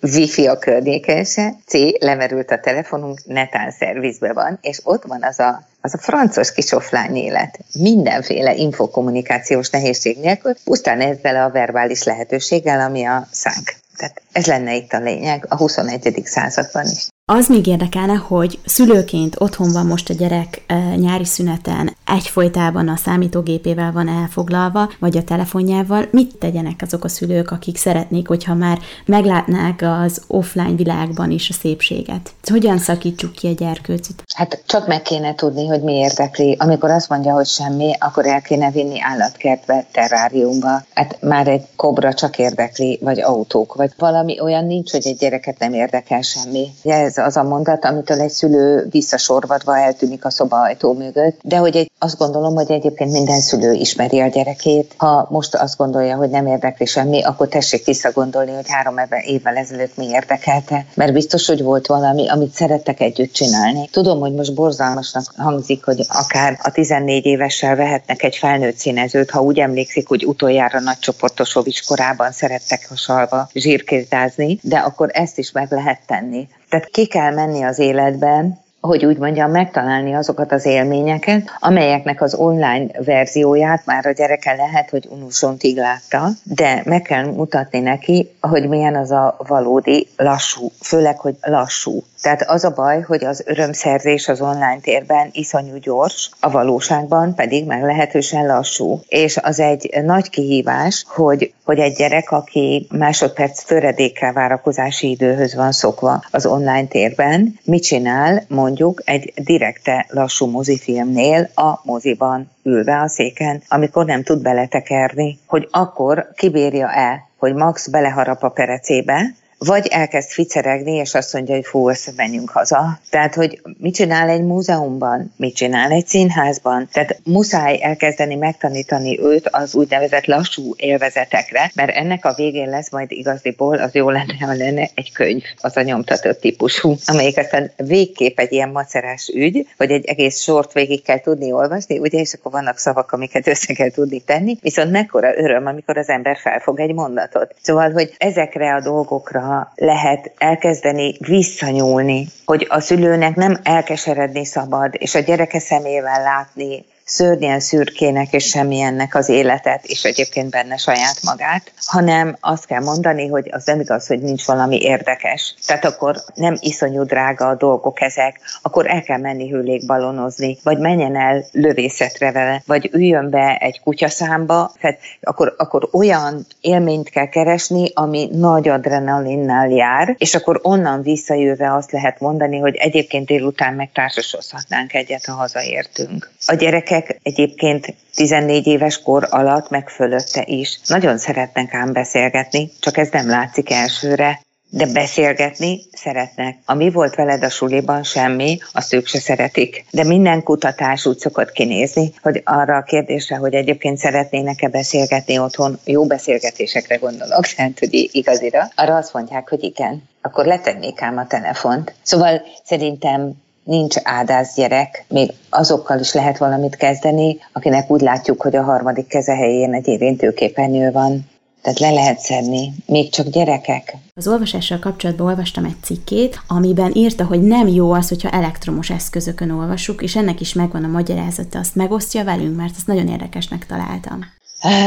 Wi-Fi 0.00 0.46
a 0.46 0.58
környéken 0.58 1.24
se, 1.24 1.54
C. 1.66 1.72
lemerült 1.98 2.50
a 2.50 2.60
telefonunk, 2.60 3.24
netán 3.24 3.70
szervizbe 3.70 4.32
van, 4.32 4.58
és 4.60 4.80
ott 4.84 5.04
van 5.04 5.22
az 5.22 5.38
a, 5.38 5.62
az 5.80 5.94
a 5.94 5.98
francos 5.98 6.52
kis 6.52 6.72
offline 6.72 7.12
élet. 7.12 7.58
Mindenféle 7.72 8.54
infokommunikációs 8.54 9.70
nehézség 9.70 10.18
nélkül, 10.18 10.54
pusztán 10.64 11.00
ezzel 11.00 11.44
a 11.44 11.50
verbális 11.50 12.02
lehetőséggel, 12.02 12.80
ami 12.80 13.04
a 13.04 13.26
szánk. 13.30 13.74
Tehát 13.96 14.22
ez 14.32 14.46
lenne 14.46 14.74
itt 14.74 14.92
a 14.92 15.00
lényeg 15.00 15.46
a 15.48 15.56
21. 15.56 16.22
században 16.24 16.84
is. 16.84 17.08
Az 17.32 17.48
még 17.48 17.66
érdekelne, 17.66 18.14
hogy 18.14 18.58
szülőként 18.64 19.36
otthon 19.38 19.72
van 19.72 19.86
most 19.86 20.10
a 20.10 20.14
gyerek 20.14 20.62
nyári 20.96 21.24
szüneten, 21.24 21.96
egyfolytában 22.06 22.88
a 22.88 22.96
számítógépével 22.96 23.92
van 23.92 24.08
elfoglalva, 24.08 24.90
vagy 24.98 25.16
a 25.16 25.24
telefonjával, 25.24 26.08
mit 26.10 26.36
tegyenek 26.36 26.80
azok 26.82 27.04
a 27.04 27.08
szülők, 27.08 27.50
akik 27.50 27.76
szeretnék, 27.76 28.28
hogyha 28.28 28.54
már 28.54 28.78
meglátnák 29.06 29.82
az 29.82 30.22
offline 30.26 30.74
világban 30.76 31.30
is 31.30 31.50
a 31.50 31.52
szépséget? 31.52 32.34
Hogyan 32.42 32.78
szakítsuk 32.78 33.32
ki 33.32 33.46
a 33.46 33.52
gyerkőcöt? 33.52 34.22
Hát 34.34 34.62
csak 34.66 34.86
meg 34.86 35.02
kéne 35.02 35.34
tudni, 35.34 35.66
hogy 35.66 35.82
mi 35.82 35.92
érdekli. 35.92 36.56
Amikor 36.58 36.90
azt 36.90 37.08
mondja, 37.08 37.32
hogy 37.32 37.46
semmi, 37.46 37.92
akkor 37.98 38.26
el 38.26 38.42
kéne 38.42 38.70
vinni 38.70 39.00
állatkertbe, 39.00 39.86
terráriumba. 39.92 40.82
Hát 40.94 41.18
már 41.20 41.48
egy 41.48 41.66
kobra 41.76 42.14
csak 42.14 42.38
érdekli, 42.38 42.98
vagy 43.02 43.20
autók, 43.20 43.74
vagy 43.74 43.92
valami 43.98 44.40
olyan 44.40 44.66
nincs, 44.66 44.90
hogy 44.90 45.06
egy 45.06 45.16
gyereket 45.16 45.58
nem 45.58 45.72
érdekel 45.72 46.20
semmi. 46.20 46.68
Ez 46.82 47.14
ez 47.18 47.24
az 47.26 47.36
a 47.36 47.42
mondat, 47.42 47.84
amitől 47.84 48.20
egy 48.20 48.30
szülő 48.30 48.86
visszasorvadva 48.90 49.78
eltűnik 49.78 50.24
a 50.24 50.30
ajtó 50.48 50.92
mögött, 50.92 51.38
de 51.42 51.56
hogy 51.56 51.76
egy, 51.76 51.90
azt 51.98 52.18
gondolom, 52.18 52.54
hogy 52.54 52.70
egyébként 52.70 53.12
minden 53.12 53.40
szülő 53.40 53.72
ismeri 53.72 54.20
a 54.20 54.26
gyerekét. 54.26 54.94
Ha 54.96 55.26
most 55.30 55.54
azt 55.54 55.76
gondolja, 55.76 56.16
hogy 56.16 56.30
nem 56.30 56.46
érdekli 56.46 56.86
semmi, 56.86 57.22
akkor 57.22 57.48
tessék 57.48 57.84
visszagondolni, 57.84 58.50
hogy 58.50 58.68
három 58.68 58.94
évvel 59.24 59.56
ezelőtt 59.56 59.96
mi 59.96 60.06
érdekelte, 60.06 60.86
mert 60.94 61.12
biztos, 61.12 61.46
hogy 61.46 61.62
volt 61.62 61.86
valami, 61.86 62.28
amit 62.28 62.54
szerettek 62.54 63.00
együtt 63.00 63.32
csinálni. 63.32 63.88
Tudom, 63.92 64.20
hogy 64.20 64.34
most 64.34 64.54
borzalmasnak 64.54 65.24
hangzik, 65.36 65.84
hogy 65.84 66.06
akár 66.08 66.58
a 66.62 66.70
14 66.70 67.24
évessel 67.24 67.76
vehetnek 67.76 68.22
egy 68.22 68.36
felnőtt 68.36 68.76
színezőt, 68.76 69.30
ha 69.30 69.40
úgy 69.40 69.58
emlékszik, 69.58 70.08
hogy 70.08 70.26
utoljára 70.26 70.80
nagy 70.80 70.98
csoportosovics 70.98 71.86
korában 71.86 72.32
szerettek 72.32 72.86
hasalva 72.88 73.48
zsírkézdázni, 73.54 74.58
de 74.62 74.76
akkor 74.76 75.10
ezt 75.12 75.38
is 75.38 75.52
meg 75.52 75.70
lehet 75.70 76.00
tenni. 76.06 76.48
Tehát 76.76 76.90
ki 76.90 77.06
kell 77.06 77.34
menni 77.34 77.62
az 77.62 77.78
életben, 77.78 78.58
hogy 78.86 79.04
úgy 79.04 79.18
mondjam, 79.18 79.50
megtalálni 79.50 80.14
azokat 80.14 80.52
az 80.52 80.66
élményeket, 80.66 81.42
amelyeknek 81.60 82.22
az 82.22 82.34
online 82.34 82.86
verzióját 83.04 83.86
már 83.86 84.06
a 84.06 84.10
gyereke 84.10 84.54
lehet, 84.54 84.90
hogy 84.90 85.08
unusontig 85.10 85.76
látta, 85.76 86.28
de 86.42 86.82
meg 86.84 87.02
kell 87.02 87.24
mutatni 87.24 87.80
neki, 87.80 88.30
hogy 88.40 88.68
milyen 88.68 88.96
az 88.96 89.10
a 89.10 89.36
valódi 89.46 90.08
lassú, 90.16 90.70
főleg, 90.80 91.18
hogy 91.18 91.34
lassú. 91.40 92.02
Tehát 92.22 92.42
az 92.42 92.64
a 92.64 92.70
baj, 92.70 93.00
hogy 93.00 93.24
az 93.24 93.42
örömszerzés 93.46 94.28
az 94.28 94.40
online 94.40 94.78
térben 94.82 95.28
iszonyú 95.32 95.76
gyors, 95.76 96.30
a 96.40 96.50
valóságban 96.50 97.34
pedig 97.34 97.66
meglehetősen 97.66 98.46
lassú. 98.46 99.00
És 99.08 99.36
az 99.36 99.60
egy 99.60 100.02
nagy 100.04 100.30
kihívás, 100.30 101.04
hogy, 101.08 101.52
hogy 101.64 101.78
egy 101.78 101.94
gyerek, 101.94 102.30
aki 102.30 102.86
másodperc 102.90 103.64
töredékkel 103.64 104.32
várakozási 104.32 105.10
időhöz 105.10 105.54
van 105.54 105.72
szokva 105.72 106.22
az 106.30 106.46
online 106.46 106.86
térben, 106.86 107.58
mit 107.64 107.82
csinál 107.82 108.44
mondjuk 108.48 108.75
egy 109.04 109.32
direkte 109.34 110.06
lassú 110.08 110.46
mozifilmnél 110.46 111.50
a 111.54 111.80
moziban 111.84 112.50
ülve 112.62 113.00
a 113.00 113.08
széken, 113.08 113.62
amikor 113.68 114.04
nem 114.04 114.22
tud 114.22 114.42
beletekerni, 114.42 115.38
hogy 115.46 115.68
akkor 115.70 116.30
kibírja 116.34 116.92
el, 116.92 117.28
hogy 117.36 117.54
Max 117.54 117.88
beleharap 117.88 118.42
a 118.42 118.48
perecébe, 118.48 119.34
vagy 119.58 119.86
elkezd 119.86 120.30
ficeregni, 120.30 120.92
és 120.92 121.14
azt 121.14 121.32
mondja, 121.32 121.54
hogy 121.54 121.64
fú, 121.64 121.90
menjünk 122.16 122.50
haza. 122.50 123.00
Tehát, 123.10 123.34
hogy 123.34 123.60
mit 123.78 123.94
csinál 123.94 124.28
egy 124.28 124.42
múzeumban, 124.42 125.32
mit 125.36 125.54
csinál 125.54 125.90
egy 125.90 126.06
színházban. 126.06 126.88
Tehát 126.92 127.20
muszáj 127.24 127.82
elkezdeni 127.82 128.34
megtanítani 128.34 129.20
őt 129.20 129.48
az 129.48 129.74
úgynevezett 129.74 130.26
lassú 130.26 130.74
élvezetekre, 130.76 131.70
mert 131.74 131.96
ennek 131.96 132.24
a 132.24 132.34
végén 132.34 132.68
lesz 132.68 132.90
majd 132.90 133.10
igaziból, 133.10 133.78
az 133.78 133.94
jó 133.94 134.10
lenne, 134.10 134.34
ha 134.40 134.52
lenne 134.52 134.88
egy 134.94 135.12
könyv, 135.12 135.42
az 135.60 135.76
a 135.76 135.82
nyomtatott 135.82 136.40
típusú, 136.40 136.94
amelyik 137.06 137.38
aztán 137.38 137.70
végképp 137.76 138.38
egy 138.38 138.52
ilyen 138.52 138.68
macerás 138.68 139.30
ügy, 139.34 139.66
hogy 139.76 139.90
egy 139.90 140.04
egész 140.04 140.40
sort 140.40 140.72
végig 140.72 141.02
kell 141.02 141.20
tudni 141.20 141.52
olvasni, 141.52 141.98
ugye, 141.98 142.18
és 142.18 142.32
akkor 142.32 142.52
vannak 142.52 142.78
szavak, 142.78 143.12
amiket 143.12 143.46
össze 143.46 143.72
kell 143.72 143.90
tudni 143.90 144.20
tenni, 144.20 144.58
viszont 144.60 144.90
mekkora 144.90 145.36
öröm, 145.36 145.66
amikor 145.66 145.98
az 145.98 146.08
ember 146.08 146.36
felfog 146.36 146.80
egy 146.80 146.94
mondatot. 146.94 147.54
Szóval, 147.62 147.90
hogy 147.90 148.14
ezekre 148.18 148.74
a 148.74 148.80
dolgokra 148.80 149.45
lehet 149.74 150.32
elkezdeni 150.38 151.16
visszanyúlni, 151.18 152.26
hogy 152.44 152.66
a 152.68 152.80
szülőnek 152.80 153.34
nem 153.34 153.60
elkeseredni 153.62 154.44
szabad, 154.44 154.94
és 154.98 155.14
a 155.14 155.20
gyereke 155.20 155.58
szemével 155.58 156.22
látni, 156.22 156.84
szörnyen 157.06 157.60
szürkének 157.60 158.32
és 158.32 158.44
semmilyennek 158.44 159.14
az 159.14 159.28
életet, 159.28 159.84
és 159.84 160.04
egyébként 160.04 160.50
benne 160.50 160.76
saját 160.76 161.22
magát, 161.22 161.72
hanem 161.84 162.36
azt 162.40 162.66
kell 162.66 162.80
mondani, 162.80 163.26
hogy 163.28 163.48
az 163.50 163.64
nem 163.64 163.80
igaz, 163.80 164.06
hogy 164.06 164.20
nincs 164.20 164.44
valami 164.44 164.82
érdekes. 164.82 165.54
Tehát 165.66 165.84
akkor 165.84 166.16
nem 166.34 166.56
iszonyú 166.60 167.02
drága 167.02 167.48
a 167.48 167.54
dolgok 167.54 168.00
ezek, 168.00 168.40
akkor 168.62 168.90
el 168.90 169.02
kell 169.02 169.18
menni 169.18 169.48
hőlékbalonozni, 169.48 170.58
vagy 170.62 170.78
menjen 170.78 171.16
el 171.16 171.44
lövészetre 171.52 172.32
vele, 172.32 172.62
vagy 172.66 172.90
üljön 172.92 173.30
be 173.30 173.56
egy 173.60 173.80
kutyaszámba, 173.80 174.72
tehát 174.80 174.98
akkor, 175.20 175.54
akkor 175.56 175.88
olyan 175.92 176.46
élményt 176.60 177.08
kell 177.08 177.28
keresni, 177.28 177.90
ami 177.94 178.28
nagy 178.32 178.68
adrenalinnal 178.68 179.68
jár, 179.68 180.14
és 180.18 180.34
akkor 180.34 180.60
onnan 180.62 181.02
visszajöve 181.02 181.74
azt 181.74 181.92
lehet 181.92 182.20
mondani, 182.20 182.58
hogy 182.58 182.74
egyébként 182.74 183.26
délután 183.26 183.74
meg 183.74 183.90
társasozhatnánk 183.92 184.94
egyet, 184.94 185.24
ha 185.24 185.32
hazaértünk. 185.32 186.30
A 186.46 186.54
gyerekek 186.54 186.95
gyerekek 186.96 187.20
egyébként 187.22 187.94
14 188.14 188.66
éves 188.66 189.02
kor 189.02 189.26
alatt, 189.30 189.70
meg 189.70 189.88
fölötte 189.88 190.42
is 190.46 190.80
nagyon 190.86 191.18
szeretnek 191.18 191.74
ám 191.74 191.92
beszélgetni, 191.92 192.70
csak 192.80 192.96
ez 192.96 193.08
nem 193.10 193.28
látszik 193.28 193.70
elsőre. 193.70 194.44
De 194.70 194.86
beszélgetni 194.92 195.80
szeretnek. 195.92 196.56
Ami 196.64 196.90
volt 196.90 197.14
veled 197.14 197.42
a 197.42 197.48
suliban, 197.48 198.02
semmi, 198.02 198.58
azt 198.72 198.92
ők 198.92 199.06
se 199.06 199.18
szeretik. 199.18 199.84
De 199.90 200.04
minden 200.04 200.42
kutatás 200.42 201.06
úgy 201.06 201.18
szokott 201.18 201.52
kinézni, 201.52 202.12
hogy 202.22 202.42
arra 202.44 202.76
a 202.76 202.82
kérdésre, 202.82 203.36
hogy 203.36 203.54
egyébként 203.54 203.98
szeretnének-e 203.98 204.68
beszélgetni 204.68 205.38
otthon, 205.38 205.78
jó 205.84 206.06
beszélgetésekre 206.06 206.96
gondolok, 206.96 207.46
tehát 207.56 207.78
hogy 207.78 208.08
igazira, 208.12 208.68
arra 208.74 208.96
azt 208.96 209.12
mondják, 209.12 209.48
hogy 209.48 209.62
igen. 209.62 210.02
Akkor 210.22 210.46
letennék 210.46 211.02
ám 211.02 211.18
a 211.18 211.26
telefont. 211.26 211.94
Szóval 212.02 212.42
szerintem 212.64 213.32
nincs 213.66 213.96
ádász 214.02 214.54
gyerek, 214.54 215.04
még 215.08 215.32
azokkal 215.50 215.98
is 215.98 216.14
lehet 216.14 216.38
valamit 216.38 216.76
kezdeni, 216.76 217.38
akinek 217.52 217.90
úgy 217.90 218.00
látjuk, 218.00 218.42
hogy 218.42 218.56
a 218.56 218.62
harmadik 218.62 219.06
keze 219.06 219.34
helyén 219.34 219.74
egy 219.74 219.86
érintőképernyő 219.86 220.92
van. 220.92 221.28
Tehát 221.62 221.78
le 221.78 221.90
lehet 221.90 222.18
szedni, 222.18 222.72
még 222.86 223.10
csak 223.10 223.26
gyerekek. 223.26 223.96
Az 224.14 224.28
olvasással 224.28 224.78
kapcsolatban 224.78 225.26
olvastam 225.26 225.64
egy 225.64 225.76
cikkét, 225.82 226.40
amiben 226.46 226.90
írta, 226.94 227.24
hogy 227.24 227.42
nem 227.42 227.68
jó 227.68 227.92
az, 227.92 228.08
hogyha 228.08 228.30
elektromos 228.30 228.90
eszközökön 228.90 229.50
olvasuk, 229.50 230.02
és 230.02 230.16
ennek 230.16 230.40
is 230.40 230.52
megvan 230.52 230.84
a 230.84 230.88
magyarázata. 230.88 231.58
Azt 231.58 231.74
megosztja 231.74 232.24
velünk, 232.24 232.56
mert 232.56 232.74
ezt 232.76 232.86
nagyon 232.86 233.08
érdekesnek 233.08 233.66
találtam. 233.66 234.35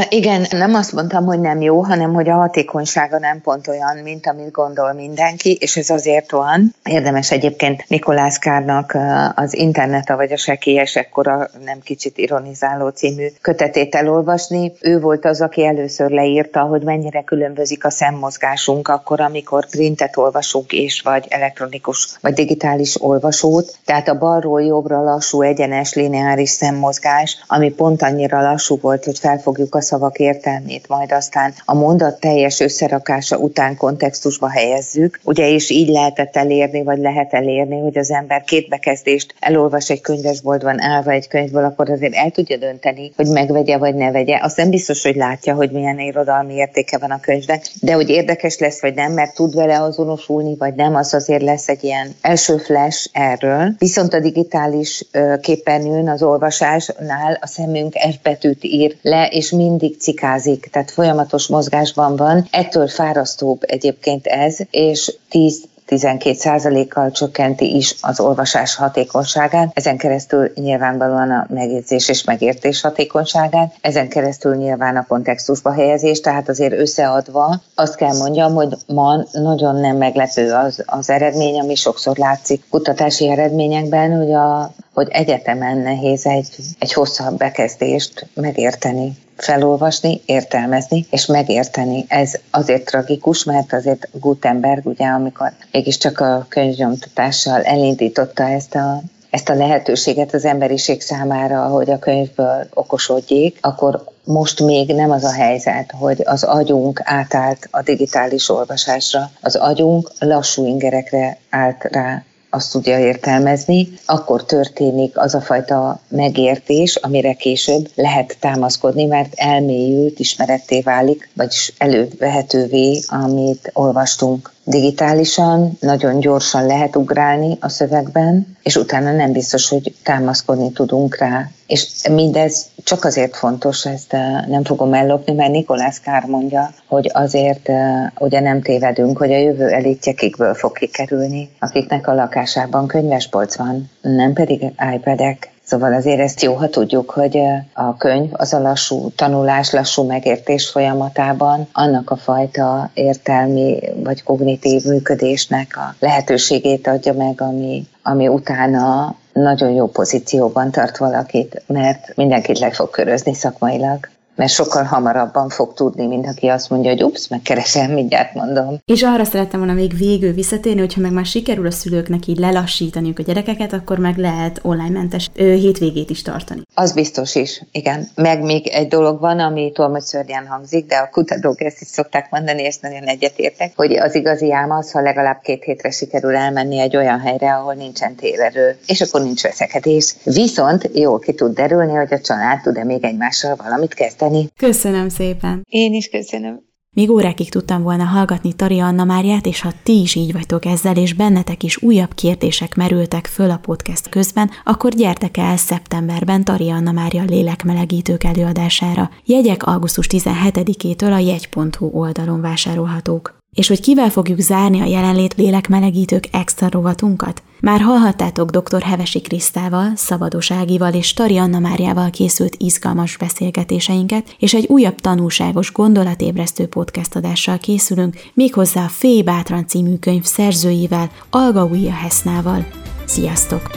Igen, 0.08 0.46
nem 0.50 0.74
azt 0.74 0.92
mondtam, 0.92 1.24
hogy 1.24 1.40
nem 1.40 1.60
jó, 1.60 1.80
hanem 1.82 2.12
hogy 2.12 2.28
a 2.28 2.34
hatékonysága 2.34 3.18
nem 3.18 3.40
pont 3.40 3.68
olyan, 3.68 3.96
mint 4.02 4.26
amit 4.26 4.50
gondol 4.50 4.92
mindenki, 4.92 5.56
és 5.60 5.76
ez 5.76 5.90
azért 5.90 6.30
van. 6.30 6.74
Érdemes 6.84 7.30
egyébként 7.30 7.84
Nikolász 7.88 8.38
Kárnak 8.38 8.96
az 9.34 9.54
Interneta 9.54 10.16
vagy 10.16 10.32
a 10.32 10.36
sekélyes 10.36 10.96
ekkora 10.96 11.48
nem 11.64 11.80
kicsit 11.80 12.18
ironizáló 12.18 12.88
című 12.88 13.26
kötetét 13.40 13.94
elolvasni. 13.94 14.72
Ő 14.80 15.00
volt 15.00 15.24
az, 15.24 15.40
aki 15.40 15.66
először 15.66 16.10
leírta, 16.10 16.60
hogy 16.60 16.82
mennyire 16.82 17.22
különbözik 17.22 17.84
a 17.84 17.90
szemmozgásunk 17.90 18.88
akkor, 18.88 19.20
amikor 19.20 19.66
printet 19.66 20.16
olvasunk 20.16 20.72
és 20.72 21.00
vagy 21.00 21.26
elektronikus 21.28 22.08
vagy 22.20 22.32
digitális 22.32 23.02
olvasót. 23.02 23.78
Tehát 23.84 24.08
a 24.08 24.18
balról 24.18 24.62
jobbra 24.62 25.02
lassú, 25.02 25.42
egyenes, 25.42 25.94
lineáris 25.94 26.50
szemmozgás, 26.50 27.44
ami 27.46 27.70
pont 27.70 28.02
annyira 28.02 28.42
lassú 28.42 28.78
volt, 28.80 29.04
hogy 29.04 29.18
felfogjuk 29.18 29.59
megtaláljuk 29.60 29.74
a 29.74 29.80
szavak 29.80 30.18
értelmét, 30.18 30.88
majd 30.88 31.12
aztán 31.12 31.54
a 31.64 31.74
mondat 31.74 32.20
teljes 32.20 32.60
összerakása 32.60 33.36
után 33.36 33.76
kontextusba 33.76 34.48
helyezzük. 34.48 35.20
Ugye 35.24 35.48
és 35.48 35.70
így 35.70 35.88
lehetett 35.88 36.36
elérni, 36.36 36.82
vagy 36.82 36.98
lehet 36.98 37.34
elérni, 37.34 37.80
hogy 37.80 37.98
az 37.98 38.10
ember 38.10 38.42
két 38.42 38.68
bekezdést 38.68 39.34
elolvas 39.40 39.90
egy 39.90 40.00
könyvesboltban 40.00 40.80
állva 40.80 41.10
egy 41.10 41.28
könyvből, 41.28 41.64
akkor 41.64 41.90
azért 41.90 42.14
el 42.14 42.30
tudja 42.30 42.56
dönteni, 42.56 43.12
hogy 43.16 43.26
megvegye 43.26 43.76
vagy 43.78 43.94
ne 43.94 44.10
vegye. 44.10 44.38
Azt 44.42 44.56
nem 44.56 44.70
biztos, 44.70 45.02
hogy 45.02 45.16
látja, 45.16 45.54
hogy 45.54 45.70
milyen 45.70 45.98
irodalmi 45.98 46.54
értéke 46.54 46.98
van 46.98 47.10
a 47.10 47.20
könyvnek, 47.20 47.64
de 47.80 47.92
hogy 47.92 48.08
érdekes 48.08 48.58
lesz 48.58 48.80
vagy 48.80 48.94
nem, 48.94 49.12
mert 49.12 49.34
tud 49.34 49.54
vele 49.54 49.80
azonosulni, 49.82 50.56
vagy 50.56 50.74
nem, 50.74 50.94
az 50.94 51.14
azért 51.14 51.42
lesz 51.42 51.68
egy 51.68 51.84
ilyen 51.84 52.14
első 52.20 52.56
flash 52.56 53.08
erről. 53.12 53.74
Viszont 53.78 54.14
a 54.14 54.20
digitális 54.20 55.04
képernyőn 55.40 56.08
az 56.08 56.22
olvasásnál 56.22 57.38
a 57.40 57.46
szemünk 57.46 57.92
F 57.92 58.22
betűt 58.22 58.64
ír 58.64 58.96
le, 59.02 59.26
és 59.26 59.49
mindig 59.50 60.00
cikázik, 60.00 60.68
tehát 60.72 60.90
folyamatos 60.90 61.46
mozgásban 61.46 62.16
van. 62.16 62.48
Ettől 62.50 62.88
fárasztóbb 62.88 63.60
egyébként 63.66 64.26
ez, 64.26 64.56
és 64.70 65.16
10 65.28 65.68
12%-kal 65.90 67.10
csökkenti 67.10 67.76
is 67.76 67.94
az 68.00 68.20
olvasás 68.20 68.74
hatékonyságát, 68.74 69.70
ezen 69.74 69.96
keresztül 69.96 70.52
nyilvánvalóan 70.54 71.30
a 71.30 71.46
megjegyzés 71.48 72.08
és 72.08 72.24
megértés 72.24 72.80
hatékonyságát, 72.80 73.74
ezen 73.80 74.08
keresztül 74.08 74.54
nyilván 74.54 74.96
a 74.96 75.06
kontextusba 75.08 75.72
helyezés, 75.72 76.20
tehát 76.20 76.48
azért 76.48 76.72
összeadva 76.72 77.60
azt 77.74 77.94
kell 77.94 78.16
mondjam, 78.16 78.54
hogy 78.54 78.76
ma 78.86 79.24
nagyon 79.32 79.76
nem 79.76 79.96
meglepő 79.96 80.52
az, 80.52 80.82
az 80.86 81.10
eredmény, 81.10 81.60
ami 81.60 81.74
sokszor 81.74 82.16
látszik 82.16 82.64
kutatási 82.70 83.30
eredményekben, 83.30 84.16
hogy, 84.16 84.32
a, 84.32 84.72
hogy 84.94 85.08
egyetemen 85.10 85.78
nehéz 85.78 86.26
egy, 86.26 86.48
egy 86.78 86.92
hosszabb 86.92 87.36
bekezdést 87.36 88.26
megérteni 88.34 89.12
felolvasni, 89.42 90.20
értelmezni 90.26 91.06
és 91.10 91.26
megérteni. 91.26 92.04
Ez 92.08 92.32
azért 92.50 92.84
tragikus, 92.84 93.44
mert 93.44 93.72
azért 93.72 94.08
Gutenberg, 94.12 94.86
ugye, 94.86 95.06
amikor 95.06 95.52
mégiscsak 95.72 96.20
a 96.20 96.46
könyvnyomtatással 96.48 97.62
elindította 97.62 98.48
ezt 98.48 98.74
a 98.74 99.02
ezt 99.30 99.48
a 99.48 99.54
lehetőséget 99.54 100.34
az 100.34 100.44
emberiség 100.44 101.00
számára, 101.00 101.66
hogy 101.66 101.90
a 101.90 101.98
könyvből 101.98 102.66
okosodjék, 102.74 103.58
akkor 103.60 104.04
most 104.24 104.60
még 104.60 104.94
nem 104.94 105.10
az 105.10 105.24
a 105.24 105.32
helyzet, 105.32 105.92
hogy 105.98 106.22
az 106.24 106.42
agyunk 106.42 107.00
átállt 107.04 107.68
a 107.70 107.82
digitális 107.82 108.48
olvasásra. 108.48 109.30
Az 109.40 109.56
agyunk 109.56 110.10
lassú 110.18 110.66
ingerekre 110.66 111.38
állt 111.50 111.84
rá 111.84 112.22
azt 112.50 112.72
tudja 112.72 112.98
értelmezni, 112.98 113.88
akkor 114.06 114.44
történik 114.44 115.18
az 115.18 115.34
a 115.34 115.40
fajta 115.40 116.00
megértés, 116.08 116.96
amire 116.96 117.32
később 117.32 117.90
lehet 117.94 118.36
támaszkodni, 118.40 119.04
mert 119.04 119.32
elmélyült, 119.34 120.18
ismeretté 120.18 120.80
válik, 120.80 121.30
vagyis 121.34 121.72
elővehetővé, 121.78 123.00
amit 123.06 123.70
olvastunk 123.72 124.52
digitálisan, 124.64 125.76
nagyon 125.80 126.20
gyorsan 126.20 126.66
lehet 126.66 126.96
ugrálni 126.96 127.56
a 127.60 127.68
szövegben, 127.68 128.56
és 128.62 128.76
utána 128.76 129.12
nem 129.12 129.32
biztos, 129.32 129.68
hogy 129.68 129.94
támaszkodni 130.02 130.72
tudunk 130.72 131.16
rá. 131.16 131.50
És 131.66 131.88
mindez 132.10 132.66
csak 132.84 133.04
azért 133.04 133.36
fontos, 133.36 133.86
ezt 133.86 134.12
eh, 134.12 134.44
nem 134.46 134.64
fogom 134.64 134.94
ellopni, 134.94 135.32
mert 135.32 135.50
Nikolász 135.50 136.00
Kár 136.00 136.24
mondja, 136.24 136.70
hogy 136.86 137.10
azért 137.12 137.68
eh, 137.68 138.06
ugye 138.18 138.40
nem 138.40 138.62
tévedünk, 138.62 139.18
hogy 139.18 139.32
a 139.32 139.38
jövő 139.38 139.68
elitje 139.68 140.12
kikből 140.12 140.54
fog 140.54 140.72
kikerülni, 140.72 141.50
akiknek 141.58 142.06
a 142.06 142.14
lakásában 142.14 142.86
könyvespolc 142.86 143.56
van, 143.56 143.90
nem 144.00 144.32
pedig 144.32 144.64
iPad-ek. 144.94 145.50
Szóval 145.70 145.94
azért 145.94 146.20
ezt 146.20 146.42
jó, 146.42 146.54
ha 146.54 146.68
tudjuk, 146.68 147.10
hogy 147.10 147.38
a 147.72 147.96
könyv 147.96 148.30
az 148.32 148.52
a 148.52 148.58
lassú 148.58 149.10
tanulás, 149.16 149.70
lassú 149.70 150.02
megértés 150.02 150.68
folyamatában 150.68 151.68
annak 151.72 152.10
a 152.10 152.16
fajta 152.16 152.90
értelmi 152.94 153.78
vagy 153.96 154.22
kognitív 154.22 154.84
működésnek 154.84 155.76
a 155.76 155.94
lehetőségét 155.98 156.86
adja 156.86 157.12
meg, 157.12 157.40
ami, 157.40 157.86
ami 158.02 158.28
utána 158.28 159.14
nagyon 159.32 159.70
jó 159.70 159.86
pozícióban 159.86 160.70
tart 160.70 160.98
valakit, 160.98 161.62
mert 161.66 162.16
mindenkit 162.16 162.58
le 162.58 162.70
fog 162.70 162.90
körözni 162.90 163.34
szakmailag 163.34 164.08
mert 164.40 164.52
sokkal 164.52 164.84
hamarabban 164.84 165.48
fog 165.48 165.74
tudni, 165.74 166.06
mint 166.06 166.26
aki 166.26 166.46
azt 166.46 166.70
mondja, 166.70 166.90
hogy 166.90 167.02
ups, 167.02 167.28
megkeresem, 167.28 167.90
mindjárt 167.90 168.34
mondom. 168.34 168.78
És 168.84 169.02
arra 169.02 169.24
szerettem 169.24 169.58
volna 169.58 169.74
még 169.74 169.96
végül 169.96 170.32
visszatérni, 170.32 170.80
hogyha 170.80 171.00
meg 171.00 171.12
már 171.12 171.26
sikerül 171.26 171.66
a 171.66 171.70
szülőknek 171.70 172.26
így 172.26 172.38
lelassítaniuk 172.38 173.18
a 173.18 173.22
gyerekeket, 173.22 173.72
akkor 173.72 173.98
meg 173.98 174.16
lehet 174.16 174.60
online 174.62 174.98
mentes 174.98 175.28
ö, 175.34 175.52
hétvégét 175.52 176.10
is 176.10 176.22
tartani. 176.22 176.62
Az 176.74 176.92
biztos 176.92 177.34
is, 177.34 177.62
igen. 177.72 178.08
Meg 178.14 178.42
még 178.42 178.66
egy 178.66 178.88
dolog 178.88 179.20
van, 179.20 179.38
ami 179.38 179.72
tolmod 179.74 180.02
hangzik, 180.48 180.86
de 180.86 180.96
a 180.96 181.08
kutatók 181.12 181.60
ezt 181.60 181.80
is 181.80 181.88
szokták 181.88 182.30
mondani, 182.30 182.62
és 182.62 182.78
nagyon 182.78 183.02
egyetértek, 183.02 183.72
hogy 183.76 183.96
az 183.96 184.14
igazi 184.14 184.52
álma 184.52 184.76
az, 184.76 184.90
ha 184.90 185.00
legalább 185.00 185.40
két 185.42 185.64
hétre 185.64 185.90
sikerül 185.90 186.36
elmenni 186.36 186.78
egy 186.78 186.96
olyan 186.96 187.20
helyre, 187.20 187.54
ahol 187.54 187.74
nincsen 187.74 188.14
térerő, 188.14 188.78
és 188.86 189.00
akkor 189.00 189.22
nincs 189.22 189.42
veszekedés. 189.42 190.14
Viszont 190.22 190.90
jól 190.94 191.18
ki 191.18 191.32
tud 191.32 191.54
derülni, 191.54 191.92
hogy 191.92 192.12
a 192.12 192.20
család 192.20 192.60
tud-e 192.60 192.84
még 192.84 193.04
egymással 193.04 193.56
valamit 193.56 193.94
kezdeni. 193.94 194.28
Köszönöm 194.56 195.08
szépen. 195.08 195.66
Én 195.68 195.94
is 195.94 196.08
köszönöm. 196.08 196.68
Még 196.96 197.10
órákig 197.10 197.50
tudtam 197.50 197.82
volna 197.82 198.04
hallgatni 198.04 198.52
Tari 198.52 198.78
Anna 198.78 199.04
Máriát, 199.04 199.46
és 199.46 199.60
ha 199.60 199.72
ti 199.82 200.00
is 200.00 200.14
így 200.14 200.32
vagytok 200.32 200.64
ezzel, 200.64 200.96
és 200.96 201.14
bennetek 201.14 201.62
is 201.62 201.82
újabb 201.82 202.14
kérdések 202.14 202.74
merültek 202.74 203.26
föl 203.26 203.50
a 203.50 203.58
podcast 203.62 204.08
közben, 204.08 204.50
akkor 204.64 204.94
gyertek 204.94 205.36
el 205.36 205.56
szeptemberben 205.56 206.44
Tari 206.44 206.70
Anna 206.70 206.92
Mária 206.92 207.22
lélekmelegítők 207.22 208.24
előadására. 208.24 209.10
Jegyek 209.24 209.62
augusztus 209.62 210.06
17-től 210.10 211.12
a 211.12 211.18
jegy.hu 211.18 211.86
oldalon 211.92 212.40
vásárolhatók. 212.40 213.39
És 213.54 213.68
hogy 213.68 213.80
kivel 213.80 214.10
fogjuk 214.10 214.38
zárni 214.38 214.80
a 214.80 214.84
jelenlét 214.84 215.34
lélekmelegítők 215.34 216.24
extra 216.32 216.68
rovatunkat? 216.70 217.42
Már 217.60 217.80
hallhattátok 217.80 218.50
dr. 218.50 218.82
Hevesi 218.82 219.20
Krisztával, 219.20 219.92
Szabados 219.96 220.50
Ágival 220.50 220.94
és 220.94 221.12
Tari 221.12 221.36
Anna 221.36 221.58
Máriával 221.58 222.10
készült 222.10 222.56
izgalmas 222.58 223.16
beszélgetéseinket, 223.16 224.36
és 224.38 224.54
egy 224.54 224.66
újabb 224.66 224.94
tanulságos 224.94 225.72
gondolatébresztő 225.72 226.66
podcast 226.66 227.16
adással 227.16 227.58
készülünk, 227.58 228.16
méghozzá 228.34 228.84
a 228.84 228.88
Fé 228.88 229.22
Bátran 229.22 229.66
című 229.66 229.96
könyv 229.96 230.24
szerzőivel, 230.24 231.10
Alga 231.30 231.64
Újja 231.64 231.92
Hesznával. 231.92 232.66
Sziasztok! 233.04 233.70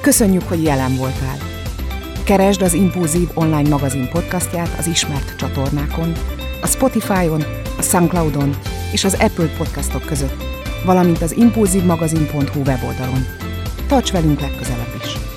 Köszönjük, 0.00 0.42
hogy 0.42 0.62
jelen 0.62 0.96
voltál! 0.96 1.36
Keresd 2.24 2.62
az 2.62 2.74
Impulzív 2.74 3.28
online 3.34 3.68
magazin 3.68 4.08
podcastját 4.08 4.78
az 4.78 4.86
ismert 4.86 5.36
csatornákon, 5.36 6.12
a 6.62 6.66
Spotify-on, 6.66 7.44
a 7.80 7.82
Soundcloud-on 7.82 8.56
és 8.92 9.04
az 9.04 9.14
Apple 9.20 9.56
podcastok 9.58 10.04
között, 10.06 10.42
valamint 10.84 11.22
az 11.22 11.36
impulzívmagazin.hu 11.36 12.60
weboldalon. 12.60 13.26
Tarts 13.86 14.12
velünk 14.12 14.40
legközelebb! 14.40 15.29